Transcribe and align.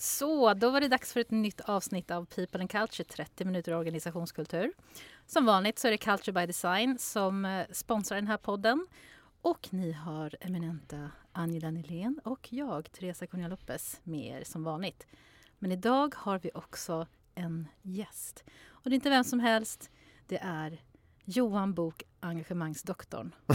Så, 0.00 0.54
då 0.54 0.70
var 0.70 0.80
det 0.80 0.88
dags 0.88 1.12
för 1.12 1.20
ett 1.20 1.30
nytt 1.30 1.60
avsnitt 1.60 2.10
av 2.10 2.24
People 2.24 2.60
and 2.60 2.70
Culture, 2.70 3.04
30 3.04 3.44
minuter 3.44 3.74
organisationskultur. 3.74 4.72
Som 5.26 5.46
vanligt 5.46 5.78
så 5.78 5.88
är 5.88 5.92
det 5.92 5.98
Culture 5.98 6.32
by 6.32 6.46
Design 6.46 6.98
som 6.98 7.44
eh, 7.44 7.66
sponsrar 7.72 8.16
den 8.16 8.26
här 8.26 8.36
podden. 8.36 8.86
Och 9.40 9.68
ni 9.70 9.92
har 9.92 10.36
eminenta 10.40 11.10
Angela 11.32 11.70
Nylén 11.70 12.20
och 12.24 12.52
jag, 12.52 12.92
Teresa 12.92 13.26
Cunha 13.26 13.48
Lopez, 13.48 14.00
med 14.02 14.40
er 14.40 14.44
som 14.44 14.64
vanligt. 14.64 15.06
Men 15.58 15.72
idag 15.72 16.14
har 16.16 16.38
vi 16.38 16.50
också 16.54 17.06
en 17.34 17.68
gäst. 17.82 18.44
Och 18.68 18.90
det 18.90 18.94
är 18.94 18.94
inte 18.94 19.10
vem 19.10 19.24
som 19.24 19.40
helst, 19.40 19.90
det 20.26 20.38
är 20.42 20.82
Johan 21.24 21.74
Bok, 21.74 22.02
engagemangsdoktorn. 22.20 23.34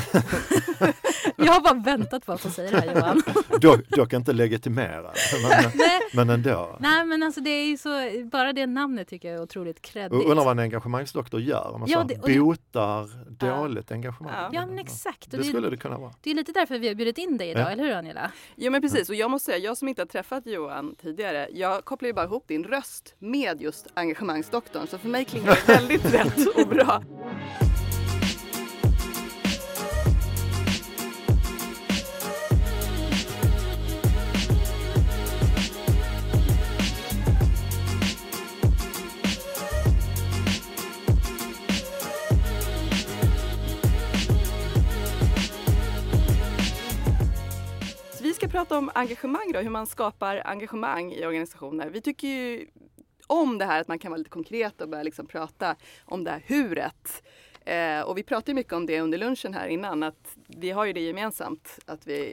jag 1.35 1.53
har 1.53 1.61
bara 1.61 1.73
väntat 1.73 2.25
på 2.25 2.31
att 2.31 2.41
få 2.41 2.49
säga 2.49 2.71
det 2.71 2.79
här 2.79 2.95
Johan. 2.95 3.21
dock, 3.61 3.89
dock 3.89 4.13
inte 4.13 4.33
legitimerad, 4.33 5.15
men, 5.43 5.71
men 6.13 6.29
ändå. 6.29 6.77
Nej 6.79 7.05
men 7.05 7.23
alltså 7.23 7.41
det 7.41 7.49
är 7.49 7.65
ju 7.65 7.77
så, 7.77 7.89
bara 8.31 8.53
det 8.53 8.65
namnet 8.65 9.07
tycker 9.07 9.27
jag 9.27 9.37
är 9.37 9.43
otroligt 9.43 9.81
kreddigt. 9.81 10.25
Undrar 10.25 10.45
vad 10.45 10.51
en 10.51 10.59
engagemangsdoktor 10.59 11.41
gör? 11.41 11.71
Om 11.73 11.79
man 11.79 11.89
ja, 11.89 12.03
det, 12.03 12.37
botar 12.37 13.29
det, 13.31 13.47
dåligt 13.49 13.85
ja. 13.89 13.95
engagemang? 13.95 14.53
Ja 14.53 14.65
men 14.65 14.79
exakt. 14.79 15.31
Det, 15.31 15.37
det 15.37 15.43
skulle 15.43 15.69
det 15.69 15.77
kunna 15.77 15.97
vara. 15.97 16.13
Det 16.21 16.31
är 16.31 16.35
lite 16.35 16.51
därför 16.51 16.79
vi 16.79 16.87
har 16.87 16.95
bjudit 16.95 17.17
in 17.17 17.37
dig 17.37 17.49
idag, 17.49 17.63
ja. 17.63 17.69
eller 17.69 17.83
hur 17.83 17.91
Angela? 17.91 18.31
Ja 18.55 18.71
men 18.71 18.81
precis 18.81 19.09
och 19.09 19.15
jag 19.15 19.31
måste 19.31 19.45
säga, 19.45 19.57
jag 19.57 19.77
som 19.77 19.87
inte 19.87 20.01
har 20.01 20.07
träffat 20.07 20.45
Johan 20.45 20.95
tidigare, 21.01 21.47
jag 21.51 21.85
kopplar 21.85 22.07
ju 22.07 22.13
bara 22.13 22.25
ihop 22.25 22.47
din 22.47 22.63
röst 22.63 23.15
med 23.19 23.61
just 23.61 23.87
engagemangsdoktorn 23.93 24.87
så 24.87 24.97
för 24.97 25.09
mig 25.09 25.25
klingar 25.25 25.59
det 25.65 25.73
väldigt 25.73 26.13
rätt 26.13 26.55
och 26.55 26.67
bra. 26.67 27.03
Prata 48.55 48.77
om 48.77 48.91
engagemang 48.93 49.51
då, 49.53 49.59
hur 49.59 49.69
man 49.69 49.87
skapar 49.87 50.41
engagemang 50.45 51.13
i 51.13 51.25
organisationer. 51.25 51.89
Vi 51.89 52.01
tycker 52.01 52.27
ju 52.27 52.67
om 53.27 53.57
det 53.57 53.65
här 53.65 53.81
att 53.81 53.87
man 53.87 53.99
kan 53.99 54.11
vara 54.11 54.17
lite 54.17 54.29
konkret 54.29 54.81
och 54.81 54.89
börja 54.89 55.03
liksom 55.03 55.27
prata 55.27 55.75
om 56.05 56.23
det 56.23 56.31
här 56.31 56.43
huret. 56.45 57.23
Eh, 57.65 58.01
och 58.01 58.17
vi 58.17 58.23
pratade 58.23 58.53
mycket 58.53 58.73
om 58.73 58.85
det 58.85 59.01
under 59.01 59.17
lunchen 59.17 59.53
här 59.53 59.67
innan, 59.67 60.03
att 60.03 60.37
vi 60.47 60.71
har 60.71 60.85
ju 60.85 60.93
det 60.93 60.99
gemensamt 60.99 61.79
att 61.85 62.07
vi... 62.07 62.29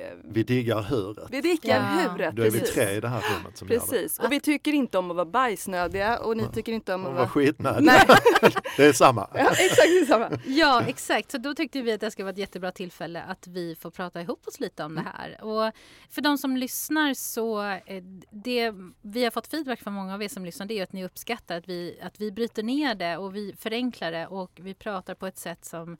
Eh, 0.00 0.18
vi 0.24 0.42
diggar 0.42 0.82
huret. 0.82 1.28
Vi 1.30 1.40
diggar 1.40 1.76
ja. 1.76 2.10
huret, 2.10 2.36
Då 2.36 2.42
är 2.42 2.50
vi 2.50 2.60
tre 2.60 2.90
i 2.90 3.00
det 3.00 3.08
här 3.08 3.22
rummet 3.36 3.56
som 3.56 3.68
Precis, 3.68 4.18
och 4.18 4.32
vi 4.32 4.40
tycker 4.40 4.72
inte 4.72 4.98
om 4.98 5.10
att 5.10 5.16
vara 5.16 5.26
bajsnödiga 5.26 6.18
och 6.18 6.36
ni 6.36 6.42
ja. 6.42 6.52
tycker 6.52 6.72
inte 6.72 6.94
om 6.94 7.00
att 7.00 7.06
vara... 7.06 7.16
vara 7.16 7.28
skitnödiga. 7.28 7.92
det 8.76 8.84
är 8.84 8.92
samma. 8.92 9.30
Ja, 9.34 9.50
exakt 9.50 9.88
det 9.88 9.98
är 9.98 10.06
samma. 10.06 10.30
Ja, 10.46 10.82
exakt. 10.86 11.30
Så 11.30 11.38
då 11.38 11.54
tyckte 11.54 11.82
vi 11.82 11.92
att 11.92 12.00
det 12.00 12.10
skulle 12.10 12.24
vara 12.24 12.32
ett 12.32 12.38
jättebra 12.38 12.72
tillfälle 12.72 13.22
att 13.22 13.46
vi 13.46 13.74
får 13.74 13.90
prata 13.90 14.20
ihop 14.20 14.48
oss 14.48 14.60
lite 14.60 14.84
om 14.84 14.92
mm. 14.92 15.04
det 15.04 15.10
här. 15.10 15.44
Och 15.44 15.72
för 16.10 16.20
de 16.20 16.38
som 16.38 16.56
lyssnar 16.56 17.14
så, 17.14 17.62
eh, 17.62 18.02
det 18.30 18.72
vi 19.02 19.24
har 19.24 19.30
fått 19.30 19.46
feedback 19.46 19.80
från 19.80 19.92
många 19.92 20.14
av 20.14 20.22
er 20.22 20.28
som 20.28 20.44
lyssnar, 20.44 20.66
det 20.66 20.78
är 20.78 20.82
att 20.82 20.92
ni 20.92 21.04
uppskattar 21.04 21.56
att 21.56 21.68
vi, 21.68 21.98
att 22.02 22.20
vi 22.20 22.32
bryter 22.32 22.62
ner 22.62 22.94
det 22.94 23.16
och 23.16 23.36
vi 23.36 23.54
förenklar 23.58 24.12
det 24.12 24.26
och 24.26 24.50
vi 24.54 24.74
pratar 24.74 25.14
på 25.14 25.26
ett 25.26 25.38
sätt 25.38 25.64
som 25.64 25.96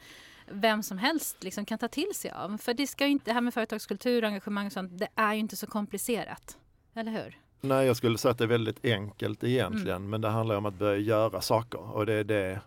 vem 0.50 0.82
som 0.82 0.98
helst 0.98 1.44
liksom 1.44 1.64
kan 1.64 1.78
ta 1.78 1.88
till 1.88 2.14
sig 2.14 2.30
av. 2.30 2.58
För 2.58 2.74
det, 2.74 2.86
ska 2.86 3.06
inte, 3.06 3.24
det 3.24 3.32
här 3.32 3.40
med 3.40 3.54
företagskultur 3.54 4.22
och 4.22 4.28
engagemang 4.28 4.66
och 4.66 4.72
sånt, 4.72 4.98
det 4.98 5.08
är 5.14 5.34
ju 5.34 5.40
inte 5.40 5.56
så 5.56 5.66
komplicerat. 5.66 6.58
Eller 6.94 7.12
hur? 7.12 7.38
Nej, 7.60 7.86
jag 7.86 7.96
skulle 7.96 8.18
säga 8.18 8.32
att 8.32 8.38
det 8.38 8.44
är 8.44 8.48
väldigt 8.48 8.84
enkelt 8.84 9.44
egentligen, 9.44 9.96
mm. 9.96 10.10
men 10.10 10.20
det 10.20 10.28
handlar 10.28 10.56
om 10.56 10.66
att 10.66 10.74
börja 10.74 10.98
göra 10.98 11.40
saker 11.40 11.80
och 11.80 12.06
det 12.06 12.14
är 12.14 12.24
det 12.24 12.60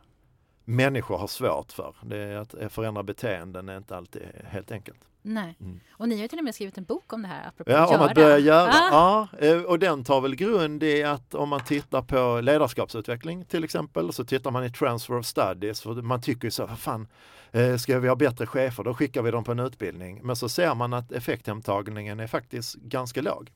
människor 0.66 1.18
har 1.18 1.28
svårt 1.28 1.72
för. 1.72 1.96
Det 2.02 2.18
är 2.18 2.38
att 2.38 2.74
förändra 2.74 3.04
beteenden 3.04 3.70
är 3.70 3.78
inte 3.78 3.98
alltid 3.98 4.22
helt 4.44 4.72
enkelt. 4.72 5.09
Nej. 5.22 5.56
Mm. 5.60 5.80
Och 5.92 6.10
ni 6.10 6.16
har 6.16 6.22
ju 6.22 6.28
till 6.28 6.38
och 6.38 6.44
med 6.44 6.56
skrivit 6.56 6.78
en 6.78 6.84
bok 6.84 7.14
om 7.14 7.22
det 7.22 7.28
här, 7.28 7.48
apropå 7.48 7.72
Ja, 7.72 7.84
att 7.84 8.00
om 8.00 8.08
att 8.08 8.16
börja 8.16 8.38
göra. 8.38 8.72
Ah. 8.72 9.28
Ja, 9.32 9.48
eh, 9.48 9.62
och 9.62 9.80
den 9.80 10.04
tar 10.04 10.22
väl 10.22 10.36
grund 10.36 10.84
i 10.84 11.04
att 11.04 11.36
om 11.36 11.50
man 11.50 11.64
tittar 11.64 12.02
på 12.02 12.42
ledarskapsutveckling 12.42 13.46
till 13.46 13.64
exempel, 13.64 14.14
så 14.14 14.26
tittar 14.26 14.52
man 14.52 14.64
i 14.64 14.72
transfer 14.72 15.18
of 15.18 15.26
studies, 15.26 15.82
för 15.82 15.94
man 15.94 16.22
tycker 16.22 16.48
ju 16.48 16.52
så, 16.52 16.66
vad 16.66 16.80
fan, 16.80 17.08
eh, 17.52 17.76
ska 17.76 18.00
vi 18.00 18.08
ha 18.08 18.16
bättre 18.16 18.46
chefer, 18.46 18.84
då 18.84 18.94
skickar 18.94 19.22
vi 19.22 19.32
dem 19.32 19.44
på 19.44 19.52
en 19.52 19.60
utbildning. 19.60 20.20
Men 20.24 20.36
så 20.36 20.50
ser 20.50 20.76
man 20.76 20.94
att 20.94 21.12
effekthemtagningen 21.12 22.20
är 22.20 22.28
faktiskt 22.28 22.76
ganska 22.76 23.22
låg. 23.22 23.52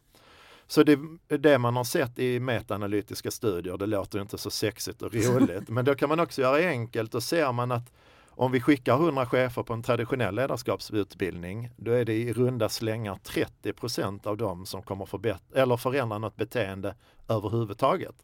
Så 0.67 0.83
det, 0.83 0.99
det 1.27 1.57
man 1.57 1.75
har 1.75 1.83
sett 1.83 2.19
i 2.19 2.39
metaanalytiska 2.39 3.31
studier, 3.31 3.77
det 3.77 3.85
låter 3.85 4.21
inte 4.21 4.37
så 4.37 4.49
sexigt 4.49 5.01
och 5.01 5.13
roligt, 5.13 5.63
men 5.69 5.85
då 5.85 5.95
kan 5.95 6.09
man 6.09 6.19
också 6.19 6.41
göra 6.41 6.57
enkelt 6.57 7.15
och 7.15 7.23
ser 7.23 7.51
man 7.51 7.71
att 7.71 7.91
om 8.35 8.51
vi 8.51 8.61
skickar 8.61 8.95
100 8.95 9.25
chefer 9.25 9.63
på 9.63 9.73
en 9.73 9.83
traditionell 9.83 10.35
ledarskapsutbildning, 10.35 11.69
då 11.77 11.91
är 11.91 12.05
det 12.05 12.13
i 12.13 12.33
runda 12.33 12.69
slängar 12.69 13.15
30% 13.15 14.27
av 14.27 14.37
dem 14.37 14.65
som 14.65 14.81
kommer 14.81 15.05
förbättra 15.05 15.61
eller 15.61 15.77
förändra 15.77 16.17
något 16.17 16.35
beteende 16.35 16.95
överhuvudtaget. 17.27 18.15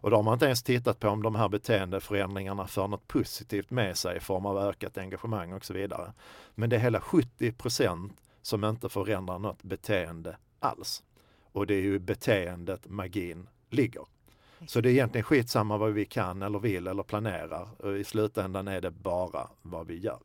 Och 0.00 0.10
då 0.10 0.16
har 0.16 0.22
man 0.22 0.32
inte 0.32 0.46
ens 0.46 0.62
tittat 0.62 1.00
på 1.00 1.08
om 1.08 1.22
de 1.22 1.34
här 1.34 1.48
beteendeförändringarna 1.48 2.66
för 2.66 2.88
något 2.88 3.08
positivt 3.08 3.70
med 3.70 3.96
sig 3.96 4.16
i 4.16 4.20
form 4.20 4.46
av 4.46 4.58
ökat 4.58 4.98
engagemang 4.98 5.52
och 5.52 5.64
så 5.64 5.72
vidare. 5.72 6.12
Men 6.54 6.70
det 6.70 6.76
är 6.76 6.80
hela 6.80 7.00
70% 7.00 8.10
som 8.42 8.64
inte 8.64 8.88
förändrar 8.88 9.38
något 9.38 9.62
beteende 9.62 10.36
alls. 10.60 11.02
Och 11.52 11.66
det 11.66 11.74
är 11.74 11.82
ju 11.82 11.98
beteendet 11.98 12.88
magin 12.88 13.48
ligger. 13.70 14.04
Så 14.66 14.80
det 14.80 14.88
är 14.88 14.92
egentligen 14.92 15.24
skitsamma 15.24 15.76
vad 15.76 15.92
vi 15.92 16.04
kan 16.04 16.42
eller 16.42 16.58
vill 16.58 16.86
eller 16.86 17.02
planerar. 17.02 17.96
I 17.96 18.04
slutändan 18.04 18.68
är 18.68 18.80
det 18.80 18.90
bara 18.90 19.48
vad 19.62 19.86
vi 19.86 19.98
gör. 19.98 20.18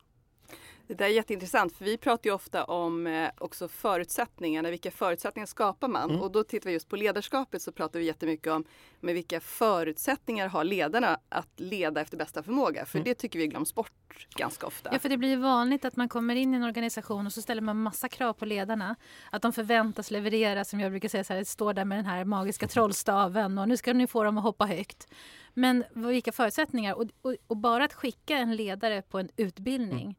Det 0.86 0.94
där 0.94 1.04
är 1.04 1.10
jätteintressant 1.10 1.76
för 1.76 1.84
vi 1.84 1.96
pratar 1.96 2.30
ju 2.30 2.34
ofta 2.34 2.64
om 2.64 3.06
eh, 3.06 3.30
också 3.38 3.68
förutsättningarna, 3.68 4.70
vilka 4.70 4.90
förutsättningar 4.90 5.46
skapar 5.46 5.88
man? 5.88 6.10
Mm. 6.10 6.22
Och 6.22 6.32
då 6.32 6.44
tittar 6.44 6.66
vi 6.66 6.72
just 6.72 6.88
på 6.88 6.96
ledarskapet 6.96 7.62
så 7.62 7.72
pratar 7.72 7.98
vi 7.98 8.04
jättemycket 8.04 8.52
om 8.52 8.64
med 9.00 9.14
vilka 9.14 9.40
förutsättningar 9.40 10.48
har 10.48 10.64
ledarna 10.64 11.18
att 11.28 11.60
leda 11.60 12.00
efter 12.00 12.16
bästa 12.16 12.42
förmåga? 12.42 12.86
För 12.86 12.98
mm. 12.98 13.04
det 13.04 13.14
tycker 13.14 13.38
vi 13.38 13.46
glöms 13.46 13.74
bort 13.74 14.26
ganska 14.34 14.66
ofta. 14.66 14.90
Ja, 14.92 14.98
för 14.98 15.08
det 15.08 15.16
blir 15.16 15.36
vanligt 15.36 15.84
att 15.84 15.96
man 15.96 16.08
kommer 16.08 16.34
in 16.34 16.54
i 16.54 16.56
en 16.56 16.62
organisation 16.62 17.26
och 17.26 17.32
så 17.32 17.42
ställer 17.42 17.62
man 17.62 17.82
massa 17.82 18.08
krav 18.08 18.32
på 18.32 18.44
ledarna. 18.44 18.96
Att 19.30 19.42
de 19.42 19.52
förväntas 19.52 20.10
leverera, 20.10 20.64
som 20.64 20.80
jag 20.80 20.92
brukar 20.92 21.08
säga, 21.08 21.24
så 21.24 21.34
här, 21.34 21.44
står 21.44 21.74
där 21.74 21.84
med 21.84 21.98
den 21.98 22.06
här 22.06 22.24
magiska 22.24 22.68
trollstaven 22.68 23.58
och 23.58 23.68
nu 23.68 23.76
ska 23.76 23.92
ni 23.92 24.06
få 24.06 24.24
dem 24.24 24.38
att 24.38 24.44
hoppa 24.44 24.66
högt. 24.66 25.08
Men 25.54 25.84
vilka 25.92 26.32
förutsättningar? 26.32 26.94
Och, 26.94 27.06
och, 27.22 27.34
och 27.46 27.56
bara 27.56 27.84
att 27.84 27.92
skicka 27.92 28.36
en 28.36 28.56
ledare 28.56 29.02
på 29.02 29.18
en 29.18 29.28
utbildning 29.36 30.02
mm 30.02 30.14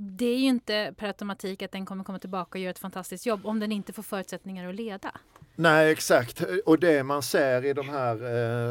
det 0.00 0.24
är 0.24 0.38
ju 0.38 0.46
inte 0.46 0.94
per 0.96 1.06
automatik 1.06 1.62
att 1.62 1.72
den 1.72 1.86
kommer 1.86 2.04
komma 2.04 2.18
tillbaka 2.18 2.58
och 2.58 2.62
göra 2.62 2.70
ett 2.70 2.78
fantastiskt 2.78 3.26
jobb 3.26 3.46
om 3.46 3.60
den 3.60 3.72
inte 3.72 3.92
får 3.92 4.02
förutsättningar 4.02 4.68
att 4.68 4.74
leda. 4.74 5.10
Nej 5.54 5.90
exakt 5.90 6.42
och 6.66 6.78
det 6.78 7.02
man 7.02 7.22
ser 7.22 7.64
i 7.64 7.72
de 7.72 7.88
här 7.88 8.14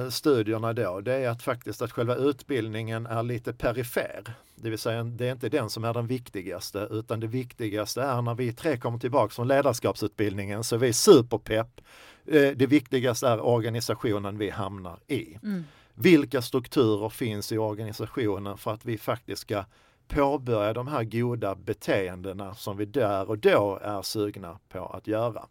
eh, 0.03 0.09
studierna 0.09 0.73
då 0.73 1.01
det 1.01 1.13
är 1.13 1.29
att 1.29 1.43
faktiskt 1.43 1.81
att 1.81 1.91
själva 1.91 2.15
utbildningen 2.15 3.05
är 3.05 3.23
lite 3.23 3.53
perifer. 3.53 4.23
Det 4.55 4.69
vill 4.69 4.79
säga 4.79 5.03
det 5.03 5.27
är 5.27 5.31
inte 5.31 5.49
den 5.49 5.69
som 5.69 5.83
är 5.83 5.93
den 5.93 6.07
viktigaste 6.07 6.87
utan 6.91 7.19
det 7.19 7.27
viktigaste 7.27 8.01
är 8.01 8.21
när 8.21 8.35
vi 8.35 8.53
tre 8.53 8.77
kommer 8.77 8.99
tillbaks 8.99 9.35
från 9.35 9.47
ledarskapsutbildningen 9.47 10.63
så 10.63 10.75
är 10.75 10.79
vi 10.79 10.93
superpepp. 10.93 11.81
Eh, 12.25 12.51
det 12.55 12.67
viktigaste 12.67 13.27
är 13.27 13.45
organisationen 13.45 14.37
vi 14.37 14.49
hamnar 14.49 14.99
i. 15.07 15.37
Mm. 15.43 15.63
Vilka 15.99 16.41
strukturer 16.41 17.09
finns 17.09 17.51
i 17.51 17.57
organisationen 17.57 18.57
för 18.57 18.73
att 18.73 18.85
vi 18.85 18.97
faktiskt 18.97 19.41
ska 19.41 19.63
påbörja 20.07 20.73
de 20.73 20.87
här 20.87 21.03
goda 21.03 21.55
beteendena 21.55 22.55
som 22.55 22.77
vi 22.77 22.85
där 22.85 23.29
och 23.29 23.37
då 23.37 23.79
är 23.81 24.01
sugna 24.01 24.59
på 24.69 24.85
att 24.85 25.07
göra. 25.07 25.45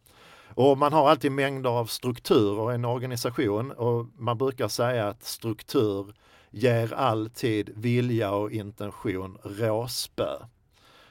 Och 0.55 0.79
man 0.79 0.93
har 0.93 1.11
alltid 1.11 1.33
mängder 1.33 1.71
av 1.71 1.87
strukturer 1.87 2.73
i 2.73 2.75
en 2.75 2.85
organisation 2.85 3.73
och 3.73 4.07
man 4.17 4.39
brukar 4.39 4.69
säga 4.69 5.09
att 5.09 5.25
struktur 5.25 6.15
ger 6.51 6.95
alltid 6.95 7.71
vilja 7.75 8.33
och 8.33 8.53
intention 8.53 9.39
råspö. 9.43 10.31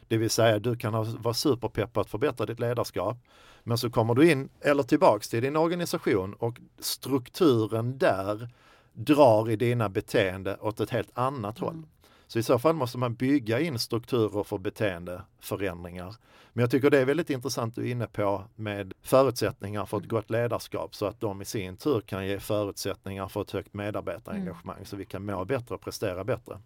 Det 0.08 0.18
vill 0.18 0.30
säga 0.30 0.60
du 0.60 0.78
kan 0.78 1.22
vara 1.22 1.34
superpepp 1.34 1.94
på 1.94 2.02
att 2.02 2.10
förbättra 2.10 2.46
ditt 2.46 2.60
ledarskap 2.60 3.18
men 3.64 3.78
så 3.78 3.90
kommer 3.90 4.14
du 4.14 4.32
in 4.32 4.50
eller 4.62 4.84
tillbaks 4.84 5.30
till 5.30 5.42
din 5.42 5.56
organisation 5.56 6.34
och 6.34 6.60
strukturen 6.80 7.98
där 7.98 8.50
drar 8.96 9.50
i 9.50 9.56
dina 9.56 9.90
beteende 9.90 10.58
åt 10.62 10.80
ett 10.80 10.90
helt 10.90 11.12
annat 11.14 11.60
håll. 11.60 11.74
Mm. 11.74 11.86
Så 12.28 12.40
i 12.40 12.44
så 12.44 12.60
fall 12.60 12.76
måste 12.76 12.98
man 12.98 13.16
bygga 13.16 13.60
in 13.60 13.80
strukturer 13.80 14.44
för 14.44 14.58
beteendeförändringar. 14.58 16.16
Men 16.54 16.62
jag 16.62 16.72
tycker 16.72 16.90
det 16.90 17.00
är 17.00 17.06
väldigt 17.06 17.30
intressant 17.30 17.76
du 17.76 17.82
är 17.88 17.92
inne 17.92 18.08
på 18.08 18.44
med 18.56 18.94
förutsättningar 19.02 19.86
för 19.86 19.98
ett 19.98 20.08
gott 20.08 20.30
ledarskap 20.30 20.96
så 20.96 21.06
att 21.06 21.22
de 21.22 21.42
i 21.42 21.46
sin 21.46 21.78
tur 21.78 22.02
kan 22.02 22.28
ge 22.28 22.40
förutsättningar 22.40 23.28
för 23.28 23.42
ett 23.42 23.52
högt 23.52 23.74
medarbetarengagemang 23.74 24.76
mm. 24.76 24.86
så 24.86 24.96
vi 24.96 25.06
kan 25.06 25.26
må 25.26 25.46
bättre 25.46 25.76
och 25.76 25.82
prestera 25.82 26.24
bättre. 26.24 26.60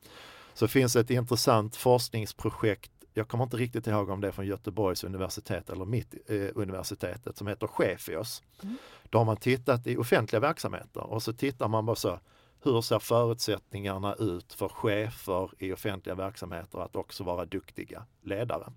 Så 0.54 0.68
finns 0.68 0.96
ett 0.96 1.10
intressant 1.10 1.76
forskningsprojekt 1.76 2.92
jag 3.14 3.28
kommer 3.28 3.44
inte 3.44 3.58
riktigt 3.58 3.88
ihåg 3.88 4.10
om 4.10 4.22
det 4.22 4.28
är 4.28 4.32
från 4.32 4.48
Göteborgs 4.48 5.04
universitet 5.04 5.70
eller 5.70 5.86
mitt 5.86 6.14
eh, 6.28 6.48
universitetet 6.56 7.38
som 7.38 7.48
heter 7.48 7.68
Chefios. 7.68 8.44
Mm. 8.64 8.78
Då 9.10 9.18
har 9.18 9.26
man 9.26 9.38
tittat 9.38 9.88
i 9.88 9.98
offentliga 9.98 10.40
verksamheter 10.40 11.04
och 11.04 11.24
så 11.24 11.34
tittar 11.34 11.68
man 11.68 11.86
bara 11.86 11.96
så 11.96 12.20
hur 12.64 12.82
ser 12.82 13.00
förutsättningarna 13.00 14.14
ut 14.14 14.54
för 14.54 14.70
chefer 14.70 15.52
i 15.58 15.74
offentliga 15.74 16.16
verksamheter 16.16 16.80
att 16.80 16.96
också 16.96 17.24
vara 17.24 17.46
duktiga 17.46 18.06
ledare? 18.24 18.74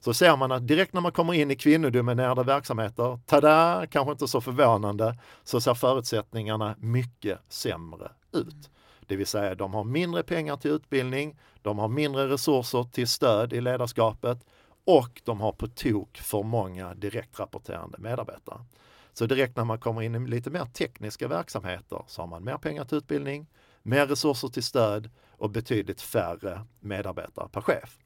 Så 0.00 0.14
ser 0.14 0.36
man 0.36 0.52
att 0.52 0.66
direkt 0.66 0.92
när 0.92 1.00
man 1.00 1.12
kommer 1.12 1.34
in 1.34 1.50
i 1.50 1.56
kvinnodominerade 1.56 2.42
verksamheter, 2.42 3.18
tada, 3.26 3.86
kanske 3.90 4.12
inte 4.12 4.28
så 4.28 4.40
förvånande, 4.40 5.18
så 5.44 5.60
ser 5.60 5.74
förutsättningarna 5.74 6.76
mycket 6.78 7.38
sämre 7.48 8.10
ut. 8.32 8.70
Det 9.08 9.16
vill 9.16 9.26
säga 9.26 9.54
de 9.54 9.74
har 9.74 9.84
mindre 9.84 10.22
pengar 10.22 10.56
till 10.56 10.70
utbildning, 10.70 11.38
de 11.62 11.78
har 11.78 11.88
mindre 11.88 12.28
resurser 12.28 12.82
till 12.82 13.08
stöd 13.08 13.52
i 13.52 13.60
ledarskapet 13.60 14.46
och 14.84 15.22
de 15.24 15.40
har 15.40 15.52
på 15.52 15.66
tok 15.66 16.18
för 16.18 16.42
många 16.42 16.94
direktrapporterande 16.94 17.98
medarbetare. 17.98 18.64
Så 19.12 19.26
direkt 19.26 19.56
när 19.56 19.64
man 19.64 19.78
kommer 19.78 20.02
in 20.02 20.14
i 20.14 20.28
lite 20.28 20.50
mer 20.50 20.64
tekniska 20.64 21.28
verksamheter 21.28 22.02
så 22.06 22.22
har 22.22 22.26
man 22.26 22.44
mer 22.44 22.56
pengar 22.56 22.84
till 22.84 22.98
utbildning, 22.98 23.46
mer 23.82 24.06
resurser 24.06 24.48
till 24.48 24.62
stöd 24.62 25.10
och 25.30 25.50
betydligt 25.50 26.00
färre 26.00 26.66
medarbetare 26.80 27.48
per 27.48 27.60
chef. 27.60 27.98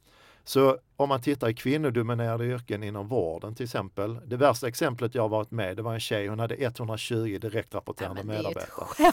Så 0.45 0.79
om 0.97 1.09
man 1.09 1.21
tittar 1.21 1.49
i 1.49 1.55
kvinnodominerade 1.55 2.45
yrken 2.45 2.83
inom 2.83 3.09
vården 3.09 3.55
till 3.55 3.65
exempel. 3.65 4.19
Det 4.27 4.37
värsta 4.37 4.69
exemplet 4.69 5.15
jag 5.15 5.29
varit 5.29 5.51
med 5.51 5.77
det 5.77 5.83
var 5.83 5.95
en 5.95 6.01
tjej, 6.01 6.29
hon 6.29 6.39
hade 6.39 6.55
120 6.55 7.39
direktrapporterande 7.41 8.21
ja, 8.21 8.27
medarbetare. 8.27 9.13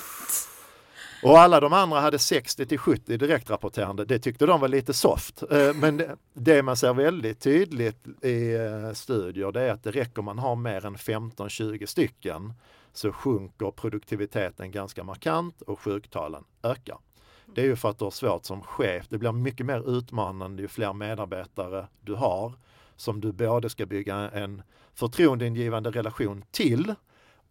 Och 1.25 1.39
alla 1.39 1.59
de 1.59 1.73
andra 1.73 1.99
hade 1.99 2.19
60 2.19 2.65
till 2.65 2.77
70 2.77 3.17
direktrapporterande. 3.17 4.05
Det 4.05 4.19
tyckte 4.19 4.45
de 4.45 4.61
var 4.61 4.67
lite 4.67 4.93
soft. 4.93 5.43
Eh, 5.51 5.73
men 5.75 6.01
det 6.33 6.63
man 6.63 6.77
ser 6.77 6.93
väldigt 6.93 7.39
tydligt 7.39 8.07
i 8.21 8.53
eh, 8.55 8.93
studier 8.93 9.51
det 9.51 9.61
är 9.61 9.71
att 9.71 9.83
det 9.83 9.91
räcker 9.91 10.21
man 10.21 10.39
har 10.39 10.55
mer 10.55 10.85
än 10.85 10.95
15-20 10.95 11.85
stycken 11.85 12.53
så 12.93 13.11
sjunker 13.11 13.71
produktiviteten 13.71 14.71
ganska 14.71 15.03
markant 15.03 15.61
och 15.61 15.79
sjuktalen 15.79 16.43
ökar. 16.63 16.97
Det 17.55 17.61
är 17.61 17.65
ju 17.65 17.75
för 17.75 17.89
att 17.89 17.99
du 17.99 18.05
har 18.05 18.11
svårt 18.11 18.45
som 18.45 18.61
chef. 18.61 19.05
Det 19.09 19.17
blir 19.17 19.31
mycket 19.31 19.65
mer 19.65 19.97
utmanande 19.97 20.61
ju 20.61 20.67
fler 20.67 20.93
medarbetare 20.93 21.87
du 22.01 22.13
har 22.13 22.53
som 22.95 23.21
du 23.21 23.31
både 23.31 23.69
ska 23.69 23.85
bygga 23.85 24.15
en 24.15 24.61
förtroendeingivande 24.93 25.91
relation 25.91 26.43
till 26.51 26.95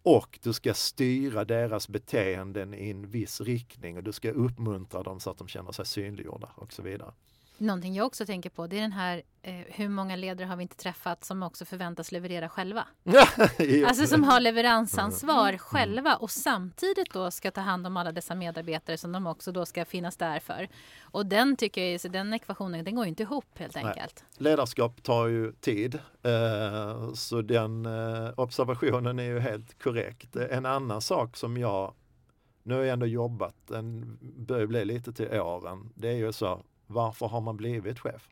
och 0.05 0.39
du 0.43 0.53
ska 0.53 0.73
styra 0.73 1.45
deras 1.45 1.89
beteenden 1.89 2.73
i 2.73 2.89
en 2.89 3.07
viss 3.07 3.41
riktning 3.41 3.97
och 3.97 4.03
du 4.03 4.11
ska 4.11 4.31
uppmuntra 4.31 5.03
dem 5.03 5.19
så 5.19 5.29
att 5.29 5.37
de 5.37 5.47
känner 5.47 5.71
sig 5.71 5.85
synliggjorda 5.85 6.49
och 6.55 6.73
så 6.73 6.81
vidare. 6.81 7.11
Någonting 7.57 7.95
jag 7.95 8.05
också 8.05 8.25
tänker 8.25 8.49
på 8.49 8.67
det 8.67 8.77
är 8.77 8.81
den 8.81 8.91
här 8.91 9.21
eh, 9.41 9.53
hur 9.53 9.89
många 9.89 10.15
ledare 10.15 10.47
har 10.47 10.55
vi 10.55 10.61
inte 10.61 10.75
träffat 10.75 11.23
som 11.23 11.43
också 11.43 11.65
förväntas 11.65 12.11
leverera 12.11 12.49
själva? 12.49 12.87
alltså 13.87 14.07
som 14.07 14.23
har 14.23 14.39
leveransansvar 14.39 15.47
mm. 15.47 15.59
själva 15.59 16.15
och 16.15 16.31
samtidigt 16.31 17.13
då 17.13 17.31
ska 17.31 17.51
ta 17.51 17.61
hand 17.61 17.87
om 17.87 17.97
alla 17.97 18.11
dessa 18.11 18.35
medarbetare 18.35 18.97
som 18.97 19.11
de 19.11 19.27
också 19.27 19.51
då 19.51 19.65
ska 19.65 19.85
finnas 19.85 20.17
där 20.17 20.39
för. 20.39 20.69
Och 21.01 21.25
den 21.25 21.55
tycker 21.55 21.91
jag, 21.91 22.01
så 22.01 22.07
den 22.07 22.33
ekvationen 22.33 22.85
den 22.85 22.95
går 22.95 23.05
inte 23.05 23.23
ihop 23.23 23.59
helt 23.59 23.77
enkelt. 23.77 24.23
Nej. 24.37 24.43
Ledarskap 24.49 25.03
tar 25.03 25.27
ju 25.27 25.51
tid 25.51 25.99
eh, 26.23 27.13
så 27.13 27.41
den 27.41 27.85
eh, 27.85 28.31
observationen 28.37 29.19
är 29.19 29.23
ju 29.23 29.39
helt 29.39 29.83
korrekt. 29.83 30.35
En 30.35 30.65
annan 30.65 31.01
sak 31.01 31.37
som 31.37 31.57
jag 31.57 31.93
nu 32.63 32.73
har 32.73 32.81
jag 32.81 32.93
ändå 32.93 33.05
jobbat, 33.05 33.55
den 33.67 34.17
börjar 34.21 34.67
bli 34.67 34.85
lite 34.85 35.13
till 35.13 35.39
åren. 35.39 35.89
Det 35.95 36.07
är 36.07 36.15
ju 36.15 36.33
så 36.33 36.63
varför 36.87 37.27
har 37.27 37.41
man 37.41 37.57
blivit 37.57 37.99
chef? 37.99 38.29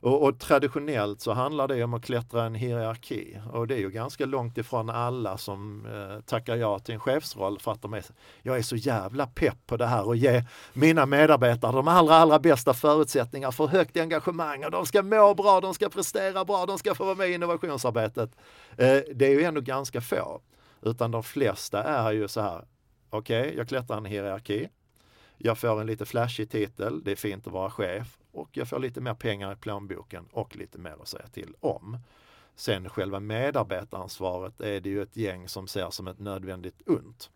Och, 0.00 0.22
och, 0.22 0.38
traditionellt 0.38 1.20
så 1.20 1.32
handlar 1.32 1.68
det 1.68 1.84
om 1.84 1.94
att 1.94 2.04
klättra 2.04 2.44
en 2.44 2.54
hierarki 2.54 3.38
och 3.52 3.66
det 3.66 3.74
är 3.74 3.78
ju 3.78 3.90
ganska 3.90 4.26
långt 4.26 4.58
ifrån 4.58 4.90
alla 4.90 5.38
som 5.38 5.86
eh, 5.86 6.20
tackar 6.20 6.56
ja 6.56 6.78
till 6.78 6.94
en 6.94 7.00
chefsroll 7.00 7.58
för 7.58 7.72
att 7.72 7.82
de 7.82 7.94
är, 7.94 8.04
jag 8.42 8.58
är 8.58 8.62
så 8.62 8.76
jävla 8.76 9.26
pepp 9.26 9.66
på 9.66 9.76
det 9.76 9.86
här 9.86 10.06
och 10.06 10.16
ge 10.16 10.44
mina 10.72 11.06
medarbetare 11.06 11.72
de 11.72 11.88
allra, 11.88 12.14
allra 12.14 12.38
bästa 12.38 12.74
förutsättningar 12.74 13.50
för 13.50 13.66
högt 13.66 13.96
engagemang 13.96 14.64
och 14.64 14.70
de 14.70 14.86
ska 14.86 15.02
må 15.02 15.34
bra, 15.34 15.60
de 15.60 15.74
ska 15.74 15.88
prestera 15.88 16.44
bra, 16.44 16.66
de 16.66 16.78
ska 16.78 16.94
få 16.94 17.04
vara 17.04 17.14
med 17.14 17.28
i 17.28 17.34
innovationsarbetet. 17.34 18.30
Eh, 18.70 18.98
det 19.14 19.26
är 19.26 19.30
ju 19.30 19.42
ändå 19.42 19.60
ganska 19.60 20.00
få, 20.00 20.40
utan 20.82 21.10
de 21.10 21.22
flesta 21.22 21.82
är 21.82 22.12
ju 22.12 22.28
så 22.28 22.40
här, 22.40 22.64
okej, 23.10 23.40
okay, 23.40 23.56
jag 23.56 23.68
klättrar 23.68 23.96
en 23.96 24.04
hierarki, 24.04 24.68
jag 25.38 25.58
får 25.58 25.80
en 25.80 25.86
lite 25.86 26.04
flashig 26.04 26.50
titel, 26.50 27.04
det 27.04 27.12
är 27.12 27.16
fint 27.16 27.46
att 27.46 27.52
vara 27.52 27.70
chef 27.70 28.18
och 28.32 28.48
jag 28.52 28.68
får 28.68 28.78
lite 28.78 29.00
mer 29.00 29.14
pengar 29.14 29.52
i 29.52 29.56
plånboken 29.56 30.28
och 30.32 30.56
lite 30.56 30.78
mer 30.78 30.96
att 31.02 31.08
säga 31.08 31.26
till 31.26 31.54
om. 31.60 31.98
Sen 32.54 32.88
själva 32.88 33.20
medarbetaransvaret 33.20 34.60
är 34.60 34.80
det 34.80 34.88
ju 34.88 35.02
ett 35.02 35.16
gäng 35.16 35.48
som 35.48 35.68
ser 35.68 35.90
som 35.90 36.08
ett 36.08 36.18
nödvändigt 36.18 36.82
ont. 36.86 37.30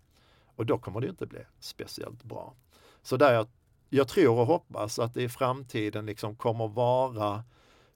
Och 0.56 0.66
då 0.66 0.78
kommer 0.78 1.00
det 1.00 1.08
inte 1.08 1.26
bli 1.26 1.40
speciellt 1.60 2.24
bra. 2.24 2.54
Så 3.02 3.16
där 3.16 3.32
jag, 3.32 3.46
jag 3.88 4.08
tror 4.08 4.38
och 4.38 4.46
hoppas 4.46 4.98
att 4.98 5.14
det 5.14 5.22
i 5.22 5.28
framtiden 5.28 6.06
liksom 6.06 6.36
kommer 6.36 6.68
vara 6.68 7.44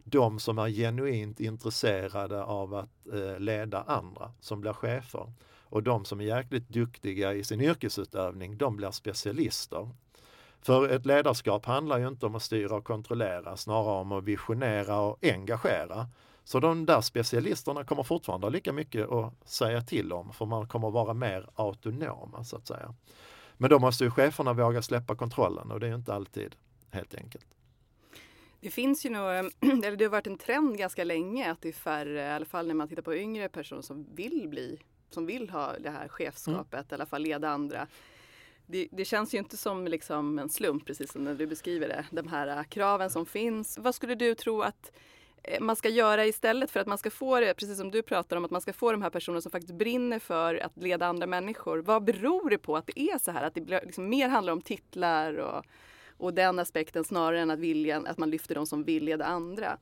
de 0.05 0.41
som 0.41 0.59
är 0.59 0.69
genuint 0.69 1.41
intresserade 1.41 2.45
av 2.45 2.75
att 2.75 3.07
eh, 3.13 3.39
leda 3.39 3.83
andra 3.83 4.33
som 4.41 4.61
blir 4.61 4.73
chefer. 4.73 5.33
Och 5.75 5.83
de 5.83 6.05
som 6.05 6.21
är 6.21 6.25
jäkligt 6.25 6.69
duktiga 6.69 7.35
i 7.35 7.45
sin 7.45 7.61
yrkesutövning, 7.61 8.59
de 8.59 8.77
blir 8.77 8.91
specialister. 8.91 9.89
För 10.63 10.89
ett 10.89 11.07
ledarskap 11.07 11.67
handlar 11.67 11.99
ju 11.99 12.09
inte 12.09 12.27
om 12.27 12.35
att 12.35 12.43
styra 12.43 12.77
och 12.77 12.85
kontrollera, 12.85 13.57
snarare 13.57 14.01
om 14.01 14.13
att 14.13 14.25
visionera 14.25 15.01
och 15.01 15.19
engagera. 15.23 16.07
Så 16.45 16.61
de 16.61 16.87
där 16.87 17.01
specialisterna 17.01 17.85
kommer 17.85 18.03
fortfarande 18.03 18.47
ha 18.47 18.51
lika 18.51 18.73
mycket 18.73 19.11
att 19.11 19.49
säga 19.49 19.83
till 19.83 20.13
om, 20.13 20.33
för 20.33 20.47
man 20.47 20.69
kommer 20.69 20.91
vara 20.91 21.15
mer 21.15 21.49
autonoma 21.55 22.45
så 22.45 22.57
att 22.57 22.67
säga. 22.67 22.95
Men 23.57 23.71
då 23.71 23.79
måste 23.79 24.05
ju 24.05 24.11
cheferna 24.11 24.53
våga 24.53 24.83
släppa 24.83 25.17
kontrollen 25.17 25.71
och 25.71 25.81
det 25.81 25.87
är 25.87 25.95
inte 25.95 26.15
alltid 26.15 26.57
helt 26.91 27.15
enkelt. 27.15 27.47
Det 28.61 28.71
finns 28.71 29.07
ju 29.07 29.11
nog, 29.11 29.23
eller 29.85 29.97
det 29.97 30.05
har 30.05 30.11
varit 30.11 30.27
en 30.27 30.39
trend 30.39 30.79
ganska 30.79 31.05
länge 31.05 31.53
att 31.53 31.63
det 31.63 31.69
är 31.69 31.73
färre, 31.73 32.23
i 32.23 32.31
alla 32.31 32.47
fall 32.47 32.67
när 32.67 32.75
man 32.75 32.89
tittar 32.89 33.03
på 33.03 33.15
yngre 33.15 33.49
personer 33.49 33.83
som 33.83 34.07
vill 34.15 34.49
bli 34.49 34.79
som 35.15 35.27
vill 35.27 35.51
ha 35.51 35.73
det 35.79 35.91
här 35.91 36.09
chefskapet, 36.09 36.75
mm. 36.75 36.87
i 36.91 36.95
alla 36.95 37.07
fall 37.07 37.23
leda 37.23 37.49
andra. 37.49 37.87
Det, 38.67 38.89
det, 38.93 39.05
känns 39.05 39.35
ju 39.35 39.39
inte 39.39 39.57
som 39.57 39.87
liksom 39.87 40.39
en 40.39 40.49
slump, 40.49 40.87
precis 40.87 41.13
som 41.13 41.25
när 41.25 41.35
du 41.35 41.47
beskriver 41.47 41.89
det, 41.89 42.05
de 42.11 42.29
här 42.29 42.57
äh, 42.57 42.63
kraven 42.63 43.11
som 43.11 43.27
finns. 43.27 43.79
Vad 43.79 43.95
skulle 43.95 44.15
du 44.15 44.35
tro 44.35 44.63
att 44.63 44.93
eh, 45.43 45.61
man 45.61 45.77
ska 45.77 45.89
göra 45.89 46.27
istället 46.27 46.71
för 46.71 46.81
att 46.81 46.87
man 46.87 46.99
ska 46.99 47.11
få 47.11 47.41
det, 47.41 47.55
precis 47.55 47.79
som 47.79 47.91
du 47.91 48.03
pratar 48.03 48.37
om, 48.37 48.45
att 48.45 48.51
man 48.51 48.61
ska 48.61 48.73
få 48.73 48.93
de 48.93 49.03
här 49.03 49.11
personerna 49.11 49.41
som 49.41 49.51
faktiskt 49.51 49.75
brinner 49.75 50.19
för 50.19 50.55
att 50.55 50.77
leda 50.77 51.07
andra 51.07 51.27
människor. 51.27 51.79
Vad 51.79 52.05
beror 52.05 52.51
det 52.51 52.59
på 52.59 52.77
att 52.77 52.87
det 52.87 53.01
är 53.01 53.19
så 53.19 53.31
här? 53.31 53.43
Att 53.43 53.55
det 53.55 53.85
liksom 53.85 54.09
mer 54.09 54.29
handlar 54.29 54.53
om 54.53 54.63
titlar 54.63 55.35
och, 55.37 55.65
och 56.17 56.35
den 56.35 56.59
aspekten 56.59 57.05
snarare 57.05 57.41
än 57.41 57.51
att, 57.51 57.59
viljan, 57.59 58.07
att 58.07 58.19
man 58.19 58.31
lyfter 58.31 58.55
de 58.55 58.67
som 58.67 58.85
vill 58.85 59.05
leda 59.05 59.25
andra? 59.25 59.79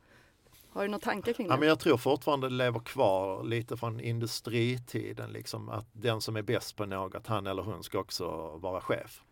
Har 0.73 0.83
du 0.83 0.89
några 0.89 1.01
tankar 1.01 1.33
kring 1.33 1.49
det? 1.49 1.55
Ja, 1.55 1.59
men 1.59 1.69
jag 1.69 1.79
tror 1.79 1.97
fortfarande 1.97 2.49
det 2.49 2.55
lever 2.55 2.81
kvar 2.81 3.45
lite 3.45 3.77
från 3.77 4.01
industritiden, 4.01 5.31
liksom, 5.33 5.69
att 5.69 5.87
den 5.93 6.21
som 6.21 6.37
är 6.37 6.43
bäst 6.43 6.77
på 6.77 6.87
något, 6.87 7.27
han 7.27 7.47
eller 7.47 7.63
hon 7.63 7.83
ska 7.83 7.99
också 7.99 8.27
vara 8.57 8.81
chef. 8.81 9.23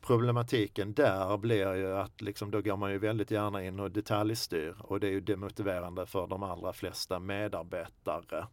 Problematiken 0.00 0.92
där 0.92 1.36
blir 1.36 1.74
ju 1.74 1.92
att 1.92 2.20
liksom, 2.20 2.50
då 2.50 2.60
går 2.60 2.76
man 2.76 2.90
ju 2.90 2.98
väldigt 2.98 3.30
gärna 3.30 3.64
in 3.64 3.80
och 3.80 3.90
detaljstyr 3.90 4.74
och 4.78 5.00
det 5.00 5.06
är 5.06 5.10
ju 5.10 5.20
demotiverande 5.20 6.06
för 6.06 6.26
de 6.26 6.42
allra 6.42 6.72
flesta 6.72 7.18
medarbetare. 7.18 8.46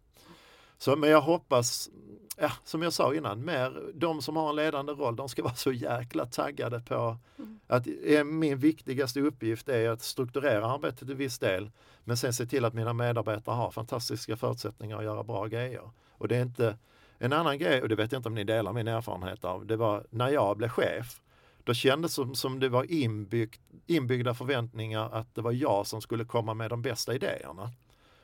Så, 0.83 0.95
men 0.95 1.09
jag 1.09 1.21
hoppas, 1.21 1.89
ja, 2.37 2.51
som 2.63 2.81
jag 2.81 2.93
sa 2.93 3.15
innan, 3.15 3.45
mer 3.45 3.91
de 3.93 4.21
som 4.21 4.35
har 4.35 4.49
en 4.49 4.55
ledande 4.55 4.93
roll, 4.93 5.15
de 5.15 5.29
ska 5.29 5.43
vara 5.43 5.55
så 5.55 5.71
jäkla 5.71 6.25
taggade 6.25 6.79
på 6.79 7.17
mm. 7.37 7.59
att 7.67 7.85
min 8.25 8.57
viktigaste 8.57 9.21
uppgift 9.21 9.69
är 9.69 9.89
att 9.89 10.01
strukturera 10.01 10.65
arbetet 10.65 11.07
till 11.07 11.15
viss 11.15 11.39
del, 11.39 11.71
men 12.03 12.17
sen 12.17 12.33
se 12.33 12.45
till 12.45 12.65
att 12.65 12.73
mina 12.73 12.93
medarbetare 12.93 13.55
har 13.55 13.71
fantastiska 13.71 14.37
förutsättningar 14.37 14.97
att 14.97 15.03
göra 15.03 15.23
bra 15.23 15.47
grejer. 15.47 15.89
Och 16.11 16.27
det 16.27 16.35
är 16.35 16.41
inte 16.41 16.77
en 17.17 17.33
annan 17.33 17.57
grej, 17.57 17.81
och 17.81 17.89
det 17.89 17.95
vet 17.95 18.11
jag 18.11 18.19
inte 18.19 18.29
om 18.29 18.35
ni 18.35 18.43
delar 18.43 18.73
min 18.73 18.87
erfarenhet 18.87 19.45
av, 19.45 19.65
det 19.65 19.75
var 19.75 20.05
när 20.09 20.29
jag 20.29 20.57
blev 20.57 20.69
chef, 20.69 21.21
då 21.63 21.73
kändes 21.73 22.11
det 22.11 22.15
som, 22.15 22.35
som 22.35 22.59
det 22.59 22.69
var 22.69 22.91
inbyggt, 22.91 23.61
inbyggda 23.85 24.33
förväntningar 24.33 25.09
att 25.11 25.35
det 25.35 25.41
var 25.41 25.51
jag 25.51 25.87
som 25.87 26.01
skulle 26.01 26.25
komma 26.25 26.53
med 26.53 26.69
de 26.69 26.81
bästa 26.81 27.13
idéerna. 27.13 27.71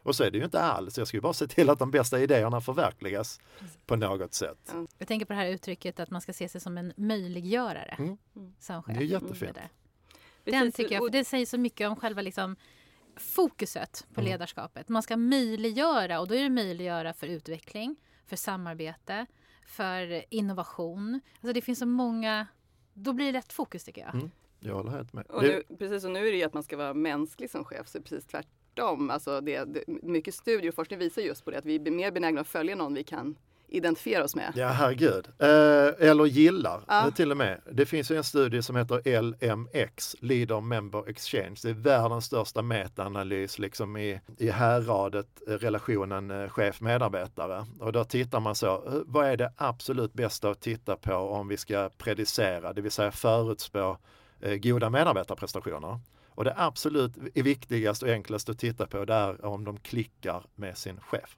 Och 0.10 0.16
så 0.16 0.24
är 0.24 0.32
det 0.32 0.38
ju 0.38 0.44
inte 0.44 0.62
alls. 0.62 0.98
Jag 0.98 1.08
ska 1.08 1.18
ju 1.18 1.22
bara 1.22 1.34
se 1.34 1.48
till 1.48 1.70
att 1.70 1.80
de 1.80 1.92
bästa 1.92 2.20
idéerna 2.20 2.62
förverkligas 2.62 3.40
på 3.86 3.96
något 3.96 4.34
sätt. 4.34 4.76
Jag 4.98 5.08
tänker 5.08 5.26
på 5.26 5.34
det 5.34 5.40
här 5.40 5.48
uttrycket 5.48 6.00
att 6.00 6.10
man 6.10 6.22
ska 6.22 6.34
se 6.34 6.50
sig 6.50 6.62
som 6.62 6.78
en 6.78 6.94
möjliggörare. 6.98 7.96
Mm. 8.00 8.18
Som 8.60 8.84
chef. 8.84 8.98
Det 8.98 9.04
är 9.04 9.08
jättefint. 9.08 9.58
Mm. 9.58 9.70
Den 10.44 10.72
tycker 10.72 10.96
jag, 10.96 11.04
för 11.04 11.10
det 11.10 11.26
säger 11.26 11.46
så 11.46 11.58
mycket 11.58 11.90
om 11.90 11.96
själva 11.96 12.22
liksom 12.22 12.56
fokuset 13.16 14.08
på 14.14 14.22
mm. 14.22 14.32
ledarskapet. 14.32 14.90
Man 14.90 15.04
ska 15.04 15.18
möjliggöra 15.18 16.20
och 16.20 16.28
då 16.28 16.36
är 16.36 16.44
det 16.44 16.50
möjliggöra 16.50 17.14
för 17.14 17.28
utveckling, 17.28 17.96
för 18.26 18.36
samarbete, 18.36 19.26
för 19.68 20.26
innovation. 20.30 21.22
Alltså 21.34 21.54
det 21.54 21.62
finns 21.62 21.80
så 21.80 21.86
många, 21.86 22.48
då 22.94 23.14
blir 23.14 23.34
det 23.34 23.38
rätt 23.38 23.54
fokus 23.54 23.84
tycker 23.84 24.02
jag. 24.02 24.16
Mm. 24.16 24.32
Jag 24.60 24.76
håller 24.76 24.92
helt 24.92 25.14
med. 25.14 25.26
Och 25.26 25.44
nu, 25.44 25.64
precis, 25.80 26.04
och 26.04 26.12
nu 26.12 26.28
är 26.28 26.32
det 26.32 26.38
ju 26.38 26.44
att 26.44 26.54
man 26.54 26.64
ska 26.64 26.78
vara 26.78 26.94
mänsklig 26.94 27.50
som 27.50 27.66
chef, 27.66 27.88
så 27.88 27.98
är 27.98 28.02
det 28.02 28.10
precis 28.10 28.28
tvärtom. 28.80 29.10
Alltså 29.10 29.42
det, 29.42 29.64
det, 29.64 29.84
mycket 30.04 30.36
studier 30.36 30.70
och 30.70 30.76
forskning 30.76 31.00
visar 31.00 31.22
just 31.22 31.46
på 31.46 31.52
det, 31.52 31.58
att 31.58 31.66
vi 31.66 31.76
är 31.76 31.92
mer 31.92 32.12
benägna 32.12 32.42
att 32.42 32.48
följa 32.48 32.76
någon 32.76 32.94
vi 32.94 33.04
kan 33.04 33.36
identifiera 33.72 34.24
oss 34.24 34.36
med. 34.36 34.54
Ja, 34.56 34.68
herregud. 34.68 35.28
Eh, 35.40 36.10
eller 36.10 36.26
gillar 36.26 36.82
Ja. 36.88 37.08
eh, 37.08 37.14
till 37.14 37.32
och 37.32 37.38
med. 37.38 37.62
Det 37.72 37.86
finns 37.86 38.12
ju 38.12 38.16
en 38.18 38.24
studie 38.24 38.62
som 38.62 38.76
heter 38.76 39.22
LMX, 39.22 40.16
Leader 40.20 40.62
Member 40.62 41.10
Exchange. 41.10 41.56
Det 41.64 41.70
är 41.70 41.74
världens 41.74 42.26
största 42.26 42.62
metaanalys 42.62 43.60
liksom 43.60 43.98
i, 43.98 44.20
i 44.38 44.50
härradet 44.50 45.28
eh, 45.48 45.54
relationen 45.54 46.32
eh, 46.32 46.50
chef-medarbetare. 46.50 47.66
Och 47.80 47.92
då 47.92 48.04
tittar 48.04 48.40
man 48.40 48.56
så, 48.56 49.04
vad 49.06 49.26
är 49.28 49.38
det 49.38 49.54
absolut 49.58 50.14
bästa 50.14 50.50
att 50.50 50.62
titta 50.62 50.96
på 50.96 51.16
om 51.16 51.48
vi 51.48 51.58
ska 51.58 51.90
predicera, 51.98 52.74
det 52.74 52.82
vill 52.82 52.92
säga 52.92 53.12
förutspå 53.12 53.98
eh, 54.42 54.56
goda 54.56 54.90
medarbetarprestationer. 54.90 56.00
Och 56.40 56.46
det 56.46 56.54
absolut 56.58 57.18
viktigaste 57.36 58.06
och 58.06 58.12
enklaste 58.12 58.52
att 58.52 58.60
titta 58.60 58.88
på 58.88 59.06
det 59.06 59.14
är 59.14 59.46
om 59.46 59.64
de 59.64 59.80
klickar 59.80 60.46
med 60.56 60.78
sin 60.78 61.00
chef. 61.02 61.38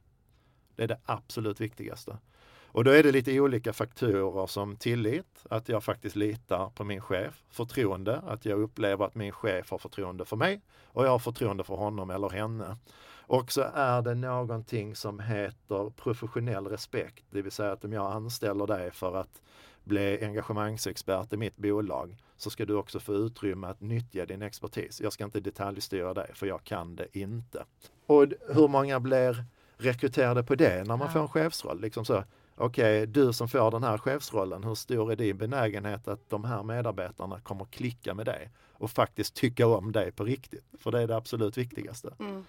Det 0.75 0.83
är 0.83 0.87
det 0.87 0.99
absolut 1.05 1.61
viktigaste. 1.61 2.17
Och 2.65 2.83
då 2.83 2.91
är 2.91 3.03
det 3.03 3.11
lite 3.11 3.39
olika 3.39 3.73
faktorer 3.73 4.47
som 4.47 4.75
tillit, 4.75 5.45
att 5.49 5.69
jag 5.69 5.83
faktiskt 5.83 6.15
litar 6.15 6.69
på 6.69 6.83
min 6.83 7.01
chef, 7.01 7.43
förtroende, 7.49 8.17
att 8.17 8.45
jag 8.45 8.59
upplever 8.59 9.05
att 9.05 9.15
min 9.15 9.31
chef 9.31 9.71
har 9.71 9.77
förtroende 9.77 10.25
för 10.25 10.35
mig 10.35 10.61
och 10.83 11.05
jag 11.05 11.09
har 11.11 11.19
förtroende 11.19 11.63
för 11.63 11.75
honom 11.75 12.09
eller 12.09 12.29
henne. 12.29 12.77
Och 13.13 13.51
så 13.51 13.61
är 13.73 14.01
det 14.01 14.15
någonting 14.15 14.95
som 14.95 15.19
heter 15.19 15.89
professionell 15.89 16.67
respekt, 16.67 17.25
det 17.29 17.41
vill 17.41 17.51
säga 17.51 17.71
att 17.71 17.85
om 17.85 17.93
jag 17.93 18.11
anställer 18.11 18.67
dig 18.67 18.91
för 18.91 19.15
att 19.15 19.41
bli 19.83 20.23
engagemangsexpert 20.23 21.33
i 21.33 21.37
mitt 21.37 21.57
bolag 21.57 22.15
så 22.37 22.49
ska 22.49 22.65
du 22.65 22.75
också 22.75 22.99
få 22.99 23.13
utrymme 23.13 23.67
att 23.67 23.81
nyttja 23.81 24.25
din 24.25 24.41
expertis. 24.41 25.01
Jag 25.01 25.13
ska 25.13 25.23
inte 25.23 25.39
detaljstyra 25.39 26.13
dig 26.13 26.31
för 26.33 26.45
jag 26.47 26.63
kan 26.63 26.95
det 26.95 27.17
inte. 27.17 27.65
Och 28.05 28.25
hur 28.49 28.67
många 28.67 28.99
blir 28.99 29.43
rekryterade 29.77 30.43
på 30.43 30.55
det 30.55 30.87
när 30.87 30.97
man 30.97 31.07
Ja. 31.07 31.13
får 31.13 31.19
en 31.19 31.27
chefsroll? 31.29 31.81
Liksom 31.81 32.05
så, 32.05 32.23
Okej, 32.55 33.07
du 33.07 33.33
som 33.33 33.47
får 33.47 33.71
den 33.71 33.83
här 33.83 33.97
chefsrollen, 33.97 34.63
hur 34.63 34.75
stor 34.75 35.11
är 35.11 35.15
din 35.15 35.37
benägenhet 35.37 36.07
att 36.07 36.29
de 36.29 36.43
här 36.43 36.63
medarbetarna 36.63 37.39
kommer 37.39 37.65
klicka 37.65 38.13
med 38.13 38.25
dig 38.25 38.49
och 38.73 38.91
faktiskt 38.91 39.33
tycka 39.35 39.67
om 39.67 39.91
dig 39.91 40.11
på 40.11 40.23
riktigt? 40.23 40.65
För 40.79 40.91
det 40.91 41.01
är 41.01 41.07
det 41.07 41.15
absolut 41.15 41.57
viktigaste. 41.57 42.13
Mm. 42.19 42.45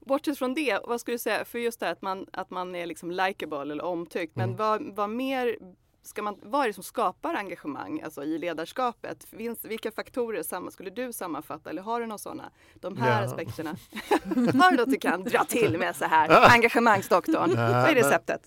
Bortsett 0.00 0.38
från 0.38 0.54
det, 0.54 0.78
vad 0.84 1.00
skulle 1.00 1.14
du 1.14 1.18
säga, 1.18 1.44
för 1.44 1.58
just 1.58 1.80
det 1.80 1.86
här 1.86 1.92
att 1.92 2.02
man, 2.02 2.26
att 2.32 2.50
man 2.50 2.74
är 2.74 2.86
liksom 2.86 3.10
likeable 3.10 3.60
eller 3.60 3.84
omtyckt, 3.84 4.36
men 4.36 4.44
Mm. 4.44 4.56
vad, 4.56 4.82
vad 4.96 5.10
mer 5.10 5.56
Ska 6.02 6.22
man, 6.22 6.36
vad 6.42 6.62
är 6.62 6.66
det 6.66 6.72
som 6.72 6.82
skapar 6.82 7.34
engagemang 7.34 8.00
alltså 8.02 8.24
i 8.24 8.38
ledarskapet? 8.38 9.24
Finns, 9.24 9.64
vilka 9.64 9.90
faktorer 9.92 10.42
samma, 10.42 10.70
skulle 10.70 10.90
du 10.90 11.12
sammanfatta 11.12 11.70
eller 11.70 11.82
har 11.82 12.00
du 12.00 12.06
några 12.06 12.18
sådana? 12.18 12.50
De 12.74 12.96
här 12.96 13.22
Ja. 13.22 13.28
aspekterna. 13.28 13.70
har 14.62 14.70
du 14.70 14.76
något 14.76 14.90
du 14.90 14.96
kan 14.98 15.24
dra 15.24 15.44
till 15.44 15.78
med 15.78 15.96
så 15.96 16.04
här? 16.04 16.50
Engagemangsdoktorn. 16.54 17.50
Nej, 17.54 17.72
vad 17.72 17.90
är 17.90 17.94
receptet? 17.94 18.40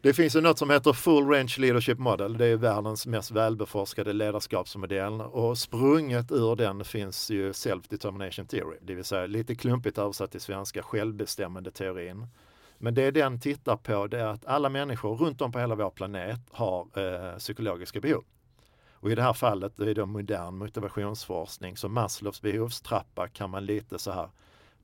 Det 0.00 0.14
finns 0.14 0.36
ju 0.36 0.40
något 0.40 0.58
som 0.58 0.70
heter 0.70 0.92
Full 0.92 1.24
Range 1.28 1.54
Leadership 1.58 1.98
Model. 1.98 2.38
Det 2.38 2.46
är 2.46 2.56
världens 2.56 3.06
mest 3.06 3.30
välbeforskade 3.30 4.12
ledarskapsmodell 4.12 5.20
och 5.20 5.58
sprunget 5.58 6.32
ur 6.32 6.56
den 6.56 6.84
finns 6.84 7.30
ju 7.30 7.52
Self-Determination 7.52 8.46
Theory, 8.46 8.76
det 8.82 8.94
vill 8.94 9.04
säga 9.04 9.26
lite 9.26 9.54
klumpigt 9.54 9.98
översatt 9.98 10.30
till 10.30 10.40
svenska 10.40 10.82
självbestämmande 10.82 11.70
teorin. 11.70 12.26
Men 12.78 12.94
det 12.94 13.10
den 13.10 13.40
tittar 13.40 13.76
på 13.76 14.06
det 14.06 14.20
är 14.20 14.26
att 14.26 14.46
alla 14.46 14.68
människor 14.68 15.16
runt 15.16 15.40
om 15.40 15.52
på 15.52 15.58
hela 15.58 15.74
vår 15.74 15.90
planet 15.90 16.40
har 16.50 16.86
eh, 16.94 17.38
psykologiska 17.38 18.00
behov. 18.00 18.24
Och 18.92 19.10
i 19.10 19.14
det 19.14 19.22
här 19.22 19.32
fallet 19.32 19.80
är 19.80 19.94
det 19.94 20.06
modern 20.06 20.58
motivationsforskning, 20.58 21.76
så 21.76 21.88
Maslows 21.88 22.42
behovstrappa 22.42 23.28
kan 23.28 23.50
man 23.50 23.66
lite 23.66 23.98
så 23.98 24.10
här 24.10 24.30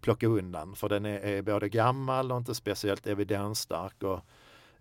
plocka 0.01 0.27
undan 0.27 0.75
för 0.75 0.89
den 0.89 1.07
är, 1.07 1.19
är 1.19 1.43
både 1.43 1.69
gammal 1.69 2.33
och 2.33 2.39
inte 2.39 2.55
speciellt 2.55 3.07
evidensstark 3.07 4.03
och 4.03 4.21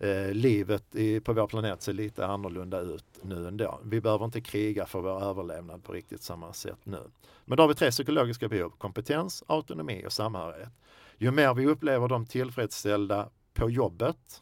eh, 0.02 0.34
livet 0.34 0.96
i, 0.96 1.20
på 1.20 1.34
vår 1.34 1.48
planet 1.48 1.82
ser 1.82 1.94
lite 1.94 2.26
annorlunda 2.26 2.80
ut 2.80 3.06
nu 3.22 3.48
ändå. 3.48 3.80
Vi 3.84 4.02
behöver 4.02 4.26
inte 4.26 4.42
kriga 4.42 4.86
för 4.86 5.02
vår 5.02 5.24
överlevnad 5.24 5.84
på 5.84 5.94
riktigt 5.94 6.24
samma 6.24 6.54
sätt 6.54 6.80
nu. 6.84 7.02
Men 7.46 7.58
då 7.58 7.64
har 7.64 7.68
vi 7.68 7.76
tre 7.76 7.92
psykologiska 7.92 8.48
behov, 8.48 8.70
kompetens, 8.70 9.44
autonomi 9.48 10.04
och 10.06 10.14
samhörighet. 10.14 10.70
Ju 11.18 11.32
mer 11.32 11.54
vi 11.54 11.68
upplever 11.68 12.08
dem 12.08 12.26
tillfredsställda 12.26 13.30
på 13.54 13.70
jobbet, 13.70 14.42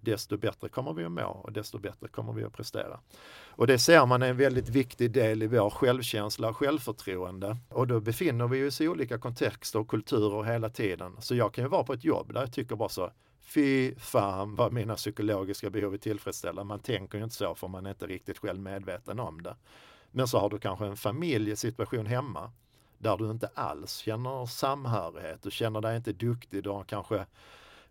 desto 0.00 0.36
bättre 0.36 0.68
kommer 0.68 0.92
vi 0.92 1.04
att 1.04 1.12
må 1.12 1.22
och 1.22 1.52
desto 1.52 1.78
bättre 1.78 2.08
kommer 2.08 2.32
vi 2.32 2.44
att 2.44 2.52
prestera. 2.52 3.00
Och 3.48 3.66
det 3.66 3.78
ser 3.78 4.06
man 4.06 4.22
är 4.22 4.28
en 4.28 4.36
väldigt 4.36 4.68
viktig 4.68 5.10
del 5.10 5.42
i 5.42 5.46
vår 5.46 5.70
självkänsla 5.70 6.48
och 6.48 6.56
självförtroende. 6.56 7.56
Och 7.68 7.86
då 7.86 8.00
befinner 8.00 8.48
vi 8.48 8.68
oss 8.68 8.80
i 8.80 8.88
olika 8.88 9.18
kontexter 9.18 9.78
och 9.78 9.88
kulturer 9.88 10.42
hela 10.42 10.68
tiden. 10.68 11.16
Så 11.20 11.34
jag 11.34 11.54
kan 11.54 11.64
ju 11.64 11.68
vara 11.68 11.84
på 11.84 11.92
ett 11.92 12.04
jobb 12.04 12.32
där 12.32 12.40
jag 12.40 12.52
tycker 12.52 12.76
bara 12.76 12.88
så, 12.88 13.10
fy 13.42 13.94
fan 13.94 14.54
vad 14.54 14.72
mina 14.72 14.94
psykologiska 14.94 15.70
behov 15.70 15.94
är 15.94 15.98
tillfredsställda. 15.98 16.64
Man 16.64 16.80
tänker 16.80 17.18
ju 17.18 17.24
inte 17.24 17.36
så 17.36 17.54
för 17.54 17.68
man 17.68 17.86
är 17.86 17.90
inte 17.90 18.06
riktigt 18.06 18.38
själv 18.38 18.60
medveten 18.60 19.20
om 19.20 19.42
det. 19.42 19.56
Men 20.10 20.28
så 20.28 20.38
har 20.38 20.50
du 20.50 20.58
kanske 20.58 20.86
en 20.86 20.96
familjesituation 20.96 22.06
hemma 22.06 22.52
där 22.98 23.16
du 23.16 23.30
inte 23.30 23.50
alls 23.54 23.96
känner 23.96 24.46
samhörighet, 24.46 25.42
du 25.42 25.50
känner 25.50 25.80
dig 25.80 25.96
inte 25.96 26.12
duktig, 26.12 26.64
du 26.64 26.70
har 26.70 26.84
kanske 26.84 27.26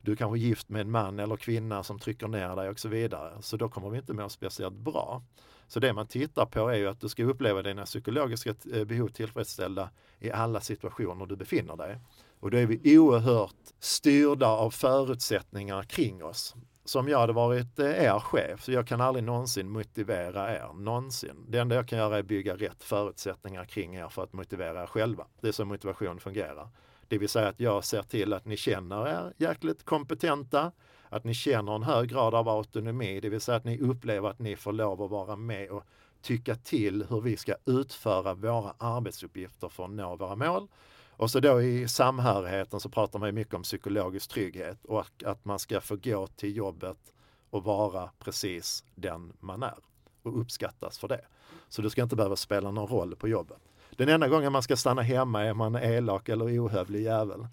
du 0.01 0.11
är 0.11 0.15
kanske 0.15 0.39
gift 0.39 0.69
med 0.69 0.81
en 0.81 0.91
man 0.91 1.19
eller 1.19 1.37
kvinna 1.37 1.83
som 1.83 1.99
trycker 1.99 2.27
ner 2.27 2.55
dig 2.55 2.69
och 2.69 2.79
så 2.79 2.89
vidare. 2.89 3.41
Så 3.41 3.57
då 3.57 3.69
kommer 3.69 3.89
vi 3.89 3.97
inte 3.97 4.13
må 4.13 4.29
speciellt 4.29 4.75
bra. 4.75 5.23
Så 5.67 5.79
det 5.79 5.93
man 5.93 6.07
tittar 6.07 6.45
på 6.45 6.69
är 6.69 6.75
ju 6.75 6.87
att 6.87 7.01
du 7.01 7.09
ska 7.09 7.23
uppleva 7.23 7.61
dina 7.61 7.85
psykologiska 7.85 8.55
eh, 8.73 8.83
behov 8.83 9.07
tillfredsställda 9.07 9.89
i 10.19 10.31
alla 10.31 10.61
situationer 10.61 11.25
du 11.25 11.35
befinner 11.35 11.75
dig. 11.75 11.99
Och 12.41 12.51
då 12.51 12.57
är 12.57 12.65
vi 12.65 12.97
oerhört 12.99 13.55
styrda 13.79 14.47
av 14.47 14.71
förutsättningar 14.71 15.83
kring 15.83 16.23
oss. 16.23 16.55
Som 16.85 17.07
jag 17.07 17.19
hade 17.19 17.33
varit 17.33 17.79
eh, 17.79 18.03
er 18.03 18.19
chef, 18.19 18.63
så 18.63 18.71
jag 18.71 18.87
kan 18.87 19.01
aldrig 19.01 19.23
någonsin 19.23 19.69
motivera 19.69 20.55
er, 20.55 20.73
någonsin. 20.73 21.45
Det 21.47 21.59
enda 21.59 21.75
jag 21.75 21.87
kan 21.87 21.99
göra 21.99 22.17
är 22.17 22.23
bygga 22.23 22.55
rätt 22.55 22.83
förutsättningar 22.83 23.65
kring 23.65 23.95
er 23.95 24.09
för 24.09 24.23
att 24.23 24.33
motivera 24.33 24.83
er 24.83 24.87
själva. 24.87 25.27
Det 25.41 25.47
är 25.47 25.51
så 25.51 25.65
motivation 25.65 26.19
fungerar. 26.19 26.69
Det 27.07 27.17
vill 27.17 27.29
säga 27.29 27.47
att 27.47 27.59
jag 27.59 27.83
ser 27.83 28.03
till 28.03 28.33
att 28.33 28.45
ni 28.45 28.57
känner 28.57 29.07
er 29.07 29.33
jäkligt 29.37 29.85
kompetenta, 29.85 30.71
att 31.09 31.23
ni 31.23 31.33
känner 31.33 31.75
en 31.75 31.83
hög 31.83 32.09
grad 32.09 32.35
av 32.35 32.49
autonomi, 32.49 33.19
det 33.19 33.29
vill 33.29 33.41
säga 33.41 33.57
att 33.57 33.65
ni 33.65 33.79
upplever 33.79 34.29
att 34.29 34.39
ni 34.39 34.55
får 34.55 34.73
lov 34.73 35.01
att 35.01 35.11
vara 35.11 35.35
med 35.35 35.69
och 35.69 35.83
tycka 36.21 36.55
till 36.55 37.05
hur 37.09 37.21
vi 37.21 37.37
ska 37.37 37.55
utföra 37.65 38.33
våra 38.33 38.73
arbetsuppgifter 38.77 39.69
för 39.69 39.83
att 39.83 39.91
nå 39.91 40.15
våra 40.15 40.35
mål. 40.35 40.67
Och 41.11 41.31
så 41.31 41.39
då 41.39 41.61
i 41.61 41.87
samhörigheten 41.87 42.79
så 42.79 42.89
pratar 42.89 43.19
man 43.19 43.29
ju 43.29 43.33
mycket 43.33 43.53
om 43.53 43.63
psykologisk 43.63 44.29
trygghet 44.29 44.85
och 44.85 44.99
att- 44.99 45.23
att 45.23 45.45
man 45.45 45.59
ska 45.59 45.81
få 45.81 45.95
gå 45.95 46.27
till 46.27 46.55
jobbet 46.55 47.13
och 47.49 47.63
vara 47.63 48.09
precis 48.19 48.83
den 48.95 49.33
man 49.39 49.63
är 49.63 49.77
och 50.23 50.39
uppskattas 50.41 50.99
för 50.99 51.07
det. 51.07 51.25
Så 51.69 51.81
du 51.81 51.89
ska 51.89 52.03
inte 52.03 52.15
behöva 52.15 52.35
spela 52.35 52.71
någon 52.71 52.87
roll 52.87 53.15
på 53.15 53.27
jobbet. 53.27 53.59
Den 54.01 54.09
enda 54.09 54.27
gången 54.27 54.51
man 54.51 54.63
ska 54.63 54.77
stanna 54.77 55.01
hemma 55.01 55.43
är 55.43 55.53
man 55.53 55.75
elak 55.75 56.29
eller 56.29 56.59
ohövlig 56.59 57.03
jävel. 57.03 57.47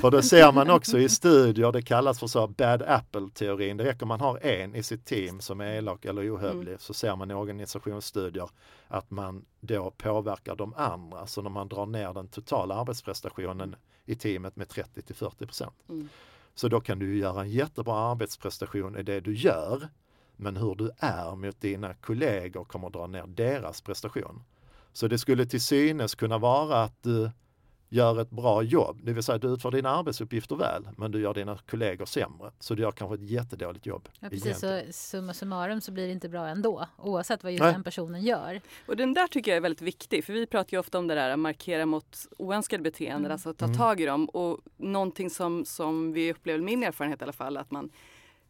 För 0.00 0.10
det 0.10 0.22
ser 0.22 0.52
man 0.52 0.70
också 0.70 0.98
i 0.98 1.08
studier, 1.08 1.72
det 1.72 1.82
kallas 1.82 2.20
för 2.20 2.26
så 2.26 2.46
bad 2.46 2.82
apple-teorin. 2.82 3.76
Det 3.76 3.84
räcker 3.84 4.06
man 4.06 4.20
har 4.20 4.46
en 4.46 4.74
i 4.74 4.82
sitt 4.82 5.04
team 5.04 5.40
som 5.40 5.60
är 5.60 5.72
elak 5.74 6.04
eller 6.04 6.34
ohövlig 6.34 6.80
så 6.80 6.94
ser 6.94 7.16
man 7.16 7.30
i 7.30 7.34
organisationsstudier 7.34 8.48
att 8.88 9.10
man 9.10 9.44
då 9.60 9.90
påverkar 9.90 10.56
de 10.56 10.74
andra. 10.74 11.26
Så 11.26 11.42
när 11.42 11.50
man 11.50 11.68
drar 11.68 11.86
ner 11.86 12.12
den 12.12 12.28
totala 12.28 12.74
arbetsprestationen 12.74 13.76
i 14.04 14.14
teamet 14.14 14.56
med 14.56 14.68
30 14.68 15.02
till 15.02 15.14
40 15.14 15.46
procent. 15.46 15.74
Mm. 15.88 16.08
Så 16.54 16.68
då 16.68 16.80
kan 16.80 16.98
du 16.98 17.18
göra 17.18 17.40
en 17.40 17.50
jättebra 17.50 17.96
arbetsprestation 17.96 18.96
i 18.96 19.02
det 19.02 19.20
du 19.20 19.34
gör. 19.34 19.88
Men 20.36 20.56
hur 20.56 20.74
du 20.74 20.90
är 20.98 21.36
mot 21.36 21.60
dina 21.60 21.94
kollegor 21.94 22.64
kommer 22.64 22.90
dra 22.90 23.06
ner 23.06 23.24
deras 23.26 23.80
prestation. 23.80 24.42
Så 24.96 25.08
det 25.08 25.18
skulle 25.18 25.46
till 25.46 25.60
synes 25.60 26.14
kunna 26.14 26.38
vara 26.38 26.82
att 26.82 27.02
du 27.02 27.30
gör 27.88 28.20
ett 28.20 28.30
bra 28.30 28.62
jobb, 28.62 29.00
det 29.02 29.12
vill 29.12 29.22
säga 29.22 29.38
du 29.38 29.48
utför 29.48 29.70
dina 29.70 29.90
arbetsuppgifter 29.90 30.56
väl, 30.56 30.88
men 30.96 31.10
du 31.12 31.20
gör 31.20 31.34
dina 31.34 31.58
kollegor 31.70 32.06
sämre. 32.06 32.50
Så 32.60 32.74
du 32.74 32.82
gör 32.82 32.92
kanske 32.92 33.14
ett 33.14 33.30
jättedåligt 33.30 33.86
jobb. 33.86 34.08
Ja, 34.20 34.28
precis, 34.30 34.58
så 34.60 34.82
summa 34.90 35.34
summarum 35.34 35.80
så 35.80 35.92
blir 35.92 36.06
det 36.06 36.12
inte 36.12 36.28
bra 36.28 36.48
ändå 36.48 36.86
oavsett 36.98 37.42
vad 37.42 37.52
just 37.52 37.62
Nej. 37.62 37.72
den 37.72 37.84
personen 37.84 38.22
gör. 38.22 38.60
Och 38.86 38.96
den 38.96 39.14
där 39.14 39.26
tycker 39.26 39.50
jag 39.50 39.56
är 39.56 39.60
väldigt 39.60 39.82
viktig 39.82 40.24
för 40.24 40.32
vi 40.32 40.46
pratar 40.46 40.72
ju 40.72 40.78
ofta 40.78 40.98
om 40.98 41.06
det 41.08 41.14
där 41.14 41.30
att 41.30 41.38
markera 41.38 41.86
mot 41.86 42.16
oönskade 42.38 42.82
beteenden, 42.82 43.24
Mm. 43.24 43.32
alltså 43.32 43.54
ta 43.54 43.64
Mm. 43.64 43.76
tag 43.76 44.00
i 44.00 44.06
dem 44.06 44.24
och 44.28 44.58
någonting 44.76 45.30
som, 45.30 45.64
som 45.64 46.12
vi 46.12 46.32
upplever, 46.32 46.60
min 46.64 46.82
erfarenhet 46.82 47.20
i 47.20 47.24
alla 47.24 47.32
fall, 47.32 47.56
att 47.56 47.70
man 47.70 47.90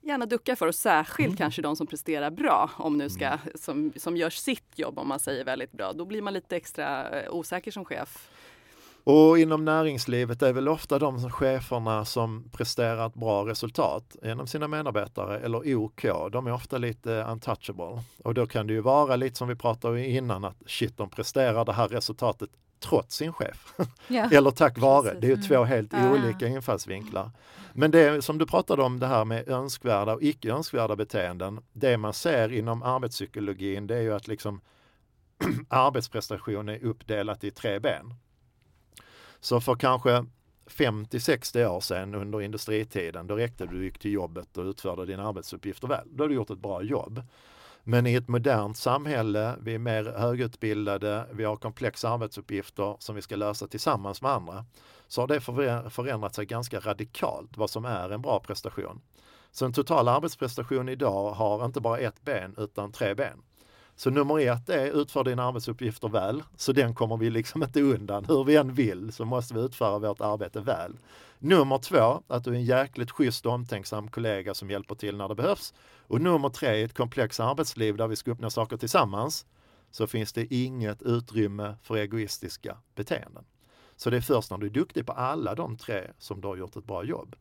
gärna 0.07 0.27
duckar 0.27 0.55
för 0.55 0.67
och 0.67 0.75
särskilt 0.75 1.27
Mm. 1.27 1.37
kanske 1.37 1.63
de 1.63 1.77
som 1.77 1.87
presterar 1.87 2.31
bra 2.31 2.71
om 2.77 2.99
nu 2.99 3.11
ska, 3.11 3.39
som, 3.55 3.93
som 3.97 4.17
gör 4.17 4.31
sitt 4.31 4.79
jobb 4.79 4.99
om 4.99 5.09
man 5.09 5.21
säger 5.21 5.45
väldigt 5.45 5.73
bra. 5.73 5.93
Då 5.93 6.05
blir 6.05 6.23
man 6.23 6.35
lite 6.35 6.57
extra 6.57 7.21
eh, 7.21 7.35
osäker 7.35 7.71
som 7.71 7.85
chef. 7.85 8.31
Och 9.05 9.39
inom 9.39 9.65
näringslivet 9.65 10.43
är 10.43 10.53
väl 10.53 10.69
ofta 10.69 10.99
de 10.99 11.31
cheferna 11.31 12.05
som 12.05 12.51
presterar 12.53 13.07
ett 13.07 13.15
bra 13.15 13.47
resultat 13.47 14.17
genom 14.23 14.47
sina 14.47 14.69
medarbetare 14.69 15.39
eller 15.39 15.75
OK, 15.75 16.03
de 16.33 16.47
är 16.47 16.53
ofta 16.53 16.79
lite 16.79 17.11
untouchable. 17.11 18.03
Och 18.25 18.35
då 18.35 18.47
kan 18.47 18.67
det 18.67 18.73
ju 18.73 18.81
vara 18.81 19.17
lite 19.17 19.37
som 19.37 19.49
vi 19.49 19.55
pratade 19.55 20.07
innan 20.07 20.45
att 20.45 20.57
shit, 20.67 20.97
de 20.97 21.11
presterar 21.11 21.65
det 21.65 21.73
här 21.73 21.89
resultatet 21.89 22.51
trots 22.81 23.17
sin 23.17 23.33
chef. 23.33 23.75
Ja. 24.09 24.29
eller 24.33 24.51
tack 24.51 24.79
vare. 24.79 25.15
Det 25.21 25.31
är 25.31 25.49
två 25.49 25.65
helt 25.65 25.93
Ja. 25.93 26.13
olika 26.13 26.47
infallsvinklar. 26.49 27.31
Men 27.73 27.91
det 27.91 28.25
som 28.25 28.39
du 28.39 28.47
pratade 28.47 28.83
om 28.83 28.99
det 29.01 29.07
här 29.07 29.25
med 29.25 29.49
önskvärda 29.49 30.15
och 30.15 30.23
icke 30.23 30.53
önskvärda 30.53 30.97
beteenden. 30.97 31.61
Det 31.73 31.97
man 31.97 32.13
ser 32.13 32.53
inom 32.53 32.83
arbetspsykologin 32.83 33.87
det 33.87 33.97
är 33.97 34.01
ju 34.01 34.15
att 34.15 34.29
liksom 34.29 34.61
arbetsprestation 35.69 36.69
är 36.69 36.85
uppdelat 36.85 37.45
i 37.45 37.51
tre 37.51 37.79
ben. 37.79 38.15
Så 39.41 39.61
för 39.61 39.75
kanske 39.75 40.25
50-60 40.67 41.67
år 41.67 41.81
sedan 41.81 42.15
under 42.15 42.43
industritiden, 42.43 43.27
då 43.27 43.35
räckte 43.37 43.67
du 43.67 43.85
gick 43.85 43.99
till 43.99 44.13
jobbet 44.13 44.59
och 44.59 44.65
utförde 44.65 45.07
dina 45.07 45.29
arbetsuppgifter 45.29 45.89
väl. 45.89 46.09
Då 46.11 46.25
har 46.25 46.29
du 46.29 46.35
gjort 46.35 46.51
ett 46.51 46.59
bra 46.59 46.83
jobb. 46.83 47.23
Men 47.89 48.07
i 48.07 48.15
ett 48.15 48.29
modernt 48.29 48.77
samhälle, 48.77 49.57
vi 49.61 49.75
är 49.75 49.79
mer 49.79 50.05
högutbildade, 50.05 51.27
vi 51.33 51.45
har 51.45 51.57
komplexa 51.57 52.09
arbetsuppgifter 52.09 52.97
som 52.99 53.15
vi 53.15 53.23
ska 53.23 53.37
lösa 53.37 53.67
tillsammans 53.67 54.23
med 54.23 54.31
andra, 54.31 54.65
så 55.09 55.21
har 55.21 55.29
det 55.29 55.41
förändrat 55.91 56.35
sig 56.35 56.47
ganska 56.47 56.81
radikalt 56.81 57.57
vad 57.57 57.71
som 57.71 57.85
är 57.85 58.11
en 58.11 58.23
bra 58.23 58.41
prestation. 58.41 59.01
Så 59.51 59.65
en 59.65 59.73
total 59.73 60.09
arbetsprestation 60.09 60.89
idag 60.89 61.33
har 61.33 61.65
inte 61.65 61.81
bara 61.81 61.99
ett 61.99 62.25
ben 62.25 62.55
utan 62.59 62.93
tre 62.93 63.15
ben. 63.15 63.43
Så 63.97 64.11
nummer 64.11 64.41
ett 64.41 64.69
är 64.69 65.01
utför 65.01 65.25
dina 65.25 65.45
arbetsuppgifter 65.45 66.09
väl, 66.09 66.43
så 66.57 66.73
den 66.73 66.95
kommer 66.95 67.17
vi 67.17 67.31
liksom 67.31 67.63
inte 67.63 67.81
undan. 67.81 68.25
Hur 68.25 68.45
vi 68.45 68.57
än 68.57 68.75
vill 68.75 69.13
så 69.13 69.25
måste 69.25 69.55
vi 69.55 69.61
utföra 69.61 69.99
vårt 69.99 70.21
arbete 70.21 70.61
väl. 70.61 70.97
Nummer 71.39 71.79
två, 71.79 72.23
att 72.27 72.45
du 72.45 72.51
är 72.51 72.55
en 72.55 72.65
jäkligt 72.65 73.11
schysst 73.11 73.47
och 73.47 73.53
omtänksam 73.53 74.09
kollega 74.09 74.55
som 74.55 74.71
hjälper 74.71 74.95
till 74.95 75.17
när 75.17 75.29
det 75.29 75.35
behövs. 75.35 75.75
Och 76.09 76.21
nummer 76.21 76.49
tre, 76.49 76.77
i 76.77 76.83
ett 76.83 76.95
komplext 76.95 77.41
arbetsliv 77.41 77.97
där 77.97 78.09
vi 78.09 78.17
ska 78.17 78.31
uppnå 78.31 78.51
saker 78.51 78.77
tillsammans, 78.77 79.47
så 79.91 80.07
finns 80.07 80.33
det 80.33 80.55
inget 80.55 81.03
utrymme 81.03 81.77
för 81.83 81.97
egoistiska 81.97 82.77
beteenden. 82.95 83.45
Så 83.97 84.11
det 84.11 84.17
är 84.17 84.21
först 84.21 84.51
när 84.51 84.59
du 84.59 84.67
är 84.67 84.71
duktig 84.71 85.07
på 85.07 85.13
alla 85.13 85.55
de 85.55 85.77
tre 85.77 86.11
som 86.19 86.41
du 86.41 86.49
har 86.49 86.57
gjort 86.57 86.77
ett 86.77 86.85
bra 86.85 87.05
jobb. 87.05 87.37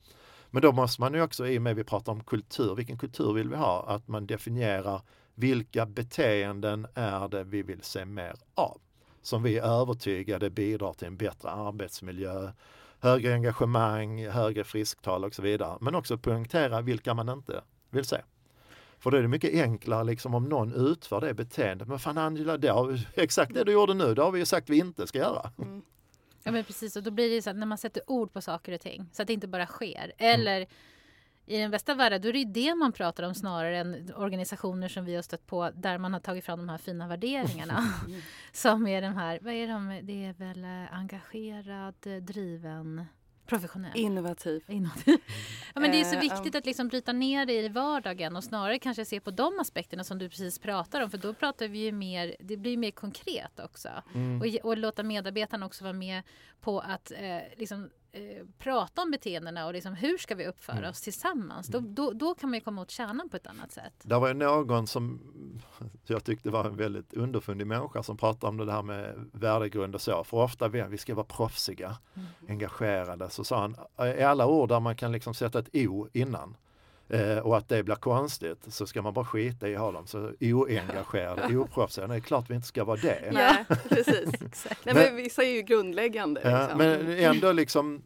Men 0.50 0.62
då 0.62 0.72
måste 0.72 1.02
man 1.02 1.14
ju 1.14 1.22
också, 1.22 1.48
i 1.48 1.58
och 1.58 1.62
med 1.62 1.72
att 1.72 1.78
vi 1.78 1.84
pratar 1.84 2.12
om 2.12 2.24
kultur, 2.24 2.76
vilken 2.76 2.98
kultur 2.98 3.34
vill 3.34 3.50
vi 3.50 3.56
ha? 3.56 3.86
Att 3.88 4.08
man 4.08 4.28
definierar 4.28 5.02
vilka 5.36 5.86
beteenden 5.86 6.88
är 6.94 7.28
det 7.28 7.44
vi 7.44 7.62
vill 7.62 7.82
se 7.82 8.06
mer 8.06 8.36
av? 8.56 8.82
Som 9.22 9.44
vi 9.44 9.58
är 9.58 9.64
övertygade 9.64 10.50
bidrar 10.50 10.94
till 10.94 11.08
en 11.08 11.18
bättre 11.18 11.50
arbetsmiljö, 11.50 12.52
högre 13.00 13.34
engagemang, 13.34 14.28
högre 14.28 14.64
frisktal 14.64 15.24
och 15.24 15.34
så 15.34 15.42
vidare. 15.42 15.78
Men 15.82 15.96
också 15.96 16.18
poängtera 16.18 16.82
vilka 16.82 17.14
man 17.14 17.30
inte 17.30 17.62
vill 17.90 18.06
se. 18.06 18.18
För 19.06 19.12
då 19.12 19.18
är 19.18 19.22
det 19.22 19.28
mycket 19.28 19.54
enklare 19.54 20.04
liksom 20.04 20.36
om 20.36 20.44
någon 20.44 20.74
utför 20.74 21.22
det 21.22 21.34
beteendet. 21.34 21.88
Men 21.88 22.00
fan 22.00 22.18
Angela, 22.18 22.58
det 22.58 22.68
har, 22.68 23.00
exakt 23.16 23.54
det 23.54 23.64
du 23.64 23.72
gjorde 23.72 23.94
nu, 23.94 24.14
det 24.14 24.22
har 24.22 24.32
vi 24.32 24.40
ju 24.40 24.46
sagt 24.46 24.70
vi 24.70 24.78
inte 24.78 25.08
ska 25.08 25.18
göra. 25.18 25.52
Mm. 25.58 25.82
Ja 26.44 26.52
men 26.52 26.64
precis 26.64 26.96
och 26.96 27.04
då 27.04 27.12
blir 27.12 27.30
det 27.30 27.42
så 27.42 27.50
att 27.50 27.56
när 27.56 27.66
man 27.66 27.78
sätter 27.78 28.04
ord 28.08 28.34
på 28.34 28.42
saker 28.42 28.72
och 28.72 28.82
ting 28.82 29.10
så 29.14 29.22
att 29.22 29.28
det 29.28 29.34
inte 29.34 29.48
bara 29.48 29.66
sker. 29.66 30.14
Eller 30.18 30.68
i 31.46 31.58
den 31.58 31.72
bästa 31.72 31.94
världen 31.94 32.22
då 32.22 32.28
är 32.28 32.34
det 32.34 32.40
ju 32.40 32.46
det 32.46 32.76
man 32.76 32.92
pratar 32.92 33.24
om 33.24 33.36
snarare 33.36 33.78
än 33.78 34.14
organisationer 34.16 34.88
som 34.88 35.06
vi 35.06 35.16
har 35.16 35.22
stött 35.22 35.48
på 35.48 35.72
där 35.76 35.98
man 35.98 36.14
har 36.14 36.20
tagit 36.20 36.46
fram 36.46 36.60
de 36.60 36.70
här 36.70 36.78
fina 36.78 37.08
värderingarna. 37.08 37.94
som 38.52 38.88
är 38.88 39.02
de 39.02 39.16
här, 39.16 39.40
vad 39.42 39.54
är 39.54 39.68
de, 39.68 40.00
det 40.04 40.26
är 40.26 40.34
väl 40.34 40.64
eh, 40.64 40.98
engagerad, 41.00 41.96
eh, 42.06 42.16
driven, 42.16 43.06
professionell. 43.46 43.92
Innovativ. 43.96 44.64
Innovativ. 44.68 45.18
Ja, 45.74 45.82
men 45.82 45.92
det 45.92 46.00
är 46.00 46.04
så 46.04 46.16
Eh, 46.16 46.22
viktigt 46.22 46.56
att 46.56 46.66
liksom 46.66 46.88
bryta 46.88 47.14
ner 47.14 47.46
det 47.46 47.54
i 47.62 47.70
vardagen 47.70 48.36
och 48.36 48.44
snarare 48.44 48.80
kanske 48.80 49.06
se 49.06 49.20
på 49.20 49.32
de 49.32 49.60
aspekterna 49.60 50.04
som 50.04 50.18
du 50.18 50.30
precis 50.30 50.60
pratar 50.60 51.02
om. 51.02 51.10
För 51.12 51.18
då 51.18 51.34
pratar 51.34 51.68
vi 51.68 51.80
ju 51.80 51.92
mer, 51.92 52.36
det 52.40 52.58
blir 52.58 52.78
mer 52.78 52.92
konkret 52.92 53.60
också. 53.60 53.90
Och, 54.42 54.48
ge- 54.48 54.60
och 54.60 54.78
låta 54.78 55.04
medarbetarna 55.04 55.66
också 55.66 55.84
vara 55.84 55.94
med 55.94 56.22
på 56.62 56.80
att 56.80 57.12
eh, 57.12 57.38
liksom, 57.58 57.90
eh, 58.16 58.46
prata 58.58 59.02
om 59.02 59.12
beteendena 59.12 59.66
och 59.66 59.74
liksom, 59.74 59.94
hur 59.94 60.18
ska 60.18 60.36
vi 60.36 60.48
uppföra 60.48 60.90
oss 60.90 61.02
tillsammans. 61.02 61.68
Då, 61.68 61.80
då, 61.80 62.12
då 62.12 62.36
kan 62.36 62.50
man 62.50 62.58
ju 62.60 62.64
komma 62.64 62.82
åt 62.82 62.92
kärnan 62.92 63.30
på 63.30 63.38
ett 63.38 63.48
annat 63.48 63.72
sätt. 63.72 63.94
Det 64.04 64.16
var 64.16 64.28
ju 64.28 64.34
någon 64.34 64.88
som 64.88 65.22
jag 66.06 66.24
tyckte 66.24 66.50
var 66.50 66.66
en 66.66 66.76
väldigt 66.76 67.14
underfundig 67.14 67.68
människa 67.68 68.04
som 68.04 68.18
pratade 68.18 68.50
om 68.50 68.58
det 68.58 68.72
här 68.72 68.84
med 68.84 69.30
värdegrund 69.32 69.96
och 69.96 70.02
så. 70.02 70.24
För 70.24 70.38
ofta 70.38 70.68
vill 70.68 70.86
vi 70.86 70.98
ska 70.98 71.16
vara 71.16 71.26
proffsiga, 71.26 71.98
engagerade. 72.50 73.30
Så 73.30 73.44
sa 73.44 73.62
han, 73.62 73.76
i 74.18 74.24
alla 74.24 74.48
ord 74.48 74.70
där 74.70 74.80
man 74.80 74.96
kan 74.96 75.12
liksom 75.12 75.34
sätta 75.34 75.60
ett 75.60 75.70
O 75.74 76.08
innan 76.14 76.58
eh, 77.10 77.38
och 77.38 77.58
att 77.58 77.70
det 77.70 77.84
blir 77.84 77.96
konstigt 77.96 78.66
så 78.68 78.88
ska 78.88 79.02
man 79.02 79.14
bara 79.14 79.26
skita 79.26 79.70
i 79.70 79.76
att 79.76 79.82
ha 79.82 79.92
dem. 79.92 80.08
Så 80.08 80.32
oengagerade, 80.40 81.58
oproffsiga, 81.58 82.08
det 82.08 82.16
är 82.16 82.20
klart 82.20 82.50
vi 82.50 82.56
inte 82.56 82.68
ska 82.68 82.84
vara 82.84 83.00
det. 83.02 83.32
Nej, 83.34 83.66
precis. 83.90 84.42
Exakt. 84.42 84.86
Nej, 84.86 84.96
men 84.96 85.16
vissa 85.16 85.44
är 85.44 85.56
ju 85.56 85.62
grundläggande. 85.62 86.42
Ja, 86.44 86.60
liksom. 86.62 86.78
men 86.78 87.10
ändå 87.20 87.52
liksom, 87.52 88.02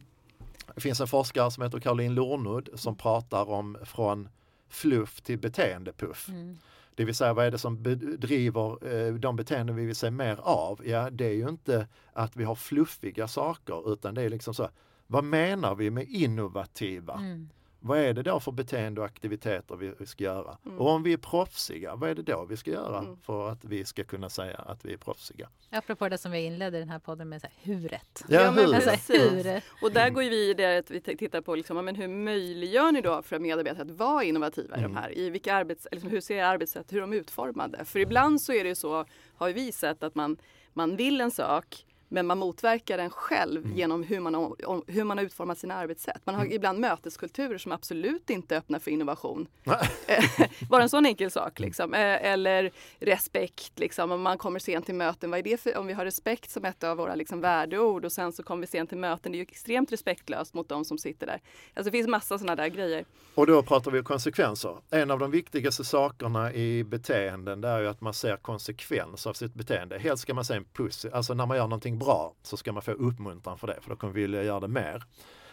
det 0.74 0.80
finns 0.80 1.00
en 1.00 1.06
forskare 1.06 1.50
som 1.50 1.62
heter 1.62 1.80
Caroline 1.80 2.14
Lornud 2.14 2.68
som 2.74 2.96
pratar 2.96 3.50
om 3.50 3.78
från 3.84 4.28
fluff 4.68 5.20
till 5.20 5.38
beteendepuff. 5.38 6.28
Mm. 6.28 6.58
Det 6.94 7.04
vill 7.04 7.14
säga 7.14 7.34
vad 7.34 7.46
är 7.46 7.50
det 7.50 7.58
som 7.58 7.82
bedriver 7.82 8.94
eh, 8.94 9.14
de 9.14 9.36
beteenden 9.36 9.76
vi 9.76 9.86
vill 9.86 9.96
se 9.96 10.10
mer 10.10 10.36
av? 10.42 10.80
Ja, 10.86 11.10
det 11.10 11.24
är 11.24 11.34
ju 11.34 11.48
inte 11.48 11.88
att 12.12 12.36
vi 12.36 12.44
har 12.44 12.54
fluffiga 12.54 13.28
saker 13.28 13.92
utan 13.92 14.14
det 14.14 14.22
är 14.22 14.28
liksom 14.28 14.54
så, 14.54 14.68
vad 15.06 15.24
menar 15.24 15.74
vi 15.74 15.90
med 15.90 16.08
innovativa? 16.08 17.14
Mm. 17.14 17.48
Vad 17.82 17.98
är 17.98 18.14
det 18.14 18.22
då 18.22 18.40
för 18.40 18.52
beteende 18.52 19.00
och 19.00 19.06
aktiviteter 19.06 19.76
vi, 19.76 20.06
ska 20.06 20.24
göra? 20.24 20.58
Och 20.78 20.88
om 20.88 21.02
vi 21.02 21.12
är 21.12 21.16
proffsiga, 21.16 21.94
vad 21.96 22.10
är 22.10 22.14
det 22.14 22.22
då 22.22 22.44
vi 22.44 22.56
ska 22.56 22.70
göra 22.70 22.98
Mm. 22.98 23.16
för 23.16 23.48
att 23.48 23.64
vi 23.64 23.84
ska 23.84 24.04
kunna 24.04 24.28
säga 24.28 24.56
att 24.56 24.84
vi 24.84 24.92
är 24.92 24.96
proffsiga? 24.96 25.48
Apropå 25.70 26.08
det 26.08 26.18
som 26.18 26.32
vi 26.32 26.38
inledde 26.44 26.78
den 26.78 26.88
här 26.88 26.98
podden 26.98 27.28
med, 27.28 27.40
så 27.40 27.46
här, 27.46 27.72
huret. 27.74 28.24
Ja, 28.28 28.52
men 28.52 28.66
hur? 28.66 28.74
Alltså, 28.74 28.90
Precis. 28.90 29.20
hur? 29.46 29.62
Och 29.82 29.92
där 29.92 30.10
går 30.10 30.22
vi 30.22 30.50
i 30.50 30.54
det 30.54 30.78
att 30.78 30.90
vi 30.90 31.00
tittar 31.00 31.40
på 31.40 31.54
liksom, 31.54 31.76
ja, 31.76 31.82
men 31.82 31.96
hur 31.96 32.08
möjliggör 32.08 32.92
ni 32.92 33.00
då 33.00 33.22
för 33.22 33.38
medarbetare 33.38 33.82
att 33.82 33.90
vara 33.90 34.24
innovativa 34.24 34.78
i 34.78 34.82
de 34.82 34.96
här? 34.96 35.18
I 35.18 35.30
vilka 35.30 35.54
arbets, 35.54 35.86
liksom, 35.92 36.10
hur 36.10 36.20
ser 36.20 36.44
arbetssätt, 36.44 36.92
hur 36.92 36.96
är 36.96 37.00
de 37.00 37.12
utformade? 37.12 37.84
För 37.84 37.98
ibland 37.98 38.40
så 38.42 38.52
är 38.52 38.62
det 38.62 38.68
ju 38.68 38.74
så, 38.74 39.04
har 39.36 39.50
vi 39.50 39.72
sett 39.72 40.02
att 40.02 40.14
man, 40.14 40.36
man 40.72 40.96
vill 40.96 41.20
en 41.20 41.30
sak 41.30 41.86
men 42.12 42.26
man 42.26 42.38
motverkar 42.38 42.96
den 42.96 43.10
själv 43.10 43.76
genom 43.76 44.02
hur 44.02 44.20
man, 44.20 44.34
har, 44.34 44.90
hur 44.92 45.04
man 45.04 45.18
har 45.18 45.24
utformat 45.24 45.58
sina 45.58 45.74
arbetssätt. 45.74 46.20
Man 46.24 46.34
har 46.34 46.52
ibland 46.52 46.78
möteskulturer 46.80 47.58
som 47.58 47.72
absolut 47.72 48.30
inte 48.30 48.56
öppnar 48.56 48.78
för 48.78 48.90
innovation. 48.90 49.46
Eh, 50.06 50.24
Bara 50.70 50.82
en 50.82 50.88
sån 50.88 51.06
enkel 51.06 51.30
sak. 51.30 51.60
Liksom. 51.60 51.94
Eh, 51.94 52.00
Eller 52.00 52.70
respekt. 52.98 53.78
Liksom. 53.78 54.12
Om 54.12 54.22
man 54.22 54.38
kommer 54.38 54.58
sent 54.58 54.86
till 54.86 54.94
möten, 54.94 55.30
vad 55.30 55.38
är 55.38 55.42
det 55.42 55.60
för, 55.60 55.76
om 55.76 55.86
vi 55.86 55.92
har 55.92 56.04
respekt 56.04 56.50
som 56.50 56.64
ett 56.64 56.84
av 56.84 56.96
våra 56.96 57.14
liksom, 57.14 57.40
värdeord 57.40 58.04
och 58.04 58.12
sen 58.12 58.32
så 58.32 58.42
kommer 58.42 58.60
vi 58.60 58.66
sent 58.66 58.88
till 58.88 58.98
möten. 58.98 59.32
Det 59.32 59.36
är 59.36 59.38
ju 59.38 59.42
extremt 59.42 59.92
respektlöst 59.92 60.54
mot 60.54 60.68
de 60.68 60.84
som 60.84 60.98
sitter 60.98 61.26
där. 61.26 61.40
Alltså, 61.74 61.90
det 61.90 61.90
finns 61.90 62.08
massa 62.08 62.38
sådana 62.38 62.56
där 62.56 62.68
grejer. 62.68 63.04
Och 63.34 63.46
då 63.46 63.62
pratar 63.62 63.90
vi 63.90 63.98
om 63.98 64.04
konsekvenser. 64.04 64.76
En 64.90 65.10
av 65.10 65.18
de 65.18 65.30
viktigaste 65.30 65.84
sakerna 65.84 66.52
i 66.52 66.84
beteenden 66.84 67.60
det 67.60 67.68
är 67.68 67.80
ju 67.80 67.88
att 67.88 68.00
man 68.00 68.14
ser 68.14 68.36
konsekvens 68.36 69.26
av 69.26 69.32
sitt 69.32 69.54
beteende. 69.54 69.98
Helst 69.98 70.22
ska 70.22 70.34
man 70.34 70.44
se 70.44 70.54
en 70.54 70.64
puss, 70.64 71.06
alltså 71.12 71.34
när 71.34 71.46
man 71.46 71.56
gör 71.56 71.64
någonting 71.64 71.98
bra 72.00 72.34
så 72.42 72.56
ska 72.56 72.72
man 72.72 72.82
få 72.82 72.92
uppmuntran 72.92 73.58
för 73.58 73.66
det 73.66 73.78
för 73.80 73.90
då 73.90 73.96
kommer 73.96 74.12
vi 74.12 74.20
vilja 74.20 74.42
göra 74.42 74.60
det 74.60 74.68
mer. 74.68 75.02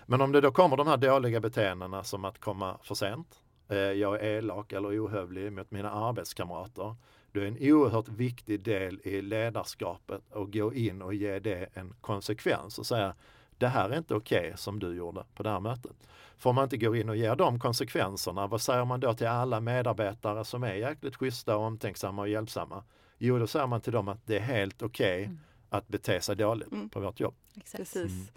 Men 0.05 0.21
om 0.21 0.31
det 0.31 0.41
då 0.41 0.51
kommer 0.51 0.77
de 0.77 0.87
här 0.87 0.97
dåliga 0.97 1.39
beteendena 1.39 2.03
som 2.03 2.25
att 2.25 2.39
komma 2.39 2.77
för 2.83 2.95
sent, 2.95 3.27
eh, 3.69 3.77
jag 3.77 4.15
är 4.15 4.37
elak 4.37 4.73
eller 4.73 5.05
ohövlig 5.05 5.51
mot 5.53 5.71
mina 5.71 5.91
arbetskamrater. 5.91 6.95
Det 7.31 7.39
är 7.39 7.45
en 7.45 7.57
oerhört 7.73 8.07
viktig 8.07 8.59
del 8.59 8.99
i 9.03 9.21
ledarskapet 9.21 10.21
att 10.33 10.53
gå 10.53 10.73
in 10.73 11.01
och 11.01 11.13
ge 11.13 11.39
det 11.39 11.69
en 11.73 11.93
konsekvens 12.01 12.79
och 12.79 12.85
säga 12.85 13.13
det 13.57 13.67
här 13.67 13.89
är 13.89 13.97
inte 13.97 14.15
okej 14.15 14.53
som 14.55 14.79
du 14.79 14.95
gjorde 14.95 15.23
på 15.35 15.43
det 15.43 15.49
här 15.49 15.59
mötet. 15.59 16.07
För 16.37 16.49
om 16.49 16.55
man 16.55 16.63
inte 16.63 16.77
går 16.77 16.97
in 16.97 17.09
och 17.09 17.17
ger 17.17 17.35
de 17.35 17.59
konsekvenserna, 17.59 18.47
vad 18.47 18.61
säger 18.61 18.85
man 18.85 18.99
då 18.99 19.13
till 19.13 19.27
alla 19.27 19.59
medarbetare 19.59 20.45
som 20.45 20.63
är 20.63 20.73
jäkligt 20.73 21.15
schyssta 21.15 21.57
och 21.57 21.63
omtänksamma 21.63 22.21
och 22.21 22.29
hjälpsamma? 22.29 22.83
Jo, 23.17 23.39
då 23.39 23.47
säger 23.47 23.67
man 23.67 23.81
till 23.81 23.93
dem 23.93 24.07
att 24.07 24.25
det 24.25 24.35
är 24.35 24.41
helt 24.41 24.81
okej 24.81 25.23
mm 25.23 25.39
att 25.69 25.87
bete 25.87 26.21
sig 26.21 26.35
dåligt 26.35 26.71
Mm. 26.71 26.89
på 26.89 26.99
vårt 26.99 27.19
jobb. 27.19 27.35
Exakt. 27.55 27.77
Precis. 27.77 28.11
Mm. 28.11 28.27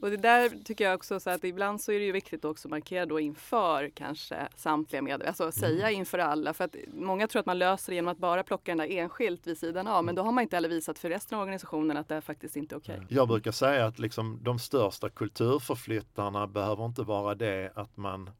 Och 0.00 0.10
det 0.10 0.16
där 0.16 0.64
tycker 0.64 0.84
jag 0.84 0.94
också 0.94 1.20
så 1.20 1.30
att 1.30 1.44
ibland 1.44 1.80
så 1.80 1.92
är 1.92 1.98
det 1.98 2.04
ju 2.04 2.12
viktigt 2.12 2.44
också 2.44 2.68
att 2.68 2.70
markera 2.70 3.06
då 3.06 3.20
inför 3.20 3.90
kanske 3.94 4.48
samtliga 4.56 5.02
medarbetare, 5.02 5.28
alltså 5.28 5.60
säga 5.60 5.90
inför 5.90 6.18
alla. 6.18 6.54
För 6.54 6.64
att 6.64 6.76
många 6.92 7.28
tror 7.28 7.40
att 7.40 7.46
man 7.46 7.58
löser 7.58 7.92
det 7.92 7.94
genom 7.94 8.12
att 8.12 8.18
bara 8.18 8.42
plocka 8.42 8.70
den 8.70 8.78
där 8.78 8.96
enskilt 8.96 9.46
vid 9.46 9.58
sidan 9.58 9.86
av. 9.86 10.04
Men 10.04 10.14
då 10.14 10.22
har 10.22 10.32
man 10.32 10.42
inte 10.42 10.56
heller 10.56 10.68
visat 10.68 10.98
för 10.98 11.08
resten 11.08 11.36
av 11.38 11.42
organisationen 11.42 11.96
att 11.96 12.08
det 12.08 12.14
är 12.14 12.20
faktiskt 12.20 12.56
inte 12.56 12.74
är 12.74 12.78
okej. 12.78 13.00
Jag 13.08 13.28
brukar 13.28 13.52
säga 13.52 13.86
att 13.86 13.98
liksom 13.98 14.38
de 14.42 14.58
största 14.58 15.08
kulturförflyttarna 15.10 16.46
behöver 16.46 16.86
inte 16.86 17.02
vara 17.02 17.34
det 17.34 17.72
att 17.74 17.96
man 17.96 18.30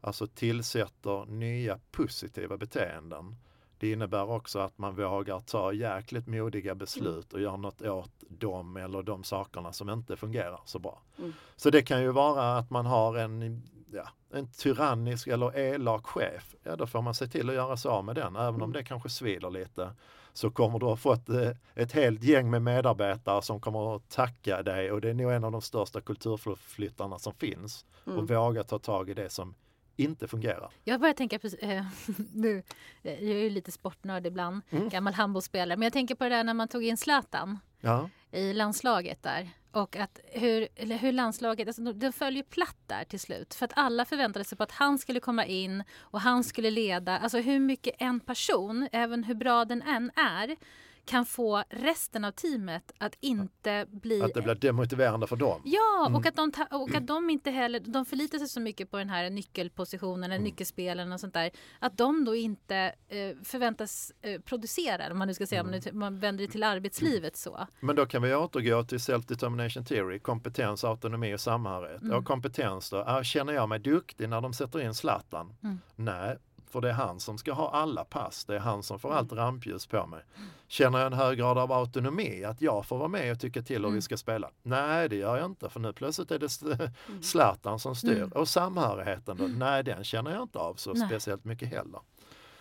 alltså 0.00 0.26
tillsätter 0.26 1.24
nya 1.26 1.78
positiva 1.90 2.56
beteenden. 2.56 3.36
Det 3.82 3.92
innebär 3.92 4.30
också 4.30 4.58
att 4.58 4.78
man 4.78 4.94
vågar 4.94 5.40
ta 5.40 5.72
jäkligt 5.72 6.26
modiga 6.26 6.74
beslut 6.74 7.32
och 7.32 7.40
göra 7.40 7.56
något 7.56 7.82
åt 7.82 8.10
dem 8.28 8.76
eller 8.76 9.02
de 9.02 9.24
sakerna 9.24 9.72
som 9.72 9.90
inte 9.90 10.16
fungerar 10.16 10.60
så 10.64 10.78
bra. 10.78 11.02
Mm. 11.18 11.32
Så 11.56 11.70
det 11.70 11.82
kan 11.82 12.02
ju 12.02 12.12
vara 12.12 12.56
att 12.56 12.70
man 12.70 12.86
har 12.86 13.16
en, 13.16 13.62
ja, 13.92 14.08
en 14.30 14.52
tyrannisk 14.52 15.26
eller 15.26 15.58
elak 15.58 16.06
chef. 16.06 16.54
Ja, 16.62 16.76
då 16.76 16.86
får 16.86 17.02
man 17.02 17.14
se 17.14 17.26
till 17.26 17.48
att 17.48 17.54
göra 17.54 17.76
sig 17.76 17.88
av 17.88 18.04
med 18.04 18.14
den. 18.14 18.36
Även 18.36 18.54
om 18.54 18.60
Mm. 18.60 18.72
det 18.72 18.84
kanske 18.84 19.08
svider 19.08 19.50
lite 19.50 19.90
så 20.32 20.50
kommer 20.50 20.78
du 20.78 20.86
ha 20.86 20.96
fått 20.96 21.28
eh, 21.28 21.50
ett 21.74 21.92
helt 21.92 22.22
gäng 22.22 22.50
med 22.50 22.62
medarbetare 22.62 23.42
som 23.42 23.60
kommer 23.60 23.96
att 23.96 24.08
tacka 24.10 24.62
dig 24.62 24.92
och 24.92 25.00
det 25.00 25.10
är 25.10 25.14
nog 25.14 25.32
en 25.32 25.44
av 25.44 25.52
de 25.52 25.60
största 25.62 26.00
kulturflyttarna 26.00 27.18
som 27.18 27.34
finns. 27.34 27.84
Mm. 28.06 28.18
Och 28.18 28.30
våga 28.30 28.64
ta 28.64 28.78
tag 28.78 29.10
i 29.10 29.14
det 29.14 29.30
som 29.30 29.54
inte 29.96 30.28
fungerar. 30.28 30.70
Jag 30.84 31.00
börjar 31.00 31.14
tänka 31.14 31.38
på, 31.38 31.48
eh, 31.60 31.84
nu, 32.34 32.62
jag 33.02 33.14
är 33.14 33.42
ju 33.42 33.50
lite 33.50 33.72
sportnörd 33.72 34.26
ibland, 34.26 34.62
Mm. 34.70 34.88
gammal 34.88 35.14
handbollsspelare, 35.14 35.76
men 35.76 35.82
jag 35.86 35.92
tänker 35.92 36.14
på 36.14 36.24
det 36.24 36.30
där 36.30 36.44
när 36.44 36.54
man 36.54 36.68
tog 36.68 36.84
in 36.84 36.96
Zlatan 36.96 37.58
Ja, 37.80 38.10
i 38.30 38.52
landslaget 38.52 39.22
där 39.22 39.50
och 39.72 39.96
att 39.96 40.20
hur, 40.32 40.68
hur 40.98 41.12
landslaget, 41.12 41.68
alltså 41.68 41.82
de, 41.82 41.98
de 41.98 42.12
följer 42.12 42.42
platt 42.42 42.76
där 42.86 43.04
till 43.04 43.20
slut 43.20 43.54
för 43.54 43.64
att 43.64 43.72
alla 43.76 44.04
förväntade 44.04 44.44
sig 44.44 44.58
på 44.58 44.62
att 44.64 44.70
han 44.72 44.98
skulle 44.98 45.20
komma 45.20 45.46
in 45.46 45.84
och 45.98 46.20
han 46.20 46.44
skulle 46.44 46.70
leda, 46.70 47.18
alltså 47.18 47.38
hur 47.38 47.58
mycket 47.60 47.94
en 47.98 48.20
person, 48.20 48.88
även 48.92 49.24
hur 49.24 49.34
bra 49.34 49.64
den 49.64 49.82
än 49.82 50.10
är, 50.16 50.56
kan 51.04 51.26
få 51.26 51.62
resten 51.70 52.24
av 52.24 52.30
teamet 52.30 52.92
att 52.98 53.16
inte 53.20 53.86
bli 53.90 54.22
att 54.22 54.34
det 54.34 54.42
blir 54.42 54.54
demotiverande 54.54 55.26
för 55.26 55.36
dem. 55.36 55.60
Ja, 55.64 56.06
Mm. 56.06 56.14
och, 56.16 56.26
att 56.26 56.36
de 56.36 56.52
ta- 56.52 56.66
och 56.76 56.94
att 56.94 57.06
de 57.06 57.30
inte 57.30 57.50
heller, 57.50 57.80
de 57.80 58.04
förlitar 58.04 58.38
sig 58.38 58.48
så 58.48 58.60
mycket 58.60 58.90
på 58.90 58.98
den 58.98 59.08
här 59.08 59.30
nyckelpositionen, 59.30 60.24
eller 60.24 60.34
Mm. 60.36 60.44
nyckelspelen 60.44 61.12
och 61.12 61.20
sånt 61.20 61.34
där, 61.34 61.50
att 61.78 61.98
de 61.98 62.24
då 62.24 62.34
inte 62.36 62.76
eh, 63.08 63.36
förväntas 63.44 64.12
eh, 64.22 64.40
producera, 64.40 65.12
om 65.12 65.18
man 65.18 65.28
nu 65.28 65.34
ska 65.34 65.46
säga, 65.46 65.60
om 65.62 65.68
Mm. 65.68 65.80
man, 65.92 65.98
man 65.98 66.18
vänder 66.20 66.46
det 66.46 66.52
till 66.52 66.62
arbetslivet 66.62 67.36
så. 67.36 67.66
Men 67.80 67.96
då 67.96 68.06
kan 68.06 68.22
vi 68.22 68.34
återgå 68.34 68.84
till 68.84 68.98
self-determination 68.98 69.84
theory, 69.84 70.18
kompetens, 70.18 70.84
autonomi 70.84 71.34
och 71.34 71.40
samhörighet. 71.40 72.02
Mm. 72.02 72.16
Och 72.18 72.24
kompetens 72.24 72.90
då, 72.90 72.96
är, 72.96 73.22
känner 73.22 73.52
jag 73.52 73.68
mig 73.68 73.78
duktig 73.78 74.28
när 74.28 74.40
de 74.40 74.52
sätter 74.52 74.80
in 74.80 74.94
Zlatan? 74.94 75.54
Mm. 75.62 75.78
Nej, 75.96 76.36
för 76.72 76.80
det 76.80 76.88
är 76.88 76.92
han 76.92 77.20
som 77.20 77.38
ska 77.38 77.52
ha 77.52 77.70
alla 77.70 78.04
pass, 78.04 78.44
det 78.44 78.54
är 78.54 78.58
han 78.60 78.82
som 78.82 78.98
får 78.98 79.08
Mm. 79.08 79.18
allt 79.18 79.32
rampljus 79.32 79.86
på 79.86 80.06
mig. 80.06 80.20
Känner 80.68 80.98
jag 80.98 81.06
en 81.06 81.12
hög 81.12 81.38
grad 81.38 81.58
av 81.58 81.72
autonomi, 81.72 82.44
att 82.44 82.60
jag 82.62 82.86
får 82.86 82.98
vara 82.98 83.08
med 83.08 83.32
och 83.32 83.40
tycka 83.40 83.62
till 83.62 83.76
hur 83.76 83.84
Mm. 83.84 83.94
vi 83.94 84.02
ska 84.02 84.16
spela? 84.16 84.50
Nej, 84.62 85.08
det 85.08 85.16
gör 85.16 85.36
jag 85.36 85.46
inte, 85.46 85.68
för 85.70 85.80
nu 85.80 85.92
plötsligt 85.92 86.30
är 86.30 86.38
det 86.38 86.60
Mm. 87.08 87.22
Zlatan 87.22 87.78
som 87.78 87.96
styr. 87.96 88.16
Mm. 88.16 88.32
Och 88.32 88.48
samhörigheten 88.48 89.36
då? 89.36 89.44
Nej, 89.46 89.84
den 89.84 90.04
känner 90.04 90.30
jag 90.30 90.42
inte 90.42 90.58
av 90.58 90.74
så 90.74 90.92
Nej. 90.92 91.06
speciellt 91.08 91.44
mycket 91.44 91.68
heller. 91.68 92.00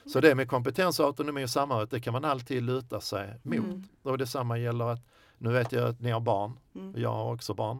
Så 0.06 0.20
det 0.20 0.36
med 0.36 0.50
kompetens, 0.50 1.00
autonomi 1.00 1.46
och 1.46 1.50
samhörighet, 1.50 1.92
det 1.92 2.00
kan 2.02 2.14
man 2.14 2.26
alltid 2.26 2.64
luta 2.64 3.02
sig 3.02 3.40
mot. 3.44 3.56
Mm. 3.58 3.84
Och 4.04 4.18
detsamma 4.18 4.58
gäller 4.58 4.86
att, 4.86 5.00
nu 5.38 5.52
vet 5.52 5.72
jag 5.72 5.90
att 5.90 6.00
ni 6.02 6.12
har 6.12 6.20
barn, 6.20 6.60
Mm. 6.76 7.02
jag 7.02 7.10
har 7.14 7.34
också 7.34 7.54
barn. 7.54 7.78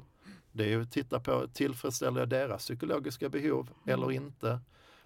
Det 0.52 0.64
är 0.64 0.68
ju 0.68 0.82
att 0.82 0.92
titta 0.92 1.20
på, 1.20 1.48
tillfredsställer 1.54 2.20
jag 2.20 2.30
deras 2.30 2.62
psykologiska 2.64 3.30
behov 3.30 3.70
eller 3.86 4.12
inte? 4.12 4.60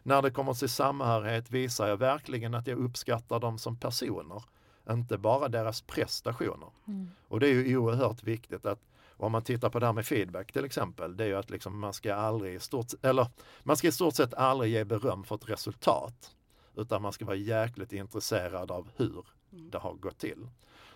När 0.08 0.22
det 0.22 0.32
kommer 0.32 0.54
till 0.54 0.70
samhörighet 0.70 1.52
visar 1.52 1.88
jag 1.88 1.98
verkligen 1.98 2.54
att 2.54 2.68
jag 2.68 2.78
uppskattar 2.78 3.39
dem 3.39 3.58
som 3.58 3.78
personer, 3.78 4.44
inte 4.89 5.18
bara 5.18 5.48
deras 5.48 5.82
prestationer. 5.82 6.70
Mm. 6.88 7.10
Och 7.28 7.39
det 7.39 7.48
är 7.48 7.54
ju 7.54 7.78
oerhört 7.78 8.24
viktigt 8.24 8.65
att 8.65 8.80
om 9.10 9.32
man 9.32 9.41
tittar 9.41 9.70
på 9.70 9.80
det 9.80 9.86
här 9.86 9.94
med 9.94 10.06
feedback 10.06 10.52
till 10.52 10.65
exempel, 10.65 11.18
det 11.18 11.24
är 11.24 11.28
ju 11.28 11.36
att 11.36 11.50
liksom 11.50 11.80
man 11.80 11.94
ska 11.94 12.15
aldrig 12.15 12.56
i 12.56 12.60
stort, 12.60 12.88
eller 13.02 13.28
man 13.63 13.78
ska 13.78 13.88
i 13.88 13.91
stort 13.91 14.15
sett 14.15 14.34
aldrig 14.34 14.72
ge 14.72 14.84
beröm 14.84 15.24
för 15.24 15.36
ett 15.36 15.50
resultat. 15.50 16.36
Utan 16.76 17.02
man 17.02 17.13
ska 17.13 17.26
vara 17.26 17.36
jäkligt 17.36 17.94
intresserad 17.94 18.72
av 18.72 18.89
hur 18.96 19.26
det 19.50 19.78
har 19.78 19.94
gått 19.94 20.18
till. 20.18 20.48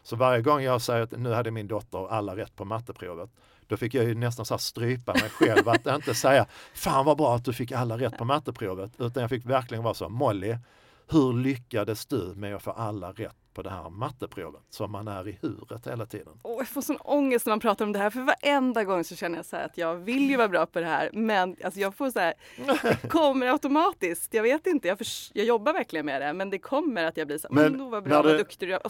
Så 0.03 0.15
varje 0.15 0.41
gång 0.41 0.61
jag 0.61 0.81
säger 0.81 1.01
att 1.01 1.11
nu 1.11 1.31
hade 1.31 1.51
min 1.51 1.67
dotter 1.67 2.07
alla 2.07 2.35
rätt 2.35 2.55
på 2.55 2.65
matteprovet, 2.65 3.29
då 3.69 3.77
fick 3.77 3.93
jag 3.93 4.05
ju 4.05 4.15
nästan 4.15 4.45
så 4.45 4.53
här 4.53 4.59
strypa 4.59 5.13
mig 5.13 5.29
själv 5.29 5.69
att 5.69 5.87
inte 5.87 6.13
säga 6.15 6.45
Fan 6.73 7.05
vad 7.05 7.17
bra 7.17 7.35
att 7.35 7.45
du 7.45 7.53
fick 7.53 7.71
alla 7.71 7.97
rätt 7.97 8.17
på 8.17 8.25
matteprovet. 8.25 8.91
Utan 8.97 9.21
jag 9.21 9.29
fick 9.29 9.45
verkligen 9.45 9.83
vara 9.83 9.93
så, 9.93 10.09
Molly, 10.09 10.57
hur 11.09 11.33
lyckades 11.33 12.05
du 12.05 12.33
med 12.35 12.55
att 12.55 12.63
få 12.63 12.71
alla 12.71 13.11
rätt 13.11 13.35
på 13.53 13.61
det 13.61 13.69
här 13.69 13.89
matteprovet? 13.89 14.61
Så 14.69 14.87
man 14.87 15.07
är 15.07 15.27
i 15.27 15.39
huret 15.41 15.87
hela 15.87 16.05
tiden. 16.05 16.33
Åh, 16.43 16.55
jag 16.57 16.67
får 16.67 16.81
sån 16.81 16.97
ångest 16.97 17.45
när 17.45 17.51
man 17.51 17.59
pratar 17.59 17.85
om 17.85 17.91
det 17.91 17.99
här 17.99 18.09
för 18.09 18.21
varenda 18.21 18.83
gång 18.83 19.03
så 19.03 19.15
känner 19.15 19.37
jag 19.37 19.45
så 19.45 19.55
här 19.55 19.65
att 19.65 19.77
jag 19.77 19.95
vill 19.95 20.29
ju 20.29 20.37
vara 20.37 20.47
bra 20.47 20.65
på 20.65 20.79
det 20.79 20.85
här 20.85 21.09
men 21.13 21.55
alltså 21.63 21.79
jag 21.79 21.95
får 21.95 22.11
så 22.11 22.19
här, 22.19 22.33
det 23.01 23.07
kommer 23.09 23.47
automatiskt. 23.47 24.33
Jag 24.33 24.43
vet 24.43 24.67
inte, 24.67 24.87
jag, 24.87 24.97
förs- 24.97 25.31
jag 25.33 25.45
jobbar 25.45 25.73
verkligen 25.73 26.05
med 26.05 26.21
det 26.21 26.33
men 26.33 26.49
det 26.49 26.59
kommer 26.59 27.03
att 27.03 27.17
jag 27.17 27.27
blir 27.27 27.37
så 27.37 27.47
här, 27.47 27.55
Men 27.55 27.77
då 27.77 27.89
var 27.89 28.01
bra, 28.01 28.21
när 28.21 28.23
vad 28.29 28.37
duktig 28.37 28.67
du 28.69 28.73
är. 28.73 28.81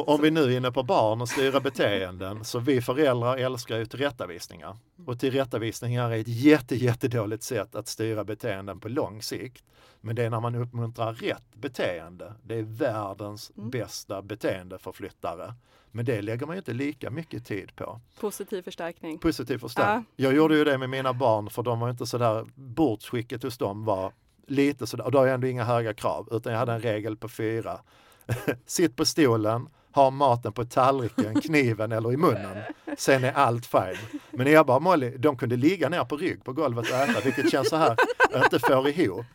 Och 0.00 0.08
om 0.08 0.20
vi 0.22 0.30
nu 0.30 0.42
är 0.42 0.56
inne 0.56 0.72
på 0.72 0.82
barn 0.82 1.20
och 1.20 1.28
styra 1.28 1.60
beteenden, 1.60 2.44
så 2.44 2.58
vi 2.58 2.82
föräldrar 2.82 3.36
älskar 3.36 3.76
ju 3.78 3.86
tillrättavisningar. 3.86 4.76
Och 5.06 5.20
tillrättavisningar 5.20 6.10
är 6.10 6.18
ett 6.20 6.28
jätte, 6.28 6.76
jättedåligt 6.76 7.42
sätt 7.42 7.74
att 7.74 7.88
styra 7.88 8.24
beteenden 8.24 8.80
på 8.80 8.88
lång 8.88 9.22
sikt. 9.22 9.64
Men 10.08 10.16
det 10.16 10.24
är 10.24 10.30
när 10.30 10.40
man 10.40 10.54
uppmuntrar 10.54 11.12
rätt 11.12 11.54
beteende. 11.54 12.32
Det 12.42 12.54
är 12.54 12.62
världens 12.62 13.52
Mm. 13.56 13.70
bästa 13.70 14.22
beteendeförflyttare. 14.22 15.54
Men 15.90 16.04
det 16.04 16.22
lägger 16.22 16.46
man 16.46 16.56
ju 16.56 16.58
inte 16.58 16.72
lika 16.72 17.10
mycket 17.10 17.46
tid 17.46 17.76
på. 17.76 18.00
Positiv 18.20 18.62
förstärkning. 18.62 19.18
Positiv 19.18 19.58
förstärkning. 19.58 20.04
Jag 20.16 20.32
gjorde 20.34 20.56
ju 20.56 20.64
det 20.64 20.78
med 20.78 20.90
mina 20.90 21.12
barn 21.12 21.50
för 21.50 21.62
de 21.62 21.80
var 21.80 21.90
inte 21.90 22.06
sådär, 22.06 22.46
bordsskicket 22.54 23.42
hos 23.42 23.58
dem 23.58 23.84
var 23.84 24.12
lite 24.46 24.86
sådär, 24.86 25.04
och 25.04 25.10
då 25.12 25.18
har 25.18 25.26
jag 25.26 25.34
ändå 25.34 25.46
inga 25.46 25.64
höga 25.64 25.94
krav, 25.94 26.28
utan 26.32 26.52
jag 26.52 26.58
hade 26.60 26.72
en 26.72 26.80
regel 26.82 27.16
på 27.16 27.28
fyra. 27.28 27.80
Sitt 28.66 28.96
på 28.96 29.04
stolen, 29.04 29.68
ha 29.92 30.10
maten 30.10 30.52
på 30.52 30.64
tallriken, 30.64 31.40
kniven 31.40 31.92
eller 31.92 32.12
i 32.12 32.16
munnen. 32.16 32.56
Sen 32.98 33.24
är 33.24 33.32
allt 33.32 33.66
fine. 33.66 34.20
Men 34.30 34.52
jag 34.52 34.66
bara, 34.66 34.78
Molly, 34.80 35.16
de 35.18 35.36
kunde 35.36 35.56
ligga 35.56 35.88
ner 35.88 36.04
på 36.04 36.16
rygg 36.16 36.44
på 36.44 36.52
golvet 36.52 36.90
och 36.90 36.96
äta, 36.96 37.20
vilket 37.20 37.50
känns 37.50 37.68
så 37.68 37.76
här, 37.76 37.96
inte 38.44 38.58
får 38.58 38.88
ihop. 38.88 39.26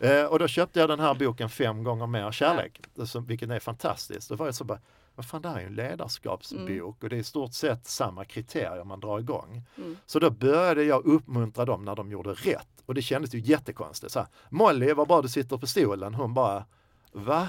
Eh, 0.00 0.24
och 0.24 0.38
då 0.38 0.48
köpte 0.48 0.80
jag 0.80 0.88
den 0.88 1.00
här 1.00 1.14
boken 1.14 1.48
Fem 1.50 1.84
gånger 1.84 2.06
mer 2.06 2.32
kärlek, 2.32 2.80
som- 3.04 3.26
vilket 3.26 3.50
är 3.50 3.58
fantastiskt. 3.60 4.28
Då 4.28 4.34
var 4.34 4.46
jag 4.46 4.54
så 4.54 4.64
bara, 4.64 4.78
vad 5.14 5.26
fan 5.26 5.42
det 5.42 5.48
här 5.48 5.56
är 5.56 5.60
ju 5.60 5.66
en 5.66 5.74
ledarskapsbok 5.74 6.60
Mm. 6.70 6.84
och 6.84 6.96
det 7.00 7.16
är 7.16 7.20
i 7.20 7.24
stort 7.24 7.52
sett 7.54 7.86
samma 7.86 8.24
kriterier 8.24 8.84
man 8.84 9.00
drar 9.00 9.18
igång. 9.18 9.62
Mm. 9.76 9.96
Så 10.06 10.18
då 10.18 10.30
började 10.30 10.84
jag 10.84 11.06
uppmuntra 11.06 11.64
dem 11.64 11.84
när 11.84 11.96
de 11.96 12.10
gjorde 12.10 12.30
rätt. 12.30 12.68
Och 12.86 12.94
det 12.94 13.02
kändes 13.02 13.34
ju 13.34 13.38
jättekonstigt. 13.40 14.12
Så 14.12 14.18
här, 14.18 14.28
Molly, 14.50 14.92
vad 14.92 15.08
bra 15.08 15.22
du 15.22 15.28
sitter 15.28 15.56
på 15.58 15.66
stolen. 15.66 16.14
Hon 16.14 16.34
bara, 16.34 16.64
va? 17.12 17.48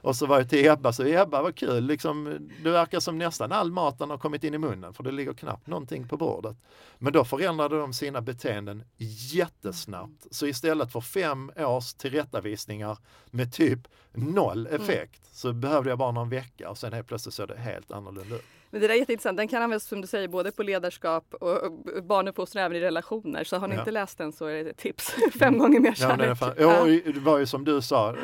Och 0.00 0.16
så 0.16 0.26
var 0.26 0.38
jag 0.38 0.48
till 0.50 0.68
Ebba, 0.68 0.92
så 0.92 1.04
Ebba 1.06 1.42
vad 1.42 1.56
kul, 1.56 1.84
liksom, 1.84 2.48
det 2.64 2.70
verkar 2.70 3.00
som 3.00 3.18
nästan 3.18 3.52
all 3.52 3.72
maten 3.72 4.10
har 4.10 4.18
kommit 4.18 4.44
in 4.44 4.54
i 4.54 4.58
munnen 4.58 4.94
för 4.94 5.02
det 5.02 5.12
ligger 5.12 5.32
knappt 5.34 5.66
någonting 5.66 6.08
på 6.08 6.16
bordet. 6.16 6.56
Men 6.98 7.12
då 7.12 7.24
förändrade 7.24 7.78
de 7.78 7.92
sina 7.92 8.20
beteenden 8.20 8.84
jättesnabbt. 9.42 10.26
Så 10.30 10.46
istället 10.46 10.92
för 10.92 11.00
fem 11.00 11.52
års 11.56 11.94
tillrättavisningar 11.94 12.98
med 13.30 13.52
typ 13.52 13.78
noll 14.12 14.66
effekt 14.66 15.22
så 15.36 15.52
behövde 15.52 15.90
jag 15.90 15.98
bara 15.98 16.12
någon 16.12 16.28
vecka 16.30 16.70
och 16.70 16.78
sen 16.78 16.92
helt 16.92 17.06
plötsligt 17.08 17.34
såg 17.34 17.48
det 17.48 17.56
helt 17.58 17.90
annorlunda 17.92 18.36
ut. 18.36 18.44
Men 18.70 18.80
det 18.80 18.86
där 18.86 18.94
är 18.94 18.98
jätteintressant. 18.98 19.36
Den 19.36 19.48
kan 19.48 19.62
användas 19.62 19.84
som 19.84 20.00
du 20.00 20.06
säger 20.06 20.28
både 20.28 20.52
på 20.52 20.62
ledarskap 20.62 21.34
och 21.34 21.72
barnuppfostran 22.02 22.64
även 22.64 22.76
i 22.76 22.80
relationer. 22.80 23.44
Så 23.44 23.56
har 23.56 23.68
ni 23.68 23.74
Ja. 23.74 23.80
inte 23.80 23.90
läst 23.90 24.18
den 24.18 24.32
så 24.32 24.46
är 24.46 24.64
det 24.64 24.70
ett 24.70 24.76
tips. 24.76 25.14
Fem 25.38 25.58
gånger 25.58 25.80
mer 25.80 25.94
Ja, 25.98 26.16
det, 26.16 26.36
kärlek. 26.36 26.54
Ja. 26.58 26.88
ja, 26.88 27.12
det 27.12 27.20
var 27.20 27.38
ju 27.38 27.46
som 27.46 27.64
du 27.64 27.82
sa, 27.82 28.10
eh, 28.10 28.16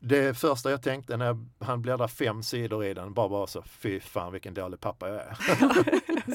det 0.00 0.38
första 0.38 0.70
jag 0.70 0.82
tänkte 0.82 1.16
när 1.16 1.36
han 1.60 1.82
bläddrade 1.82 2.12
fem 2.12 2.42
sidor 2.42 2.84
i 2.84 2.94
den 2.94 3.14
bara 3.14 3.28
var 3.28 3.46
så, 3.46 3.62
fy 3.62 4.00
fan 4.00 4.32
vilken 4.32 4.54
dålig 4.54 4.80
pappa 4.80 5.08
jag 5.08 5.16
är. 5.16 5.36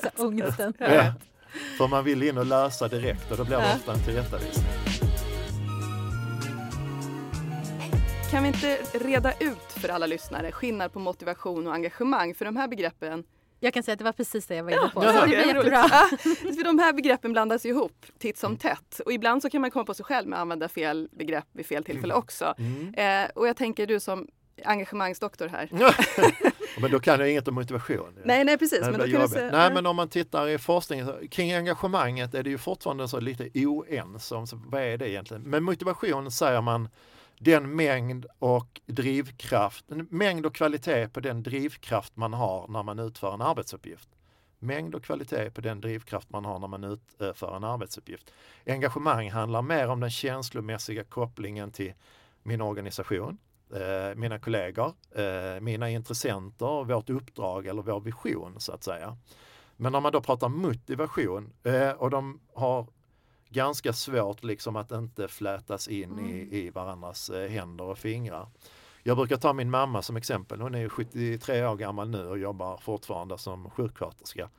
Så 0.17 0.25
ångesten. 0.27 0.73
Ja. 0.79 1.13
För 1.77 1.87
man 1.87 2.03
vill 2.03 2.23
in 2.23 2.37
och 2.37 2.45
läsa 2.45 2.87
direkt 2.87 3.31
och 3.31 3.37
då 3.37 3.45
blir 3.45 3.57
det 3.57 3.63
Ja. 3.63 3.75
ofta 3.75 3.93
en 3.93 3.99
tillrättavisning. 3.99 4.65
Kan 8.31 8.43
vi 8.43 8.47
inte 8.49 8.77
reda 8.93 9.33
ut 9.39 9.71
för 9.71 9.89
alla 9.89 10.05
lyssnare 10.05 10.51
skillnad 10.51 10.93
på 10.93 10.99
motivation 10.99 11.67
och 11.67 11.73
engagemang? 11.73 12.35
För 12.35 12.45
de 12.45 12.55
här 12.55 12.67
begreppen 12.67 13.23
Jag 13.65 13.73
kan 13.73 13.83
säga 13.83 13.93
att 13.93 13.99
det 13.99 14.05
var 14.05 14.11
precis 14.11 14.47
det 14.47 14.55
jag 14.55 14.63
var 14.63 14.71
inne 14.71 14.89
på. 14.93 15.03
Ja, 15.03 15.13
Så 15.13 15.19
det 15.19 15.25
blir 15.27 15.37
roligt. 15.37 15.55
jättebra. 15.55 15.85
Ja, 15.89 16.07
för 16.55 16.63
de 16.63 16.79
här 16.79 16.93
begreppen 16.93 17.31
blandas 17.31 17.65
ju 17.65 17.69
ihop 17.69 18.05
titt 18.17 18.37
som 18.37 18.57
tätt. 18.57 19.01
Och 19.05 19.13
ibland 19.13 19.41
så 19.41 19.49
kan 19.49 19.61
man 19.61 19.71
komma 19.71 19.85
på 19.85 19.93
sig 19.93 20.05
själv 20.05 20.27
med 20.27 20.37
att 20.37 20.41
använda 20.41 20.69
fel 20.69 21.09
begrepp 21.11 21.45
vid 21.51 21.65
fel 21.65 21.83
tillfälle 21.83 22.13
också. 22.13 22.53
Mm. 22.57 22.93
Eh, 22.93 23.29
och 23.35 23.47
jag 23.47 23.57
tänker 23.57 23.87
du 23.87 23.99
som 23.99 24.27
engagemangsdoktor 24.63 25.47
här. 25.47 25.69
men 26.81 26.91
då 26.91 26.99
kan 26.99 27.19
jag 27.19 27.31
inget 27.31 27.47
om 27.47 27.55
motivation. 27.55 28.19
Nej, 28.23 28.43
nej 28.43 28.57
precis. 28.57 28.81
Men 28.81 28.99
då 28.99 29.07
kan 29.07 29.29
säga, 29.29 29.51
Nej 29.51 29.73
men 29.73 29.85
om 29.85 29.95
man 29.95 30.09
tittar 30.09 30.47
i 30.47 30.57
forskningen 30.57 31.27
kring 31.31 31.53
engagemanget 31.53 32.33
är 32.33 32.43
det 32.43 32.49
ju 32.49 32.57
fortfarande 32.57 33.07
så 33.07 33.19
lite 33.19 33.49
oense 33.55 34.35
om 34.35 34.45
vad 34.51 34.81
är 34.81 34.97
det 34.97 35.09
egentligen. 35.09 35.43
Men 35.43 35.63
motivation 35.63 36.31
säger 36.31 36.61
man 36.61 36.89
den 37.39 37.75
mängd 37.75 38.25
och 38.39 38.81
drivkraft, 38.85 39.85
mängd 40.09 40.45
och 40.45 40.55
kvalitet 40.55 41.07
på 41.07 41.19
den 41.19 41.43
drivkraft 41.43 42.15
man 42.15 42.33
har 42.33 42.67
när 42.67 42.83
man 42.83 42.99
utför 42.99 43.33
en 43.33 43.41
arbetsuppgift. 43.41 44.09
Mängd 44.59 44.95
och 44.95 45.03
kvalitet 45.03 45.49
på 45.49 45.61
den 45.61 45.81
drivkraft 45.81 46.29
man 46.29 46.45
har 46.45 46.59
när 46.59 46.67
man 46.67 46.83
utför 46.83 47.55
en 47.55 47.63
arbetsuppgift. 47.63 48.33
Engagemang 48.65 49.31
handlar 49.31 49.61
mer 49.61 49.87
om 49.87 49.99
den 49.99 50.11
känslomässiga 50.11 51.03
kopplingen 51.03 51.71
till 51.71 51.93
min 52.43 52.61
organisation, 52.61 53.37
eh, 53.73 54.15
mina 54.15 54.39
kollegor, 54.39 54.93
eh, 55.15 55.61
mina 55.61 55.89
intressenter, 55.89 56.83
vårt 56.83 57.09
uppdrag 57.09 57.67
eller 57.67 57.81
vår 57.81 57.99
vision 57.99 58.59
så 58.59 58.71
att 58.71 58.83
säga. 58.83 59.17
Men 59.77 59.91
när 59.91 59.99
man 59.99 60.11
då 60.11 60.21
pratar 60.21 60.49
motivation 60.49 61.53
eh, 61.63 61.89
och 61.89 62.09
de 62.09 62.39
har 62.53 62.87
ganska 63.49 63.93
svårt 63.93 64.43
liksom 64.43 64.75
att 64.75 64.91
inte 64.91 65.27
flätas 65.27 65.87
in 65.87 66.11
mm. 66.11 66.25
i, 66.25 66.57
i 66.57 66.69
varandras 66.69 67.29
eh, 67.29 67.49
händer 67.49 67.83
och 67.83 67.97
fingrar. 67.97 68.47
Jag 69.03 69.17
brukar 69.17 69.37
ta 69.37 69.53
min 69.53 69.69
mamma 69.69 70.01
som 70.01 70.17
exempel. 70.17 70.61
Hon 70.61 70.75
är 70.75 70.89
73 70.89 71.65
år 71.65 71.75
gammal 71.75 72.09
nu 72.09 72.27
och 72.27 72.37
jobbar 72.37 72.77
fortfarande 72.77 73.37
som 73.37 73.69
sjuksköterska. 73.69 74.49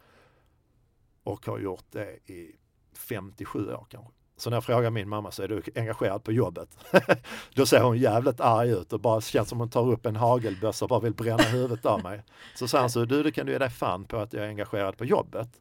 Och 1.22 1.46
har 1.46 1.58
gjort 1.58 1.84
det 1.90 2.30
i 2.30 2.56
57 2.94 3.74
år 3.74 3.86
kanske. 3.88 4.12
Så 4.36 4.50
när 4.50 4.56
jag 4.56 4.64
frågar 4.64 4.90
min 4.90 5.08
mamma 5.08 5.30
så 5.30 5.42
är 5.42 5.48
du 5.48 5.62
engagerad 5.74 6.24
på 6.24 6.32
jobbet? 6.32 6.78
Då 7.54 7.66
ser 7.66 7.80
hon 7.80 7.98
jävligt 7.98 8.40
arg 8.40 8.70
ut 8.70 8.92
och 8.92 9.00
bara 9.00 9.20
känns 9.20 9.48
som 9.48 9.58
hon 9.58 9.70
tar 9.70 9.88
upp 9.88 10.06
en 10.06 10.16
hagelbössa 10.16 10.84
och 10.84 10.88
bara 10.88 11.00
vill 11.00 11.14
bränna 11.14 11.42
huvudet 11.42 11.86
av 11.86 12.02
mig. 12.02 12.22
Så 12.54 12.68
säger 12.68 12.80
han 12.80 12.90
så, 12.90 13.04
du 13.04 13.22
det 13.22 13.32
kan 13.32 13.46
du 13.46 13.52
ge 13.52 13.58
dig 13.58 13.70
fan 13.70 14.04
på 14.04 14.16
att 14.16 14.32
jag 14.32 14.44
är 14.44 14.48
engagerad 14.48 14.96
på 14.96 15.04
jobbet. 15.04 15.60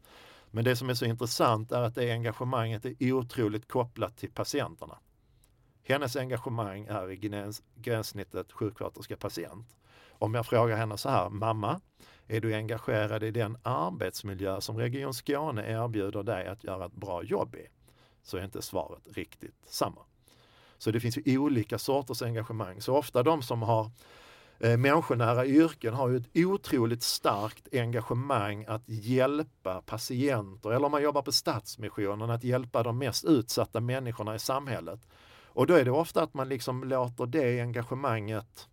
Men 0.56 0.64
det 0.64 0.76
som 0.76 0.90
är 0.90 0.94
så 0.94 1.06
intressant 1.06 1.72
är 1.72 1.82
att 1.82 1.96
det 1.96 2.12
engagemanget 2.12 2.86
är 2.86 3.14
otroligt 3.14 3.68
kopplat 3.68 4.18
till 4.18 4.32
patienterna. 4.32 5.00
Hennes 5.84 6.16
engagemang 6.16 6.86
är 6.86 7.12
i 7.12 7.16
gräns, 7.16 7.64
gränssnittet 7.76 8.52
sjuksköterska-patient. 8.52 9.76
Om 10.10 10.34
jag 10.34 10.46
frågar 10.46 10.78
henne 10.78 10.98
så 10.98 11.10
här, 11.10 11.30
mamma, 11.30 11.82
är 12.28 12.42
du 12.42 12.56
engagerad 12.56 13.24
i 13.24 13.32
den 13.32 13.58
arbetsmiljö 13.64 14.62
som 14.62 14.78
Region 14.78 15.14
Skåne 15.14 15.72
erbjuder 15.72 16.24
dig 16.24 16.48
att 16.48 16.64
göra 16.64 16.86
ett 16.86 16.96
bra 16.96 17.24
jobb 17.24 17.56
i? 17.56 17.68
Så 18.24 18.38
är 18.38 18.44
inte 18.44 18.62
svaret 18.62 19.02
riktigt 19.14 19.66
samma. 19.68 20.02
Så 20.78 20.92
det 20.92 21.00
finns 21.00 21.18
ju 21.18 21.38
olika 21.38 21.78
sorters 21.78 22.22
engagemang. 22.22 22.82
Så 22.82 22.96
ofta 22.96 23.24
de 23.24 23.42
som 23.42 23.62
har 23.62 23.92
eh, 24.60 24.78
människonära 24.78 25.46
yrken 25.46 25.94
har 25.94 26.10
ju 26.10 26.18
ett 26.18 26.30
otroligt 26.34 27.04
starkt 27.04 27.68
engagemang 27.74 28.66
att 28.68 28.84
hjälpa 28.86 29.82
patienter 29.82 30.72
eller 30.72 30.86
om 30.86 30.92
man 30.92 31.04
jobbar 31.04 31.22
på 31.22 31.32
Stadsmissionen 31.32 32.30
att 32.30 32.44
hjälpa 32.44 32.84
de 32.84 32.98
mest 32.98 33.26
utsatta 33.26 33.80
människorna 33.80 34.36
i 34.36 34.40
samhället. 34.40 35.00
Och 35.46 35.68
då 35.68 35.74
är 35.74 35.86
det 35.86 35.92
ofta 35.92 36.24
att 36.24 36.34
man 36.34 36.50
liksom 36.50 36.84
låter 36.84 37.26
det 37.26 37.62
engagemanget 37.62 38.68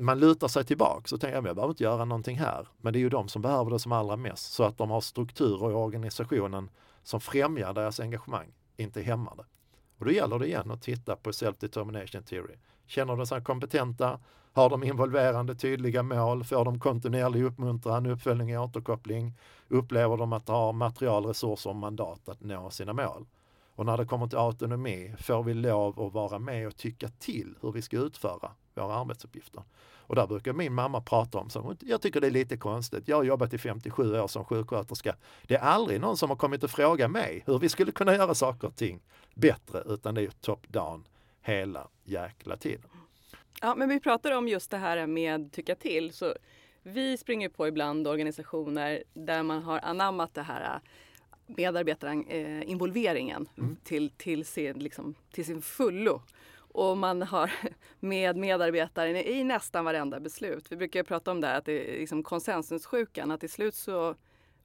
man 0.00 0.18
lutar 0.18 0.48
sig 0.48 0.64
tillbaka 0.64 1.14
och 1.14 1.20
tänker 1.20 1.34
jag 1.34 1.44
behöver 1.44 1.68
inte 1.68 1.82
göra 1.82 2.04
någonting 2.04 2.38
här. 2.38 2.68
Men 2.80 2.92
det 2.92 2.98
är 2.98 3.00
ju 3.00 3.08
de 3.08 3.28
som 3.28 3.42
behöver 3.42 3.70
det 3.70 3.78
som 3.78 3.92
allra 3.92 4.16
mest 4.16 4.52
så 4.52 4.64
att 4.64 4.78
de 4.78 4.90
har 4.90 5.00
strukturer 5.00 5.70
i 5.70 5.74
organisationen 5.74 6.70
som 7.02 7.20
främjar 7.20 7.72
deras 7.72 8.00
engagemang, 8.00 8.52
inte 8.76 9.02
hämmar 9.02 9.36
det. 9.36 9.44
Och 9.98 10.04
då 10.04 10.10
gäller 10.10 10.38
det 10.38 10.46
igen 10.46 10.70
att 10.70 10.82
titta 10.82 11.16
på 11.16 11.30
self-determination 11.30 12.22
theory. 12.22 12.54
Känner 12.88 13.16
de 13.16 13.26
sig 13.26 13.42
kompetenta? 13.42 14.18
Har 14.52 14.70
de 14.70 14.82
involverande 14.82 15.54
tydliga 15.54 16.02
mål? 16.02 16.44
Får 16.44 16.64
de 16.64 16.80
kontinuerlig 16.80 17.42
uppmuntran, 17.42 18.06
uppföljning 18.06 18.58
och 18.58 18.64
återkoppling? 18.64 19.34
Upplever 19.68 20.16
de 20.16 20.32
att 20.32 20.46
de 20.46 20.52
har 20.52 20.72
material, 20.72 21.26
resurser 21.26 21.70
och 21.70 21.76
mandat 21.76 22.28
att 22.28 22.40
nå 22.40 22.70
sina 22.70 22.92
mål? 22.92 23.26
Och 23.74 23.86
när 23.86 23.96
det 23.96 24.06
kommer 24.06 24.26
till 24.26 24.38
autonomi 24.38 25.14
får 25.18 25.42
vi 25.42 25.54
lov 25.54 26.00
att 26.00 26.12
vara 26.12 26.38
med 26.38 26.66
och 26.66 26.76
tycka 26.76 27.08
till 27.08 27.54
hur 27.60 27.72
vi 27.72 27.82
ska 27.82 27.96
utföra 27.96 28.50
våra 28.74 28.94
arbetsuppgifter. 28.94 29.62
Och 30.08 30.14
där 30.14 30.26
brukar 30.26 30.52
min 30.52 30.74
mamma 30.74 31.00
prata 31.00 31.38
om, 31.38 31.50
så 31.50 31.76
jag 31.80 32.02
tycker 32.02 32.20
det 32.20 32.26
är 32.26 32.30
lite 32.30 32.56
konstigt. 32.56 33.08
Jag 33.08 33.16
har 33.16 33.24
jobbat 33.24 33.54
i 33.54 33.58
57 33.58 34.20
år 34.20 34.26
som 34.26 34.44
sjuksköterska. 34.44 35.16
Det 35.46 35.54
är 35.54 35.60
aldrig 35.60 36.00
någon 36.00 36.16
som 36.16 36.30
har 36.30 36.36
kommit 36.36 36.64
och 36.64 36.70
frågat 36.70 37.10
mig 37.10 37.42
hur 37.46 37.58
vi 37.58 37.68
skulle 37.68 37.92
kunna 37.92 38.14
göra 38.14 38.34
saker 38.34 38.68
och 38.68 38.76
ting 38.76 39.00
bättre, 39.34 39.82
utan 39.86 40.14
det 40.14 40.22
är 40.22 40.30
top-down 40.30 41.04
hela 41.42 41.88
jäkla 42.08 42.56
tiden. 42.56 42.90
Ja, 43.60 43.74
men 43.74 43.88
vi 43.88 44.00
pratar 44.00 44.32
om 44.32 44.48
just 44.48 44.70
det 44.70 44.76
här 44.76 45.06
med 45.06 45.52
tycka 45.52 45.74
till. 45.74 46.12
Så 46.12 46.34
vi 46.82 47.16
springer 47.16 47.48
på 47.48 47.68
ibland 47.68 48.08
organisationer 48.08 49.02
där 49.14 49.42
man 49.42 49.62
har 49.62 49.80
anammat 49.82 50.34
det 50.34 50.42
här 50.42 50.80
medarbetarinvolveringen 51.46 53.48
mm. 53.58 53.76
till, 53.84 54.10
till, 54.10 54.44
sin, 54.44 54.78
liksom, 54.78 55.14
till 55.30 55.44
sin 55.44 55.62
fullo. 55.62 56.22
Och 56.56 56.98
man 56.98 57.22
har 57.22 57.52
med 58.00 58.36
medarbetare 58.36 59.30
i 59.30 59.44
nästan 59.44 59.84
varenda 59.84 60.20
beslut. 60.20 60.72
Vi 60.72 60.76
brukar 60.76 61.02
prata 61.02 61.30
om 61.30 61.40
det 61.40 61.46
här 61.46 61.58
att 61.58 61.64
det 61.64 61.94
är 61.94 61.98
liksom 61.98 62.22
konsensussjukan, 62.22 63.30
att 63.30 63.40
till 63.40 63.50
slut 63.50 63.74
så 63.74 64.14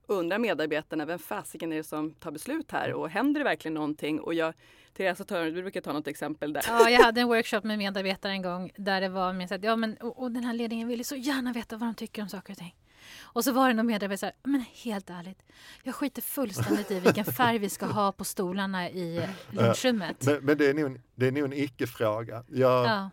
undrar 0.07 0.39
medarbetarna 0.39 1.05
vem 1.05 1.19
fasiken 1.19 1.71
är 1.71 1.77
det 1.77 1.83
som 1.83 2.13
tar 2.13 2.31
beslut 2.31 2.71
här 2.71 2.85
mm. 2.85 2.99
och 2.99 3.09
händer 3.09 3.39
det 3.39 3.43
verkligen 3.43 3.73
någonting? 3.73 4.19
Och 4.19 4.33
jag, 4.33 4.53
Therese 4.97 5.25
Törn, 5.27 5.53
du 5.53 5.61
brukar 5.61 5.81
ta 5.81 5.93
något 5.93 6.07
exempel 6.07 6.53
där. 6.53 6.63
Ja, 6.67 6.89
jag 6.89 7.03
hade 7.03 7.21
en 7.21 7.27
workshop 7.35 7.61
med 7.63 7.77
medarbetare 7.77 8.31
en 8.31 8.41
gång 8.41 8.71
där 8.75 9.01
det 9.01 9.09
var 9.09 9.33
med 9.33 9.51
att 9.51 9.63
ja, 9.63 9.75
men, 9.75 9.97
och, 9.97 10.19
och 10.19 10.31
den 10.31 10.43
här 10.43 10.53
ledningen 10.53 10.87
ville 10.87 11.03
så 11.03 11.15
gärna 11.15 11.53
veta 11.53 11.77
vad 11.77 11.89
de 11.89 11.95
tycker 11.95 12.21
om 12.21 12.29
saker 12.29 12.53
och 12.53 12.57
ting. 12.57 12.75
Och 13.21 13.43
så 13.43 13.51
var 13.51 13.67
det 13.67 13.73
någon 13.73 13.85
medarbetare 13.85 14.31
som 14.43 14.51
men 14.51 14.65
helt 14.83 15.09
ärligt, 15.09 15.43
jag 15.83 15.95
skiter 15.95 16.21
fullständigt 16.21 16.91
i 16.91 16.99
vilken 16.99 17.25
färg 17.37 17.57
vi 17.57 17.69
ska 17.69 17.85
ha 17.85 18.11
på 18.11 18.23
stolarna 18.23 18.89
i 18.89 19.27
lunchrummet. 19.51 20.25
Men, 20.25 20.45
men 20.45 20.57
det 20.57 20.69
är 20.69 20.73
nog, 20.73 21.01
det 21.15 21.27
är 21.27 21.31
nog 21.31 21.43
en 21.45 21.53
icke-fråga. 21.53 22.43
Ja. 22.47 23.09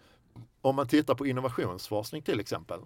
Om 0.63 0.77
man 0.77 0.89
tittar 0.89 1.15
på 1.15 1.27
innovationsforskning 1.27 2.23
till 2.23 2.41
exempel, 2.41 2.81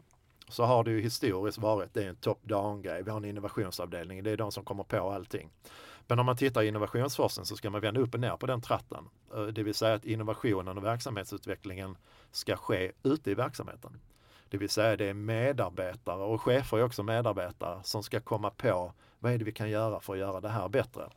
så 0.49 0.65
har 0.65 0.85
det 0.85 0.91
ju 0.91 1.01
historiskt 1.01 1.59
varit, 1.59 1.95
det 1.95 2.05
är 2.05 2.09
en 2.09 2.17
top-down-grej, 2.17 3.03
vi 3.03 3.11
har 3.11 3.17
en 3.17 3.25
innovationsavdelning, 3.25 4.23
det 4.23 4.31
är 4.31 4.37
de 4.37 4.53
som 4.53 4.65
kommer 4.65 4.85
på 4.85 5.11
allting. 5.11 5.51
Men 6.07 6.19
om 6.19 6.27
man 6.27 6.37
tittar 6.37 6.63
i 6.63 6.69
innovationsforskning 6.69 7.47
så 7.47 7.57
ska 7.57 7.71
man 7.71 7.81
vända 7.81 8.01
upp 8.01 8.15
och 8.15 8.21
ner 8.21 8.37
på 8.37 8.47
den 8.47 8.61
tratten. 8.61 9.09
Eh, 9.35 9.43
det 9.43 9.63
vill 9.63 9.75
säga 9.75 9.95
att 9.95 10.05
innovationen 10.05 10.79
och 10.79 10.85
verksamhetsutvecklingen 10.85 11.97
ska 12.31 12.57
ske 12.57 12.93
ute 13.03 13.31
i 13.31 13.35
verksamheten. 13.35 14.01
Det 14.49 14.59
vill 14.59 14.69
säga 14.69 14.97
det 14.97 15.05
är 15.05 15.15
medarbetare 15.15 16.23
och 16.23 16.43
chefer 16.43 16.79
är 16.79 16.85
också 16.85 17.03
medarbetare 17.03 17.81
som 17.83 18.03
ska 18.03 18.21
komma 18.21 18.51
på 18.51 18.93
vad 19.19 19.33
är 19.33 19.39
det 19.39 19.45
vi 19.45 19.53
kan 19.53 19.71
göra 19.71 20.01
för 20.01 20.13
att 20.13 20.19
göra 20.19 20.41
det 20.41 20.49
här 20.49 20.69
bättre. 20.69 21.11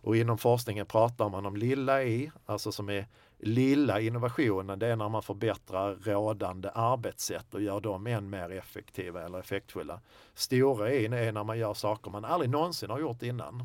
Och 0.00 0.16
inom 0.16 0.38
forskningen 0.38 0.86
pratar 0.86 1.28
man 1.28 1.46
om 1.46 1.56
lilla 1.56 2.02
i, 2.02 2.30
alltså 2.46 2.72
som 2.72 2.88
är 2.88 3.06
lilla 3.38 4.00
innovationen, 4.00 4.78
det 4.78 4.86
är 4.86 4.96
när 4.96 5.08
man 5.08 5.22
förbättrar 5.22 5.94
rådande 5.94 6.70
arbetssätt 6.74 7.54
och 7.54 7.62
gör 7.62 7.80
dem 7.80 8.06
än 8.06 8.30
mer 8.30 8.50
effektiva 8.50 9.22
eller 9.24 9.38
effektfulla. 9.38 10.00
Stora 10.34 10.92
i 10.92 11.04
är 11.04 11.32
när 11.32 11.44
man 11.44 11.58
gör 11.58 11.74
saker 11.74 12.10
man 12.10 12.24
aldrig 12.24 12.50
någonsin 12.50 12.90
har 12.90 13.00
gjort 13.00 13.22
innan. 13.22 13.64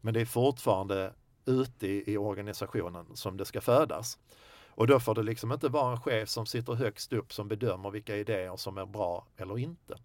Men 0.00 0.14
det 0.14 0.20
är 0.20 0.26
fortfarande 0.26 1.12
ute 1.44 1.86
i, 1.86 2.12
i 2.12 2.16
organisationen 2.16 3.06
som 3.14 3.36
det 3.36 3.44
ska 3.44 3.60
födas. 3.60 4.18
Och 4.74 4.86
då 4.86 5.00
får 5.00 5.14
det 5.14 5.22
liksom 5.22 5.52
inte 5.52 5.68
vara 5.68 5.92
en 5.92 6.00
chef 6.00 6.28
som 6.28 6.46
sitter 6.46 6.72
högst 6.72 7.12
upp 7.12 7.32
som 7.32 7.48
bedömer 7.48 7.90
vilka 7.90 8.16
idéer 8.16 8.56
som 8.56 8.78
är 8.78 8.86
bra 8.86 9.26
eller 9.36 9.58
inte. 9.58 9.98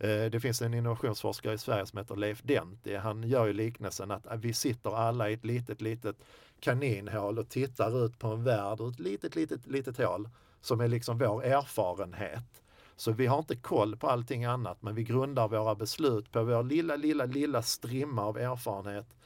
Eh, 0.00 0.30
det 0.30 0.40
finns 0.40 0.62
en 0.62 0.74
innovationsforskare 0.74 1.54
i 1.54 1.58
Sverige 1.58 1.86
som 1.86 1.98
heter 1.98 2.16
Leif 2.16 2.42
Denti. 2.42 2.96
Han 2.96 3.22
gör 3.22 3.46
ju 3.46 3.52
liknelsen 3.52 4.10
att 4.10 4.26
vi 4.40 4.52
sitter 4.52 4.96
alla 4.96 5.30
i 5.30 5.32
ett 5.32 5.44
litet, 5.44 5.80
litet 5.80 6.16
kaninhål 6.60 7.38
och 7.38 7.48
tittar 7.48 8.04
ut 8.04 8.18
på 8.18 8.28
en 8.28 8.44
värld 8.44 8.80
ur 8.80 8.90
ett 8.90 8.98
litet, 8.98 9.36
litet, 9.36 9.66
litet 9.66 9.98
hål 9.98 10.28
som 10.60 10.80
är 10.80 10.88
liksom 10.88 11.18
vår 11.18 11.44
erfarenhet. 11.44 12.62
Så 12.96 13.12
vi 13.12 13.26
har 13.26 13.38
inte 13.38 13.56
koll 13.56 13.96
på 13.96 14.08
allting 14.08 14.44
annat, 14.44 14.82
men 14.82 14.94
vi 14.94 15.04
grundar 15.04 15.48
våra 15.48 15.74
beslut 15.74 16.32
på 16.32 16.42
vår 16.44 16.62
lilla, 16.62 16.96
lilla, 16.96 17.24
lilla 17.24 17.62
strimma 17.62 18.22
av 18.22 18.38
erfarenhet 18.38 19.16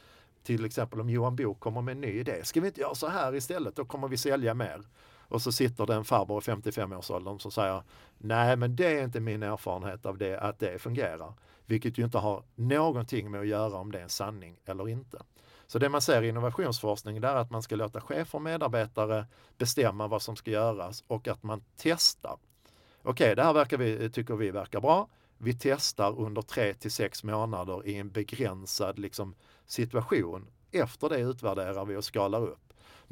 till 0.42 0.64
exempel 0.64 1.00
om 1.00 1.10
Johan 1.10 1.36
Bok 1.36 1.60
kommer 1.60 1.82
med 1.82 1.92
en 1.92 2.00
ny 2.00 2.20
idé. 2.20 2.44
Ska 2.44 2.60
vi 2.60 2.66
inte 2.66 2.80
göra 2.80 2.94
så 2.94 3.08
här 3.08 3.34
istället? 3.34 3.76
Då 3.76 3.84
kommer 3.84 4.08
vi 4.08 4.16
sälja 4.16 4.54
mer. 4.54 4.82
Och 5.28 5.42
så 5.42 5.52
sitter 5.52 5.86
det 5.86 5.94
en 5.94 6.04
farbror 6.04 6.42
i 6.42 6.50
55-årsåldern 6.50 7.38
som 7.38 7.50
säger 7.50 7.82
Nej, 8.18 8.56
men 8.56 8.76
det 8.76 8.98
är 8.98 9.04
inte 9.04 9.20
min 9.20 9.42
erfarenhet 9.42 10.06
av 10.06 10.18
det, 10.18 10.40
att 10.40 10.58
det 10.58 10.78
fungerar. 10.78 11.34
Vilket 11.66 11.98
ju 11.98 12.04
inte 12.04 12.18
har 12.18 12.42
någonting 12.54 13.30
med 13.30 13.40
att 13.40 13.46
göra 13.46 13.76
om 13.76 13.92
det 13.92 13.98
är 13.98 14.02
en 14.02 14.08
sanning 14.08 14.56
eller 14.64 14.88
inte. 14.88 15.18
Så 15.66 15.78
det 15.78 15.88
man 15.88 16.02
ser 16.02 16.22
i 16.22 16.28
innovationsforskning 16.28 17.16
är 17.16 17.22
att 17.22 17.50
man 17.50 17.62
ska 17.62 17.76
låta 17.76 18.00
chefer 18.00 18.38
och 18.38 18.42
medarbetare 18.42 19.26
bestämma 19.58 20.08
vad 20.08 20.22
som 20.22 20.36
ska 20.36 20.50
göras 20.50 21.04
och 21.06 21.28
att 21.28 21.42
man 21.42 21.64
testar. 21.76 22.38
Okej, 23.02 23.12
okay, 23.12 23.34
det 23.34 23.42
här 23.42 23.52
verkar 23.52 23.78
vi, 23.78 24.10
tycker 24.10 24.34
vi 24.34 24.50
verkar 24.50 24.80
bra. 24.80 25.08
Vi 25.38 25.54
testar 25.54 26.20
under 26.20 26.42
tre 26.42 26.74
till 26.74 26.90
sex 26.90 27.24
månader 27.24 27.86
i 27.86 27.94
en 27.96 28.10
begränsad 28.10 28.98
liksom, 28.98 29.34
situation. 29.66 30.46
Efter 30.70 31.08
det 31.08 31.18
utvärderar 31.18 31.84
vi 31.84 31.96
och 31.96 32.04
skalar 32.04 32.40
upp. 32.42 32.63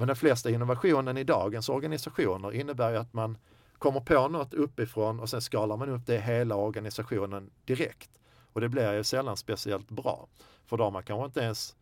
Men 0.03 0.07
den 0.07 0.17
flesta 0.17 0.51
innovationen 0.51 1.19
i 1.19 1.25
dagens 1.25 1.69
organisationer 1.69 2.53
innebär 2.53 2.91
ju 2.91 2.97
att 2.97 3.12
man 3.12 3.38
kommer 3.79 4.01
på 4.01 4.29
något 4.29 4.55
uppifrån 4.55 5.21
och 5.21 5.31
sen 5.31 5.43
skalar 5.43 5.77
man 5.77 5.88
upp 5.88 6.07
det 6.07 6.15
i 6.15 6.21
hela 6.21 6.57
organisationen 6.57 7.51
direkt. 7.65 8.11
Och 8.53 8.61
det 8.61 8.69
blir 8.69 8.93
ju 8.93 9.05
sällan 9.05 9.37
speciellt 9.37 9.91
bra. 9.91 10.29
För 10.67 10.77
då 10.77 10.85
har 10.85 10.91
man 10.91 11.03
kanske 11.03 11.25
inte 11.25 11.41
ens 11.41 11.77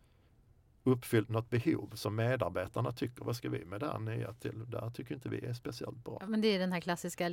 uppfyllt 0.83 1.29
något 1.29 1.49
behov 1.49 1.91
som 1.95 2.15
medarbetarna 2.15 2.91
tycker, 2.91 3.23
vad 3.23 3.35
ska 3.35 3.49
vi 3.49 3.65
med 3.65 3.79
det 3.79 3.87
här 3.87 3.99
nya 3.99 4.33
till? 4.33 4.69
Där 4.69 4.89
tycker 4.89 5.15
inte 5.15 5.29
vi 5.29 5.45
är 5.45 5.53
speciellt 5.53 6.03
bra. 6.03 6.21
Men 6.27 6.41
det 6.41 6.47
är 6.47 6.59
den 6.59 6.71
här 6.71 6.81
klassiska, 6.81 7.31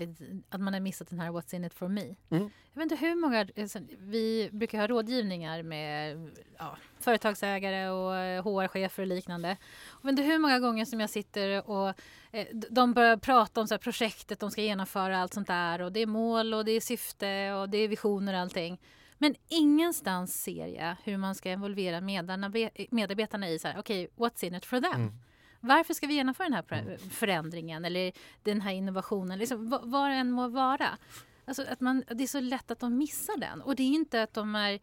att 0.48 0.60
man 0.60 0.74
har 0.74 0.80
missat 0.80 1.10
den 1.10 1.20
här 1.20 1.30
What's 1.30 1.54
in 1.54 1.64
it 1.64 1.74
for 1.74 1.88
me. 1.88 2.16
Mm. 2.30 2.50
Jag 2.72 2.82
vet 2.82 2.92
inte 2.92 3.06
hur 3.06 3.14
många, 3.14 3.48
alltså, 3.58 3.78
vi 3.98 4.50
brukar 4.52 4.78
ha 4.78 4.86
rådgivningar 4.86 5.62
med 5.62 6.16
ja, 6.58 6.76
företagsägare 7.00 7.88
och 7.88 8.44
HR-chefer 8.44 9.02
och 9.02 9.06
liknande. 9.06 9.48
Jag 10.02 10.02
vet 10.02 10.10
inte 10.10 10.22
hur 10.22 10.38
många 10.38 10.58
gånger 10.58 10.84
som 10.84 11.00
jag 11.00 11.10
sitter 11.10 11.70
och 11.70 11.88
eh, 12.32 12.46
de 12.70 12.92
börjar 12.92 13.16
prata 13.16 13.60
om 13.60 13.66
så 13.66 13.78
projektet 13.78 14.40
de 14.40 14.50
ska 14.50 14.62
genomföra, 14.62 15.18
allt 15.18 15.34
sånt 15.34 15.48
där 15.48 15.80
och 15.80 15.92
det 15.92 16.00
är 16.00 16.06
mål 16.06 16.54
och 16.54 16.64
det 16.64 16.72
är 16.72 16.80
syfte 16.80 17.52
och 17.52 17.68
det 17.68 17.78
är 17.78 17.88
visioner 17.88 18.34
och 18.34 18.40
allting. 18.40 18.78
Men 19.18 19.34
ingenstans 19.48 20.42
ser 20.42 20.66
jag 20.66 20.96
hur 21.04 21.16
man 21.16 21.34
ska 21.34 21.50
involvera 21.50 22.00
medarbetarna 22.90 23.48
i 23.48 23.58
så 23.58 23.68
här, 23.68 23.78
okej, 23.78 24.08
okay, 24.16 24.28
what's 24.28 24.44
in 24.44 24.54
it 24.54 24.64
for 24.64 24.80
them? 24.80 25.00
Mm. 25.00 25.12
Varför 25.60 25.94
ska 25.94 26.06
vi 26.06 26.14
genomföra 26.14 26.48
den 26.48 26.54
här 26.54 26.80
mm. 26.80 26.98
förändringen 26.98 27.84
eller 27.84 28.12
den 28.42 28.60
här 28.60 28.72
innovationen? 28.72 29.38
Liksom, 29.38 29.68
vad 29.82 30.10
det 30.10 30.14
än 30.14 30.30
må 30.30 30.48
vara. 30.48 30.98
Alltså 31.44 31.62
att 31.62 31.80
man, 31.80 32.04
det 32.08 32.22
är 32.22 32.28
så 32.28 32.40
lätt 32.40 32.70
att 32.70 32.80
de 32.80 32.98
missar 32.98 33.38
den. 33.38 33.62
Och 33.62 33.76
det 33.76 33.82
är 33.82 33.90
inte 33.90 34.22
att 34.22 34.34
de 34.34 34.54
är 34.54 34.80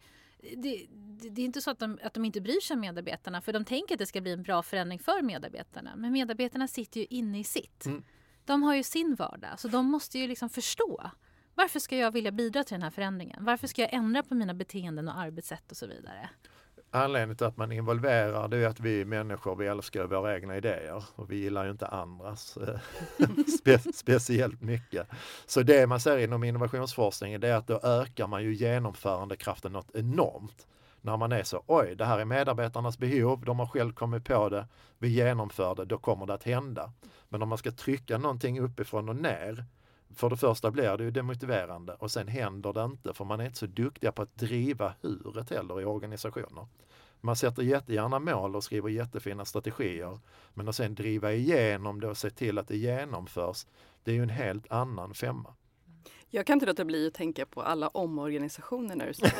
det, 0.56 0.86
det, 1.30 1.42
är 1.42 1.44
inte 1.44 1.60
så 1.60 1.70
att 1.70 1.78
de, 1.78 1.98
att 2.02 2.14
de 2.14 2.24
inte 2.24 2.40
bryr 2.40 2.60
sig 2.60 2.74
om 2.74 2.80
medarbetarna 2.80 3.40
för 3.40 3.52
de 3.52 3.64
tänker 3.64 3.94
att 3.94 3.98
det 3.98 4.06
ska 4.06 4.20
bli 4.20 4.32
en 4.32 4.42
bra 4.42 4.62
förändring 4.62 4.98
för 4.98 5.22
medarbetarna. 5.22 5.96
Men 5.96 6.12
medarbetarna 6.12 6.68
sitter 6.68 7.00
ju 7.00 7.06
inne 7.10 7.40
i 7.40 7.44
sitt. 7.44 7.86
Mm. 7.86 8.04
De 8.44 8.62
har 8.62 8.74
ju 8.74 8.82
sin 8.82 9.14
vardag 9.14 9.60
så 9.60 9.68
de 9.68 9.86
måste 9.86 10.18
ju 10.18 10.28
liksom 10.28 10.48
förstå 10.48 11.10
varför 11.56 11.80
ska 11.80 11.96
jag 11.96 12.10
vilja 12.10 12.32
bidra 12.32 12.64
till 12.64 12.74
den 12.74 12.82
här 12.82 12.90
förändringen? 12.90 13.44
Varför 13.44 13.66
ska 13.66 13.82
jag 13.82 13.94
ändra 13.94 14.22
på 14.22 14.34
mina 14.34 14.54
beteenden 14.54 15.08
och 15.08 15.18
arbetssätt 15.18 15.70
och 15.70 15.76
så 15.76 15.86
vidare? 15.86 16.28
Anledningen 16.90 17.36
till 17.36 17.46
att 17.46 17.56
man 17.56 17.72
involverar 17.72 18.48
det 18.48 18.56
är 18.56 18.68
att 18.68 18.80
vi 18.80 19.04
människor 19.04 19.56
vi 19.56 19.66
älskar 19.66 20.04
våra 20.04 20.34
egna 20.34 20.56
idéer 20.56 21.04
och 21.14 21.30
vi 21.30 21.36
gillar 21.36 21.64
ju 21.64 21.70
inte 21.70 21.86
andras 21.86 22.56
eh, 22.56 22.78
spe, 23.58 23.78
speciellt 23.78 24.60
mycket. 24.60 25.08
Så 25.46 25.62
det 25.62 25.86
man 25.86 26.00
ser 26.00 26.18
inom 26.18 26.44
innovationsforskningen 26.44 27.40
det 27.40 27.48
är 27.48 27.56
att 27.56 27.66
då 27.66 27.80
ökar 27.82 28.26
man 28.26 28.42
ju 28.42 28.54
genomförandekraften 28.54 29.72
något 29.72 29.94
enormt. 29.94 30.66
När 31.00 31.16
man 31.16 31.32
är 31.32 31.42
så, 31.42 31.62
oj 31.66 31.94
det 31.96 32.04
här 32.04 32.18
är 32.18 32.24
medarbetarnas 32.24 32.98
behov, 32.98 33.44
de 33.44 33.58
har 33.58 33.66
själv 33.66 33.92
kommit 33.92 34.24
på 34.24 34.48
det, 34.48 34.66
vi 34.98 35.08
genomför 35.08 35.74
det, 35.74 35.84
då 35.84 35.98
kommer 35.98 36.26
det 36.26 36.34
att 36.34 36.42
hända. 36.42 36.92
Men 37.28 37.42
om 37.42 37.48
man 37.48 37.58
ska 37.58 37.70
trycka 37.70 38.18
någonting 38.18 38.60
uppifrån 38.60 39.08
och 39.08 39.16
ner 39.16 39.64
för 40.14 40.30
det 40.30 40.36
första 40.36 40.70
blir 40.70 40.96
det 40.96 41.04
ju 41.04 41.10
demotiverande 41.10 41.94
och 41.94 42.10
sen 42.10 42.28
händer 42.28 42.72
det 42.72 42.84
inte 42.84 43.14
för 43.14 43.24
man 43.24 43.40
är 43.40 43.44
inte 43.44 43.58
så 43.58 43.66
duktiga 43.66 44.12
på 44.12 44.22
att 44.22 44.36
driva 44.36 44.94
huret 45.02 45.50
heller 45.50 45.80
i 45.80 45.84
organisationer. 45.84 46.66
Man 47.20 47.36
sätter 47.36 47.62
jättegärna 47.62 48.18
mål 48.18 48.56
och 48.56 48.64
skriver 48.64 48.88
jättefina 48.88 49.44
strategier 49.44 50.18
men 50.54 50.68
att 50.68 50.76
sen 50.76 50.94
driva 50.94 51.32
igenom 51.32 52.00
det 52.00 52.08
och 52.08 52.16
se 52.16 52.30
till 52.30 52.58
att 52.58 52.68
det 52.68 52.76
genomförs, 52.76 53.66
det 54.04 54.10
är 54.10 54.14
ju 54.14 54.22
en 54.22 54.30
helt 54.30 54.72
annan 54.72 55.14
femma. 55.14 55.54
Jag 56.30 56.46
kan 56.46 56.54
inte 56.54 56.66
låta 56.66 56.84
bli 56.84 57.06
att 57.06 57.14
tänka 57.14 57.46
på 57.46 57.62
alla 57.62 57.88
omorganisationer 57.88 58.96
när 58.96 59.06
du 59.06 59.14
säger 59.14 59.34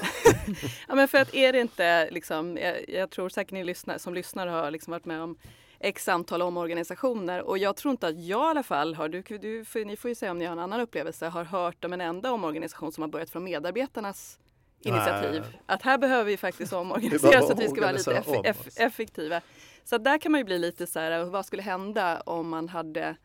ja, 0.88 0.94
men 0.94 1.08
för 1.08 1.18
att 1.18 1.34
är 1.34 1.52
det 1.52 1.60
inte 1.60 2.10
liksom, 2.10 2.56
jag, 2.56 2.88
jag 2.88 3.10
tror 3.10 3.28
säkert 3.28 3.52
ni 3.52 3.64
lyssnar, 3.64 3.98
som 3.98 4.14
lyssnar 4.14 4.46
har 4.46 4.70
liksom 4.70 4.90
varit 4.90 5.04
med 5.04 5.22
om 5.22 5.38
x 5.86 6.08
antal 6.08 6.42
omorganisationer 6.42 7.42
och 7.42 7.58
jag 7.58 7.76
tror 7.76 7.90
inte 7.90 8.06
att 8.06 8.24
jag 8.24 8.46
i 8.46 8.50
alla 8.50 8.62
fall 8.62 8.94
har, 8.94 9.08
du, 9.08 9.22
du, 9.22 9.84
ni 9.84 9.96
får 9.96 10.08
ju 10.08 10.14
säga 10.14 10.30
om 10.30 10.38
ni 10.38 10.44
har 10.44 10.52
en 10.52 10.58
annan 10.58 10.80
upplevelse, 10.80 11.26
har 11.26 11.44
hört 11.44 11.84
om 11.84 11.92
en 11.92 12.00
enda 12.00 12.32
omorganisation 12.32 12.92
som 12.92 13.02
har 13.02 13.08
börjat 13.08 13.30
från 13.30 13.44
medarbetarnas 13.44 14.38
initiativ. 14.80 15.40
Nej. 15.40 15.60
Att 15.66 15.82
här 15.82 15.98
behöver 15.98 16.24
vi 16.24 16.36
faktiskt 16.36 16.72
omorganisera 16.72 17.42
så 17.42 17.52
att 17.52 17.58
vi 17.58 17.68
ska 17.68 17.80
vara 17.80 17.92
lite 17.92 18.12
eff 18.12 18.26
eff 18.44 18.66
effektiva. 18.76 19.40
Så 19.84 19.98
där 19.98 20.18
kan 20.18 20.32
man 20.32 20.40
ju 20.40 20.44
bli 20.44 20.58
lite 20.58 20.86
så 20.86 21.00
här, 21.00 21.24
vad 21.24 21.46
skulle 21.46 21.62
hända 21.62 22.20
om 22.20 22.48
man 22.48 22.68
hade 22.68 23.16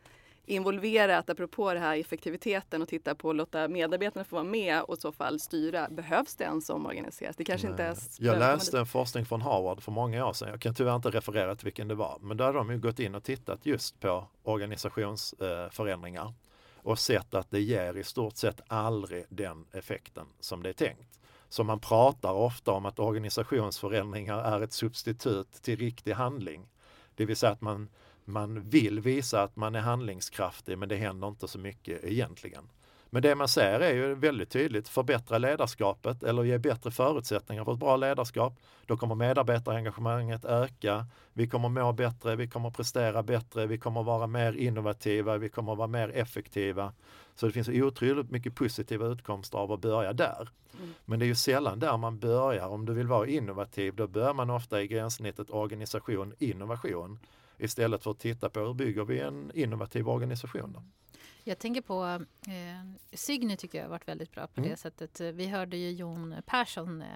involverat, 0.46 1.30
apropå 1.30 1.74
det 1.74 1.80
här 1.80 1.96
effektiviteten 1.96 2.82
och 2.82 2.88
titta 2.88 3.14
på 3.14 3.30
att 3.30 3.36
låta 3.36 3.68
medarbetarna 3.68 4.24
få 4.24 4.36
vara 4.36 4.44
med 4.44 4.82
och 4.82 4.98
i 4.98 5.00
så 5.00 5.12
fall 5.12 5.40
styra. 5.40 5.88
Behövs 5.90 6.34
det 6.34 6.44
ens 6.44 6.70
omorganiseras? 6.70 7.36
Det 7.36 7.44
kanske 7.44 7.66
Nej. 7.66 7.72
inte 7.72 7.82
ens 7.82 8.20
Jag 8.20 8.38
läste 8.38 8.78
en 8.78 8.86
forskning 8.86 9.26
från 9.26 9.42
Harvard 9.42 9.82
för 9.82 9.92
många 9.92 10.26
år 10.26 10.32
sedan. 10.32 10.48
Jag 10.48 10.60
kan 10.60 10.74
tyvärr 10.74 10.96
inte 10.96 11.10
referera 11.10 11.56
till 11.56 11.64
vilken 11.64 11.88
det 11.88 11.94
var, 11.94 12.18
men 12.20 12.36
där 12.36 12.44
har 12.44 12.54
de 12.54 12.70
ju 12.70 12.78
gått 12.78 12.98
in 12.98 13.14
och 13.14 13.24
tittat 13.24 13.66
just 13.66 14.00
på 14.00 14.26
organisationsförändringar 14.42 16.32
och 16.76 16.98
sett 16.98 17.34
att 17.34 17.50
det 17.50 17.60
ger 17.60 17.96
i 17.96 18.04
stort 18.04 18.36
sett 18.36 18.60
aldrig 18.66 19.24
den 19.28 19.66
effekten 19.72 20.26
som 20.40 20.62
det 20.62 20.68
är 20.68 20.72
tänkt. 20.72 21.20
Så 21.48 21.64
man 21.64 21.80
pratar 21.80 22.32
ofta 22.32 22.72
om 22.72 22.86
att 22.86 22.98
organisationsförändringar 22.98 24.38
är 24.38 24.60
ett 24.60 24.72
substitut 24.72 25.52
till 25.52 25.78
riktig 25.78 26.12
handling. 26.12 26.68
Det 27.14 27.24
vill 27.24 27.36
säga 27.36 27.52
att 27.52 27.60
man 27.60 27.88
man 28.24 28.60
vill 28.60 29.00
visa 29.00 29.42
att 29.42 29.56
man 29.56 29.74
är 29.74 29.80
handlingskraftig 29.80 30.78
men 30.78 30.88
det 30.88 30.96
händer 30.96 31.28
inte 31.28 31.48
så 31.48 31.58
mycket 31.58 32.04
egentligen. 32.04 32.68
Men 33.14 33.22
det 33.22 33.34
man 33.34 33.48
säger 33.48 33.80
är 33.80 33.94
ju 33.94 34.14
väldigt 34.14 34.50
tydligt, 34.50 34.88
förbättra 34.88 35.38
ledarskapet 35.38 36.22
eller 36.22 36.44
ge 36.44 36.58
bättre 36.58 36.90
förutsättningar 36.90 37.64
för 37.64 37.72
ett 37.72 37.78
bra 37.78 37.96
ledarskap. 37.96 38.54
Då 38.86 38.96
kommer 38.96 39.14
medarbetarengagemanget 39.14 40.44
öka, 40.44 41.06
vi 41.32 41.48
kommer 41.48 41.68
må 41.68 41.92
bättre, 41.92 42.36
vi 42.36 42.48
kommer 42.48 42.70
prestera 42.70 43.22
bättre, 43.22 43.66
vi 43.66 43.78
kommer 43.78 44.02
vara 44.02 44.26
mer 44.26 44.52
innovativa, 44.52 45.38
vi 45.38 45.48
kommer 45.48 45.74
vara 45.74 45.88
mer 45.88 46.08
effektiva. 46.08 46.92
Så 47.34 47.46
det 47.46 47.52
finns 47.52 47.68
otroligt 47.68 48.30
mycket 48.30 48.54
positiva 48.54 49.06
utkomster 49.06 49.58
av 49.58 49.72
att 49.72 49.80
börja 49.80 50.12
där. 50.12 50.48
Mm. 50.78 50.94
Men 51.04 51.18
det 51.18 51.24
är 51.24 51.28
ju 51.28 51.34
sällan 51.34 51.78
där 51.78 51.96
man 51.96 52.18
börjar. 52.18 52.68
Om 52.68 52.86
du 52.86 52.94
vill 52.94 53.06
vara 53.06 53.26
innovativ, 53.26 53.94
då 53.94 54.06
bör 54.06 54.34
man 54.34 54.50
ofta 54.50 54.82
i 54.82 54.86
gränssnittet 54.86 55.50
organisation, 55.50 56.34
innovation 56.38 57.18
istället 57.62 58.02
för 58.02 58.10
att 58.10 58.18
titta 58.18 58.50
på 58.50 58.60
hur 58.60 58.74
bygger 58.74 59.04
vi 59.04 59.20
en 59.20 59.50
innovativ 59.54 60.08
organisation. 60.08 60.72
Då. 60.72 60.82
Jag 61.44 61.58
tänker 61.58 61.80
på 61.80 62.04
eh, 62.46 62.92
Signy 63.12 63.56
tycker 63.56 63.78
jag 63.78 63.84
har 63.84 63.90
varit 63.90 64.08
väldigt 64.08 64.32
bra 64.32 64.46
på 64.46 64.60
mm. 64.60 64.70
det 64.70 64.76
sättet. 64.76 65.20
Vi 65.20 65.46
hörde 65.46 65.76
ju 65.76 65.90
Jon 65.90 66.34
Persson 66.46 67.02
eh, 67.02 67.06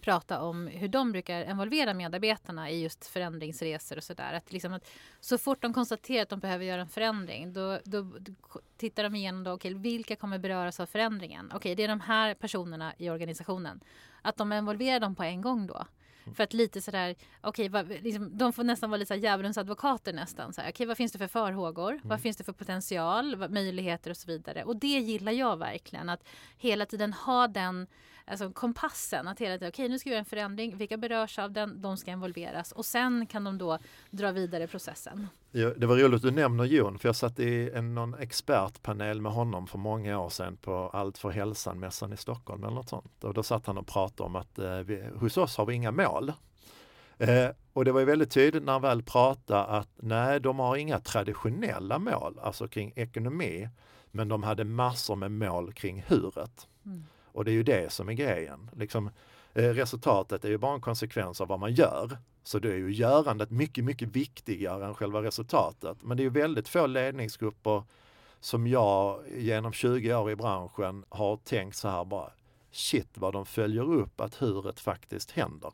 prata 0.00 0.40
om 0.40 0.66
hur 0.66 0.88
de 0.88 1.12
brukar 1.12 1.50
involvera 1.50 1.94
medarbetarna 1.94 2.70
i 2.70 2.82
just 2.82 3.06
förändringsresor 3.06 3.96
och 3.96 4.04
sådär. 4.04 4.32
Att 4.32 4.52
liksom 4.52 4.72
att 4.72 4.88
så 5.20 5.38
fort 5.38 5.62
de 5.62 5.74
konstaterar 5.74 6.22
att 6.22 6.28
de 6.28 6.40
behöver 6.40 6.64
göra 6.64 6.80
en 6.80 6.88
förändring 6.88 7.52
då, 7.52 7.78
då, 7.84 8.02
då 8.02 8.32
tittar 8.76 9.02
de 9.02 9.14
igenom 9.14 9.44
då, 9.44 9.52
okay, 9.52 9.74
vilka 9.74 10.16
kommer 10.16 10.38
beröras 10.38 10.80
av 10.80 10.86
förändringen. 10.86 11.46
Okej, 11.46 11.56
okay, 11.56 11.74
det 11.74 11.82
är 11.84 11.88
de 11.88 12.00
här 12.00 12.34
personerna 12.34 12.94
i 12.98 13.10
organisationen. 13.10 13.80
Att 14.22 14.36
de 14.36 14.52
involverar 14.52 15.00
dem 15.00 15.14
på 15.14 15.22
en 15.22 15.40
gång 15.40 15.66
då. 15.66 15.86
För 16.34 16.44
att 16.44 16.52
lite 16.52 16.80
sådär, 16.80 17.14
okej, 17.40 17.68
okay, 17.68 18.00
liksom, 18.00 18.38
de 18.38 18.52
får 18.52 18.64
nästan 18.64 18.90
vara 18.90 18.98
lite 18.98 19.14
djävulens 19.14 19.58
advokater 19.58 20.12
nästan. 20.12 20.50
Okej, 20.50 20.68
okay, 20.68 20.86
vad 20.86 20.96
finns 20.96 21.12
det 21.12 21.18
för 21.18 21.26
farhågor? 21.26 21.92
Mm. 21.92 22.08
Vad 22.08 22.20
finns 22.20 22.36
det 22.36 22.44
för 22.44 22.52
potential, 22.52 23.36
vad, 23.36 23.50
möjligheter 23.50 24.10
och 24.10 24.16
så 24.16 24.26
vidare. 24.26 24.64
Och 24.64 24.76
det 24.76 24.98
gillar 24.98 25.32
jag 25.32 25.56
verkligen. 25.56 26.08
Att 26.08 26.24
hela 26.56 26.86
tiden 26.86 27.12
ha 27.12 27.48
den 27.48 27.86
alltså 28.30 28.52
kompassen. 28.52 29.28
Att 29.28 29.40
hela 29.40 29.54
tiden, 29.54 29.68
okej 29.68 29.84
okay, 29.84 29.88
nu 29.88 29.98
ska 29.98 30.10
vi 30.10 30.14
göra 30.14 30.18
en 30.18 30.24
förändring, 30.24 30.76
vilka 30.76 30.96
berörs 30.96 31.38
av 31.38 31.52
den, 31.52 31.82
de 31.82 31.96
ska 31.96 32.10
involveras 32.10 32.72
och 32.72 32.84
sen 32.84 33.26
kan 33.26 33.44
de 33.44 33.58
då 33.58 33.78
dra 34.10 34.32
vidare 34.32 34.66
processen. 34.66 35.28
Det 35.52 35.86
var 35.86 35.96
roligt 35.96 36.16
att 36.16 36.22
du 36.22 36.30
nämner 36.30 36.64
Jon, 36.64 36.98
för 36.98 37.08
jag 37.08 37.16
satt 37.16 37.38
i 37.38 37.70
en 37.74 37.94
någon 37.94 38.14
expertpanel 38.14 39.20
med 39.20 39.32
honom 39.32 39.66
för 39.66 39.78
många 39.78 40.18
år 40.18 40.28
sedan 40.28 40.56
på 40.56 40.90
Allt 40.92 41.18
för 41.18 41.30
hälsan-mässan 41.30 42.12
i 42.12 42.16
Stockholm 42.16 42.64
eller 42.64 42.74
något 42.74 42.88
sånt. 42.88 43.24
Och 43.24 43.34
då 43.34 43.42
satt 43.42 43.66
han 43.66 43.78
och 43.78 43.86
pratade 43.86 44.26
om 44.26 44.36
att 44.36 44.58
eh, 44.58 44.78
vi, 44.78 45.04
hos 45.14 45.36
oss 45.36 45.56
har 45.56 45.66
vi 45.66 45.74
inga 45.74 45.90
mål. 45.90 46.32
Eh, 47.18 47.48
och 47.72 47.84
det 47.84 47.92
var 47.92 48.00
ju 48.00 48.06
väldigt 48.06 48.30
tydligt 48.30 48.62
när 48.62 48.72
han 48.72 48.82
väl 48.82 49.02
pratade 49.02 49.64
att 49.64 49.88
nej, 49.96 50.40
de 50.40 50.58
har 50.58 50.76
inga 50.76 50.98
traditionella 50.98 51.98
mål, 51.98 52.38
alltså 52.42 52.68
kring 52.68 52.92
ekonomi, 52.96 53.68
men 54.10 54.28
de 54.28 54.42
hade 54.42 54.64
massor 54.64 55.16
med 55.16 55.30
mål 55.32 55.72
kring 55.72 56.04
huret. 56.08 56.68
Mm. 56.86 57.04
Och 57.24 57.44
det 57.44 57.50
är 57.50 57.54
ju 57.54 57.62
det 57.62 57.92
som 57.92 58.08
är 58.08 58.12
grejen. 58.12 58.70
Liksom, 58.76 59.10
eh, 59.54 59.64
resultatet 59.64 60.44
är 60.44 60.48
ju 60.48 60.58
bara 60.58 60.74
en 60.74 60.80
konsekvens 60.80 61.40
av 61.40 61.48
vad 61.48 61.60
man 61.60 61.74
gör. 61.74 62.18
Så 62.42 62.58
det 62.58 62.72
är 62.72 62.76
ju 62.76 62.92
görandet 62.92 63.50
mycket, 63.50 63.84
mycket 63.84 64.08
viktigare 64.08 64.86
än 64.86 64.94
själva 64.94 65.22
resultatet. 65.22 65.96
Men 66.02 66.16
det 66.16 66.20
är 66.20 66.24
ju 66.24 66.30
väldigt 66.30 66.68
få 66.68 66.86
ledningsgrupper 66.86 67.82
som 68.40 68.66
jag 68.66 69.20
genom 69.36 69.72
20 69.72 70.14
år 70.14 70.30
i 70.30 70.36
branschen 70.36 71.04
har 71.08 71.36
tänkt 71.36 71.76
så 71.76 71.88
här 71.88 72.04
bara 72.04 72.30
shit 72.72 73.08
vad 73.14 73.32
de 73.32 73.46
följer 73.46 73.92
upp 73.92 74.20
att 74.20 74.34
huret 74.34 74.80
faktiskt 74.80 75.30
händer. 75.30 75.72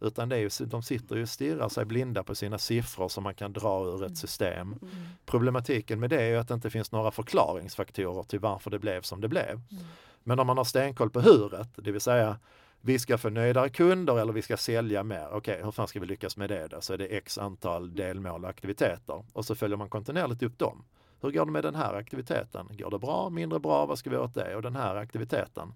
Utan 0.00 0.28
det 0.28 0.36
är 0.36 0.40
ju, 0.40 0.66
de 0.66 0.82
sitter 0.82 1.16
ju 1.16 1.22
och 1.22 1.28
stirrar 1.28 1.68
sig 1.68 1.84
blinda 1.84 2.22
på 2.22 2.34
sina 2.34 2.58
siffror 2.58 3.08
som 3.08 3.24
man 3.24 3.34
kan 3.34 3.52
dra 3.52 3.84
ur 3.84 3.94
ett 3.94 4.00
mm. 4.00 4.16
system. 4.16 4.72
Mm. 4.82 4.94
Problematiken 5.26 6.00
med 6.00 6.10
det 6.10 6.22
är 6.22 6.28
ju 6.28 6.36
att 6.36 6.48
det 6.48 6.54
inte 6.54 6.70
finns 6.70 6.92
några 6.92 7.10
förklaringsfaktorer 7.10 8.22
till 8.22 8.40
varför 8.40 8.70
det 8.70 8.78
blev 8.78 9.02
som 9.02 9.20
det 9.20 9.28
blev. 9.28 9.50
Mm. 9.50 9.84
Men 10.22 10.38
om 10.38 10.46
man 10.46 10.56
har 10.56 10.64
stenkoll 10.64 11.10
på 11.10 11.20
huret, 11.20 11.68
det 11.76 11.92
vill 11.92 12.00
säga 12.00 12.38
vi 12.84 12.98
ska 12.98 13.18
få 13.18 13.30
nöjdare 13.30 13.68
kunder 13.68 14.18
eller 14.18 14.32
vi 14.32 14.42
ska 14.42 14.56
sälja 14.56 15.02
mer. 15.02 15.26
Okej, 15.26 15.36
okay, 15.38 15.64
hur 15.64 15.70
fan 15.70 15.88
ska 15.88 16.00
vi 16.00 16.06
lyckas 16.06 16.36
med 16.36 16.50
det 16.50 16.68
då? 16.68 16.80
Så 16.80 16.92
är 16.92 16.98
det 16.98 17.06
x 17.06 17.38
antal 17.38 17.94
delmål 17.94 18.44
och 18.44 18.50
aktiviteter 18.50 19.24
och 19.32 19.44
så 19.44 19.54
följer 19.54 19.76
man 19.76 19.88
kontinuerligt 19.88 20.42
upp 20.42 20.58
dem. 20.58 20.84
Hur 21.20 21.30
går 21.30 21.46
det 21.46 21.52
med 21.52 21.64
den 21.64 21.74
här 21.74 21.94
aktiviteten? 21.94 22.68
Går 22.70 22.90
det 22.90 22.98
bra, 22.98 23.30
mindre 23.30 23.60
bra? 23.60 23.86
Vad 23.86 23.98
ska 23.98 24.10
vi 24.10 24.16
göra 24.16 24.24
åt 24.24 24.34
det? 24.34 24.56
Och 24.56 24.62
den 24.62 24.76
här 24.76 24.96
aktiviteten. 24.96 25.74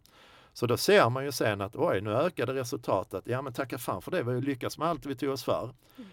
Så 0.53 0.66
då 0.66 0.77
ser 0.77 1.11
man 1.11 1.25
ju 1.25 1.33
sen 1.33 1.61
att 1.61 1.77
oj, 1.77 2.01
nu 2.01 2.11
ökade 2.11 2.55
resultatet. 2.55 3.23
Ja, 3.27 3.42
men 3.42 3.53
tacka 3.53 3.79
fan 3.79 4.03
för 4.03 4.11
det, 4.11 4.23
vi 4.23 4.25
har 4.25 4.35
ju 4.35 4.40
lyckats 4.40 4.79
med 4.79 4.88
allt 4.88 5.07
vi 5.07 5.14
tog 5.14 5.31
oss 5.31 5.45
för. 5.45 5.70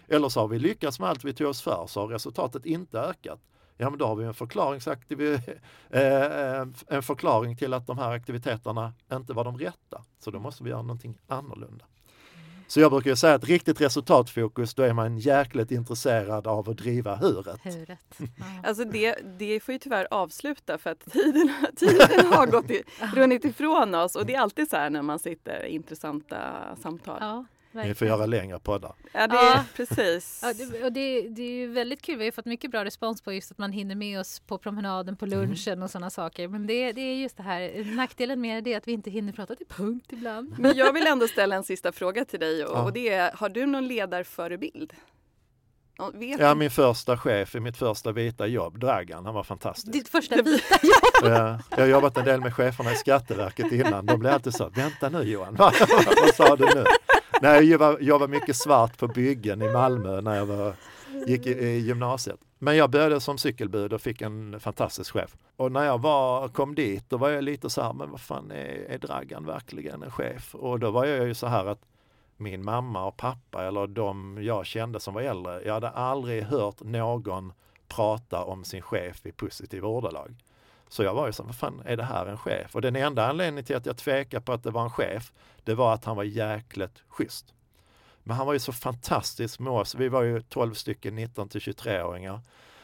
Eller 0.08 0.28
så 0.28 0.40
har 0.40 0.48
vi 0.48 0.58
lyckats 0.58 1.00
med 1.00 1.08
allt 1.08 1.24
vi 1.24 1.32
tog 1.32 1.48
oss 1.48 1.62
för, 1.62 1.84
så 1.88 2.00
har 2.00 2.08
resultatet 2.08 2.66
inte 2.66 3.00
ökat. 3.00 3.40
Ja, 3.76 3.90
men 3.90 3.98
då 3.98 4.06
har 4.06 4.16
vi 4.16 4.24
en, 4.24 4.34
förklaringsaktiv, 4.34 5.22
eh, 5.90 6.66
en 6.88 7.02
förklaring 7.02 7.56
till 7.56 7.74
att 7.74 7.86
de 7.86 7.98
här 7.98 8.10
aktiviteterna 8.10 8.92
inte 9.12 9.32
var 9.32 9.44
de 9.44 9.58
rätta. 9.58 10.02
Så 10.18 10.30
då 10.30 10.38
måste 10.38 10.64
vi 10.64 10.70
göra 10.70 10.82
någonting 10.82 11.18
annorlunda. 11.26 11.84
Så 12.66 12.80
jag 12.80 12.90
brukar 12.90 13.14
säga 13.14 13.34
att 13.34 13.44
riktigt 13.44 13.80
resultatfokus, 13.80 14.74
då 14.74 14.82
är 14.82 14.92
man 14.92 15.18
jäkligt 15.18 15.70
intresserad 15.70 16.46
av 16.46 16.70
att 16.70 16.76
driva 16.76 17.14
huret. 17.16 17.60
Huret. 17.64 17.98
Ja. 18.18 18.44
Alltså 18.68 18.84
det, 18.84 19.18
det 19.38 19.60
får 19.60 19.72
ju 19.72 19.78
tyvärr 19.78 20.08
avsluta 20.10 20.78
för 20.78 20.90
att 20.90 21.12
tiden, 21.12 21.50
tiden 21.76 22.26
har 22.32 22.46
gått 22.46 22.70
i, 22.70 22.82
runnit 23.14 23.44
ifrån 23.44 23.94
oss 23.94 24.16
och 24.16 24.26
det 24.26 24.34
är 24.34 24.40
alltid 24.40 24.70
så 24.70 24.76
här 24.76 24.90
när 24.90 25.02
man 25.02 25.18
sitter 25.18 25.64
i 25.64 25.74
intressanta 25.74 26.36
samtal. 26.82 27.16
Ja, 27.20 27.44
Ni 27.74 27.78
verkligen. 27.78 27.96
får 27.96 28.06
göra 28.08 28.26
längre 28.26 28.58
poddar. 28.58 28.94
Ja, 29.12 29.26
det, 29.26 29.34
Ja. 29.34 29.64
precis. 29.76 30.40
Ja, 30.42 30.52
det, 30.52 30.84
och 30.84 30.92
det, 30.92 31.28
det 31.28 31.42
är 31.42 31.50
ju 31.50 31.66
väldigt 31.66 32.02
kul. 32.02 32.18
Vi 32.18 32.24
har 32.24 32.32
fått 32.32 32.44
mycket 32.44 32.70
bra 32.70 32.84
respons 32.84 33.22
på 33.22 33.32
just 33.32 33.50
att 33.50 33.58
man 33.58 33.72
hinner 33.72 33.94
med 33.94 34.20
oss 34.20 34.40
på 34.40 34.58
promenaden, 34.58 35.16
på 35.16 35.26
lunchen 35.26 35.82
och 35.82 35.90
sådana 35.90 36.10
saker. 36.10 36.48
Men 36.48 36.66
det, 36.66 36.92
det 36.92 37.00
är 37.00 37.14
just 37.14 37.36
det 37.36 37.42
här, 37.42 37.94
nackdelen 37.96 38.40
med 38.40 38.64
det 38.64 38.72
är 38.72 38.76
att 38.76 38.88
vi 38.88 38.92
inte 38.92 39.10
hinner 39.10 39.32
prata 39.32 39.54
till 39.54 39.66
punkt 39.66 40.06
ibland. 40.12 40.54
Men 40.58 40.76
jag 40.76 40.92
vill 40.92 41.06
ändå 41.06 41.28
ställa 41.28 41.56
en 41.56 41.64
sista 41.64 41.92
fråga 41.92 42.24
till 42.24 42.40
dig 42.40 42.64
och, 42.64 42.76
Ja. 42.76 42.82
och 42.82 42.92
det 42.92 43.08
är, 43.08 43.32
har 43.34 43.48
du 43.48 43.66
någon 43.66 43.88
ledarförebild? 43.88 44.92
Ja, 45.98 46.10
Vet 46.14 46.40
Ja, 46.40 46.54
min 46.54 46.70
första 46.70 47.18
chef 47.18 47.54
i 47.54 47.60
mitt 47.60 47.76
första 47.76 48.12
vita 48.12 48.46
jobb, 48.46 48.78
Dragan, 48.80 49.24
han 49.24 49.34
var 49.34 49.44
fantastisk. 49.44 49.92
Ditt 49.92 50.08
första 50.08 50.36
vita 50.36 50.74
jobb. 50.82 51.32
Eh, 51.32 51.58
Jag 51.70 51.78
har 51.78 51.86
jobbat 51.86 52.16
en 52.16 52.24
del 52.24 52.40
med 52.40 52.54
cheferna 52.54 52.92
i 52.92 52.96
Skatteverket 52.96 53.72
innan. 53.72 54.06
De 54.06 54.18
blev 54.20 54.32
alltid 54.32 54.54
så, 54.54 54.68
vänta 54.68 55.08
nu 55.08 55.22
Johan, 55.22 55.54
vad, 55.54 55.74
vad 56.22 56.34
sa 56.34 56.56
du 56.56 56.64
nu? 56.64 56.84
Nej, 57.42 57.70
jag 57.70 57.78
var, 57.78 57.98
jag 58.00 58.18
var 58.18 58.28
mycket 58.28 58.56
svart 58.56 58.98
på 58.98 59.08
byggen 59.08 59.62
i 59.62 59.72
Malmö 59.72 60.20
när 60.20 60.36
jag 60.36 60.46
var, 60.46 60.74
gick 61.26 61.46
i, 61.46 61.50
i 61.50 61.78
gymnasiet. 61.78 62.40
Men 62.58 62.76
jag 62.76 62.90
började 62.90 63.20
som 63.20 63.38
cykelbud 63.38 63.92
och 63.92 64.00
fick 64.00 64.22
en 64.22 64.60
fantastisk 64.60 65.12
chef. 65.12 65.36
Och 65.56 65.72
när 65.72 65.84
jag 65.84 66.00
var, 66.00 66.48
kom 66.48 66.74
dit, 66.74 67.04
då 67.10 67.16
var 67.16 67.30
jag 67.30 67.44
lite 67.44 67.70
så 67.70 67.82
här, 67.82 67.92
men 67.92 68.10
vad 68.10 68.20
fan 68.20 68.50
är, 68.50 68.86
är 68.88 68.98
Dragan 68.98 69.46
verkligen 69.46 70.02
en 70.02 70.10
chef? 70.10 70.54
Och 70.54 70.80
då 70.80 70.90
var 70.90 71.04
jag 71.04 71.26
ju 71.26 71.34
så 71.34 71.46
här 71.46 71.66
att 71.66 71.80
min 72.36 72.64
mamma 72.64 73.06
och 73.06 73.16
pappa 73.16 73.64
eller 73.64 73.86
de 73.86 74.38
jag 74.42 74.66
kände 74.66 75.00
som 75.00 75.14
var 75.14 75.22
äldre, 75.22 75.62
jag 75.64 75.74
hade 75.74 75.88
aldrig 75.90 76.42
hört 76.42 76.80
någon 76.80 77.52
prata 77.88 78.44
om 78.44 78.64
sin 78.64 78.82
chef 78.82 79.26
i 79.26 79.32
positiva 79.32 79.88
ordalag. 79.88 80.34
Så 80.94 81.02
jag 81.02 81.14
var 81.14 81.26
ju 81.26 81.32
så, 81.32 81.42
vad 81.42 81.54
fan 81.54 81.82
är 81.84 81.96
det 81.96 82.04
här 82.04 82.26
en 82.26 82.38
chef? 82.38 82.74
Och 82.74 82.82
den 82.82 82.96
enda 82.96 83.26
anledningen 83.26 83.64
till 83.64 83.76
att 83.76 83.86
jag 83.86 83.96
tvekade 83.96 84.44
på 84.44 84.52
att 84.52 84.62
det 84.62 84.70
var 84.70 84.82
en 84.82 84.90
chef, 84.90 85.32
det 85.64 85.74
var 85.74 85.94
att 85.94 86.04
han 86.04 86.16
var 86.16 86.24
jäkligt 86.24 87.02
schysst. 87.08 87.54
Men 88.22 88.36
han 88.36 88.46
var 88.46 88.52
ju 88.52 88.58
så 88.58 88.72
fantastisk 88.72 89.60
med 89.60 89.72
oss. 89.72 89.94
Vi 89.94 90.08
var 90.08 90.22
ju 90.22 90.42
12 90.42 90.74
stycken 90.74 91.14
19 91.14 91.48
till 91.48 91.60
23-åringar. 91.60 92.40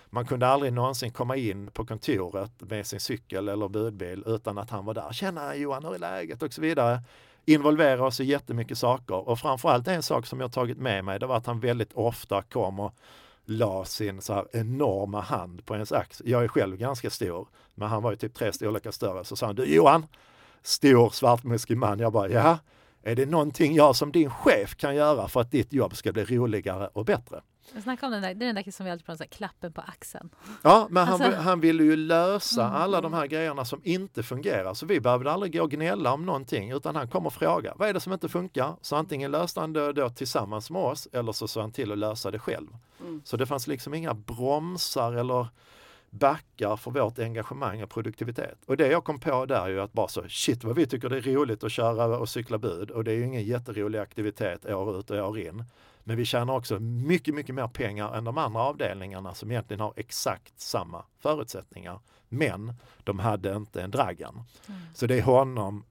Man 0.06 0.26
kunde 0.26 0.46
aldrig 0.46 0.72
någonsin 0.72 1.12
komma 1.12 1.36
in 1.36 1.70
på 1.70 1.86
kontoret 1.86 2.52
med 2.58 2.86
sin 2.86 3.00
cykel 3.00 3.48
eller 3.48 3.68
budbil 3.68 4.22
utan 4.26 4.58
att 4.58 4.70
han 4.70 4.84
var 4.84 4.94
där. 4.94 5.12
Tjena 5.12 5.54
Johan, 5.54 5.84
hur 5.84 5.94
är 5.94 5.98
läget? 5.98 6.42
Och 6.42 6.52
så 6.52 6.60
vidare. 6.60 7.02
Involvera 7.44 8.06
oss 8.06 8.20
i 8.20 8.24
jättemycket 8.24 8.78
saker 8.78 9.28
och 9.28 9.38
framförallt 9.38 9.88
en 9.88 10.02
sak 10.02 10.26
som 10.26 10.40
jag 10.40 10.52
tagit 10.52 10.78
med 10.78 11.04
mig 11.04 11.18
det 11.18 11.26
var 11.26 11.36
att 11.36 11.46
han 11.46 11.60
väldigt 11.60 11.92
ofta 11.92 12.42
kom 12.42 12.80
och 12.80 12.94
la 13.50 13.84
sin 13.84 14.20
så 14.20 14.34
här 14.34 14.46
enorma 14.52 15.20
hand 15.20 15.66
på 15.66 15.74
ens 15.74 15.92
axel. 15.92 16.28
Jag 16.28 16.44
är 16.44 16.48
själv 16.48 16.76
ganska 16.76 17.10
stor, 17.10 17.48
men 17.74 17.88
han 17.88 18.02
var 18.02 18.10
ju 18.10 18.16
typ 18.16 18.34
tre 18.34 18.52
storlekar 18.52 18.90
större. 18.90 19.24
Så 19.24 19.36
sa 19.36 19.46
han, 19.46 19.54
du 19.54 19.64
Johan, 19.64 20.06
stor 20.62 21.10
svartmuskig 21.10 21.76
man. 21.76 21.98
Jag 21.98 22.12
bara, 22.12 22.28
ja, 22.28 22.58
är 23.02 23.16
det 23.16 23.26
någonting 23.26 23.74
jag 23.74 23.96
som 23.96 24.12
din 24.12 24.30
chef 24.30 24.76
kan 24.76 24.96
göra 24.96 25.28
för 25.28 25.40
att 25.40 25.50
ditt 25.50 25.72
jobb 25.72 25.96
ska 25.96 26.12
bli 26.12 26.24
roligare 26.24 26.90
och 26.92 27.04
bättre? 27.04 27.42
Snacka 27.82 28.06
om 28.06 28.12
den 28.12 28.22
där, 28.22 28.34
det 28.34 28.44
är 28.44 28.52
den 28.52 28.64
där 28.64 28.70
som 28.72 28.84
vi 28.86 28.92
alltid 28.92 29.06
pratar 29.06 29.12
om, 29.14 29.18
så 29.18 29.24
här, 29.24 29.28
klappen 29.28 29.72
på 29.72 29.80
axeln. 29.80 30.30
Ja, 30.62 30.86
men 30.90 31.06
han, 31.08 31.22
Alltså- 31.22 31.40
han 31.40 31.60
ville 31.60 31.82
ju 31.84 31.96
lösa 31.96 32.64
Mm. 32.66 32.76
alla 32.82 33.00
de 33.00 33.12
här 33.12 33.26
grejerna 33.26 33.64
som 33.64 33.80
inte 33.84 34.22
fungerar. 34.22 34.74
Så 34.74 34.86
vi 34.86 35.00
behövde 35.00 35.32
aldrig 35.32 35.52
gå 35.52 35.62
och 35.62 35.70
gnälla 35.70 36.12
om 36.12 36.26
någonting 36.26 36.70
utan 36.70 36.96
han 36.96 37.08
kom 37.08 37.26
och 37.26 37.32
frågade, 37.32 37.74
vad 37.78 37.88
är 37.88 37.94
det 37.94 38.00
som 38.00 38.12
inte 38.12 38.28
funkar? 38.28 38.76
Så 38.82 38.96
antingen 38.96 39.30
löste 39.30 39.60
han 39.60 39.72
det 39.72 39.92
då 39.92 40.08
tillsammans 40.10 40.70
med 40.70 40.82
oss 40.82 41.08
eller 41.12 41.32
så 41.32 41.48
såg 41.48 41.60
han 41.60 41.72
till 41.72 41.92
att 41.92 41.98
lösa 41.98 42.30
det 42.30 42.38
själv. 42.38 42.68
Mm. 43.00 43.22
Så 43.24 43.36
det 43.36 43.46
fanns 43.46 43.66
liksom 43.66 43.94
inga 43.94 44.14
bromsar 44.14 45.12
eller 45.12 45.48
backar 46.10 46.76
för 46.76 46.90
vårt 46.90 47.18
engagemang 47.18 47.82
och 47.82 47.90
produktivitet. 47.90 48.58
Och 48.66 48.76
det 48.76 48.86
jag 48.86 49.04
kom 49.04 49.20
på 49.20 49.46
där 49.46 49.64
är 49.64 49.68
ju 49.68 49.80
att 49.80 49.92
bara 49.92 50.08
så, 50.08 50.28
shit 50.28 50.64
vad 50.64 50.76
vi 50.76 50.86
tycker 50.86 51.08
det 51.08 51.16
är 51.16 51.22
roligt 51.22 51.64
att 51.64 51.72
köra 51.72 52.18
och 52.18 52.28
cykla 52.28 52.58
bud 52.58 52.90
och 52.90 53.04
det 53.04 53.12
är 53.12 53.16
ju 53.16 53.24
ingen 53.24 53.44
jätterolig 53.44 53.98
aktivitet 53.98 54.66
år 54.66 54.98
ut 54.98 55.10
och 55.10 55.28
år 55.28 55.38
in. 55.38 55.64
Men 56.04 56.16
vi 56.16 56.24
tjänar 56.24 56.54
också 56.54 56.78
mycket, 56.80 57.34
mycket 57.34 57.54
mer 57.54 57.68
pengar 57.68 58.14
än 58.14 58.24
de 58.24 58.38
andra 58.38 58.60
avdelningarna 58.60 59.34
som 59.34 59.50
egentligen 59.50 59.80
har 59.80 59.92
exakt 59.96 60.60
samma 60.60 61.04
förutsättningar. 61.18 62.00
Men 62.28 62.74
de 63.04 63.18
hade 63.18 63.56
inte 63.56 63.82
en 63.82 63.90
Dragan. 63.90 64.44
Mm. 64.68 64.80
Så 64.94 65.06
det 65.06 65.18
är 65.18 65.22
honom 65.22 65.84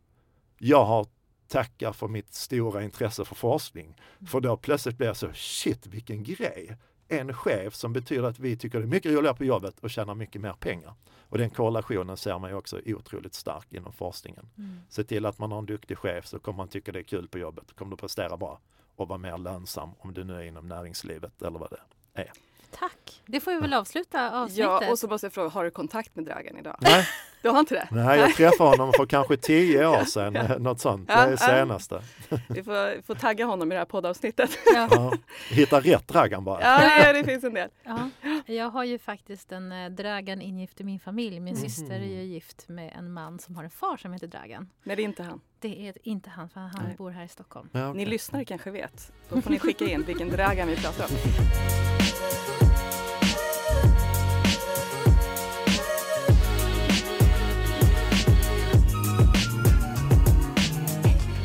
jag 0.58 0.86
har 0.86 1.08
tacka 1.48 1.94
för 1.94 2.08
mitt 2.08 2.34
stora 2.34 2.84
intresse 2.84 3.26
för 3.26 3.36
forskning. 3.36 3.96
För 4.28 4.40
då 4.40 4.58
plötsligt 4.58 4.98
blir 4.98 5.08
jag 5.08 5.18
så, 5.18 5.34
shit 5.34 5.88
vilken 5.88 6.24
grej! 6.24 6.78
En 7.10 7.34
chef 7.34 7.76
som 7.76 7.94
betyder 7.94 8.24
att 8.24 8.40
vi 8.40 8.58
tycker 8.58 8.80
det 8.80 8.86
är 8.86 8.88
mycket 8.88 9.12
roligare 9.12 9.36
på 9.36 9.46
jobbet 9.46 9.80
och 9.80 9.90
tjänar 9.90 10.16
mycket 10.16 10.42
mer 10.42 10.54
pengar. 10.54 10.94
Och 11.30 11.38
den 11.38 11.50
korrelationen 11.50 12.18
ser 12.18 12.40
man 12.40 12.50
ju 12.50 12.56
också 12.56 12.82
otroligt 12.86 13.34
stark 13.34 13.68
inom 13.70 13.94
forskningen. 13.94 14.50
Mm. 14.58 14.82
Se 14.90 15.04
till 15.04 15.26
att 15.26 15.40
man 15.40 15.52
har 15.52 15.60
en 15.60 15.66
duktig 15.66 15.98
chef 15.98 16.28
så 16.28 16.40
kommer 16.40 16.58
man 16.58 16.68
tycka 16.68 16.92
det 16.92 17.00
är 17.00 17.04
kul 17.04 17.28
på 17.28 17.38
jobbet. 17.38 17.76
Kommer 17.76 17.92
du 17.92 17.98
prestera 17.98 18.38
bra 18.38 18.60
och 18.96 19.08
vara 19.08 19.18
mer 19.18 19.38
lönsam 19.38 19.90
om 20.00 20.14
du 20.14 20.24
nu 20.24 20.36
är 20.36 20.44
inom 20.44 20.68
näringslivet 20.68 21.42
eller 21.42 21.60
vad 21.60 21.70
det 21.70 22.22
är. 22.22 22.32
Tack! 22.72 23.22
Det 23.26 23.40
får 23.40 23.52
vi 23.52 23.60
väl 23.60 23.74
avsluta 23.74 24.42
avsnittet. 24.42 24.66
Ja, 24.82 24.92
och 24.92 25.00
så 25.00 25.08
måste 25.08 25.26
jag 25.26 25.34
fråga, 25.34 25.50
har 25.50 25.64
du 25.64 25.72
kontakt 25.72 26.16
med 26.16 26.26
Dragan 26.26 26.58
idag? 26.58 26.78
Nej, 26.82 27.08
Du 27.42 27.50
har 27.50 27.60
inte 27.60 27.74
det? 27.76 27.88
nej 27.92 28.20
jag 28.20 28.34
träffade 28.36 28.70
honom 28.70 28.94
för 28.98 29.06
kanske 29.06 29.38
tio 29.38 29.88
år 29.88 30.04
sedan, 30.06 30.62
något 30.64 30.80
sånt. 30.80 31.08
Det 31.08 31.14
Ja, 31.14 31.20
är 31.26 31.32
ja. 31.32 31.38
senaste. 31.38 32.02
Vi 32.48 32.64
får, 32.64 33.02
får 33.02 33.16
tagga 33.16 33.46
honom 33.46 33.72
i 33.72 33.76
det 33.76 33.80
här 33.80 33.86
poddavsnittet. 33.86 34.50
Ja, 34.66 34.88
Ja. 34.92 35.14
Hitta 35.50 35.80
rätt 35.80 36.08
Dragan 36.08 36.44
bara. 36.44 36.62
Ja, 36.62 37.04
det, 37.14 37.20
det 37.20 37.24
finns 37.26 37.44
en 37.44 37.54
del. 37.54 37.70
ja. 37.84 38.10
Jag 38.46 38.70
har 38.70 38.84
ju 38.84 39.00
faktiskt 39.00 39.52
en 39.52 39.72
eh, 39.72 39.90
Dragan 39.90 40.42
ingift 40.42 40.82
i 40.82 40.84
min 40.84 41.00
familj. 41.00 41.40
Min 41.40 41.54
Mhm. 41.54 41.62
syster 41.64 41.94
är 41.96 42.00
ju 42.06 42.24
gift 42.24 42.68
med 42.68 42.94
en 42.98 43.14
man 43.14 43.40
som 43.40 43.56
har 43.56 43.64
en 43.64 43.70
far 43.70 43.98
som 43.98 44.14
heter 44.14 44.28
Dragan. 44.28 44.70
Nej, 44.84 44.96
det 44.96 45.02
är 45.02 45.04
inte 45.04 45.24
han. 45.24 45.42
Det 45.60 45.88
är 45.88 45.94
inte 46.04 46.30
han, 46.30 46.50
för 46.50 46.60
han 46.60 46.84
Nej. 46.88 46.96
bor 46.98 47.12
här 47.12 47.24
i 47.24 47.28
Stockholm. 47.28 47.70
Ja, 47.72 47.94
Ni 47.94 48.06
lyssnare 48.06 48.46
kanske 48.46 48.72
vet. 48.72 49.12
Då 49.30 49.42
får 49.42 49.52
ni 49.52 49.60
skicka 49.60 49.86
in 49.86 50.04
vilken 50.04 50.30
Dragan 50.30 50.68
vi 50.68 50.76
pratar 50.76 51.04
om. 51.06 51.10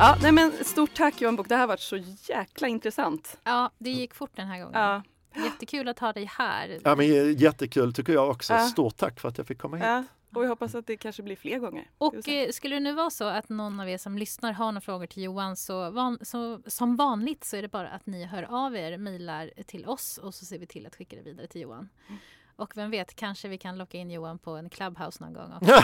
Ja, 0.05 0.17
nej 0.23 0.33
men 0.33 0.53
stort 0.65 0.95
tack 0.95 1.21
Johan 1.21 1.37
Book. 1.37 1.49
Det 1.49 1.55
här 1.55 1.61
har 1.61 1.69
varit 1.69 1.81
så 1.81 1.97
jäkla 2.29 2.69
intressant. 2.69 3.39
Ja, 3.45 3.71
det 3.79 3.91
gick 3.91 4.15
fort 4.15 4.31
den 4.35 4.47
här 4.47 4.59
gången. 4.59 4.81
Ja, 4.81 5.03
Jättekul 5.45 5.89
att 5.89 5.99
ha 5.99 6.13
dig 6.13 6.25
här. 6.25 6.81
Ja, 6.85 6.95
men 6.97 7.35
jättekul 7.35 7.95
tycker 7.95 8.13
jag 8.13 8.31
också. 8.31 8.53
Ja. 8.53 8.59
Stort 8.61 8.97
tack 8.97 9.21
för 9.21 9.29
att 9.29 9.39
jag 9.39 9.47
fick 9.47 9.59
komma 9.59 9.77
hit. 9.77 9.87
ja. 9.87 10.05
Och 10.35 10.43
vi 10.43 10.47
hoppas 10.47 10.75
att 10.75 10.87
det 10.87 10.97
kanske 10.97 11.23
blir 11.23 11.37
fler 11.37 11.59
gånger. 11.59 11.91
Och 11.99 12.29
eh, 12.29 12.51
skulle 12.51 12.77
det 12.77 12.81
nu 12.81 12.93
vara 12.93 13.11
så 13.11 13.25
att 13.25 13.49
någon 13.49 13.81
av 13.81 13.89
er 13.89 13.99
som 13.99 14.19
lyssnar 14.19 14.53
har 14.53 14.67
några 14.67 14.81
frågor 14.81 15.07
till 15.07 15.23
Johan 15.23 15.57
så, 15.57 15.91
van, 15.91 16.19
så 16.23 16.61
som 16.67 16.97
vanligt 16.97 17.45
så 17.45 17.57
är 17.57 17.63
det 17.63 17.69
bara 17.69 17.89
att 17.89 18.07
ni 18.07 18.25
hör 18.25 18.43
av 18.67 18.77
er, 18.77 18.99
mejlar 18.99 19.51
till 19.67 19.87
oss 19.87 20.19
och 20.19 20.35
så 20.35 20.45
ser 20.45 20.59
vi 20.59 20.67
till 20.67 20.87
att 20.87 20.97
skicka 20.97 21.17
det 21.17 21.23
vidare 21.23 21.47
till 21.47 21.61
Johan. 21.61 21.89
Mm. 22.09 22.21
Och 22.57 22.73
vem 22.77 22.91
vet, 22.91 23.17
kanske 23.17 23.49
vi 23.49 23.59
kan 23.59 23.79
locka 23.79 23.99
in 23.99 24.11
Johan 24.11 24.39
på 24.39 24.51
en 24.51 24.71
clubhouse 24.71 25.25
någon 25.25 25.33
gång 25.33 25.53
också. 25.61 25.75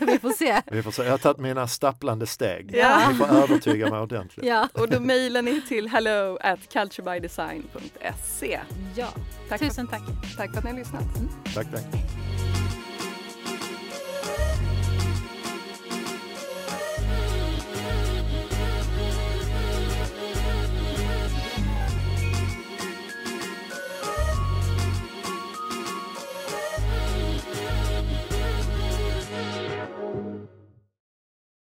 vi 0.06 0.18
får 0.18 0.30
se. 0.32 0.62
Vi 0.66 0.82
får 0.82 0.90
se. 0.90 1.02
Jag 1.04 1.10
har 1.10 1.18
tagit 1.18 1.38
mina 1.38 1.68
stapplande 1.68 2.26
steg. 2.26 2.70
Ja. 2.76 3.08
Ni 3.08 3.14
får 3.14 3.26
övertyga 3.26 3.90
mig 3.90 4.00
ordentligt. 4.00 4.46
Ja. 4.46 4.68
Och 4.72 4.88
då 4.88 5.00
mejlar 5.00 5.42
ni 5.42 5.60
till 5.62 5.88
hello 5.88 6.38
at 6.40 6.72
culturebydesign.se. 6.72 8.60
ja. 8.94 9.08
Tack, 9.48 9.58
för, 9.58 9.66
Tusen 9.66 9.86
tack. 9.86 10.02
tack 10.36 10.50
för 10.50 10.58
att 10.58 10.64
ni 10.64 10.70
har 10.70 10.78
lyssnat. 10.78 11.04
Tack, 11.54 11.66
tack. 11.70 11.84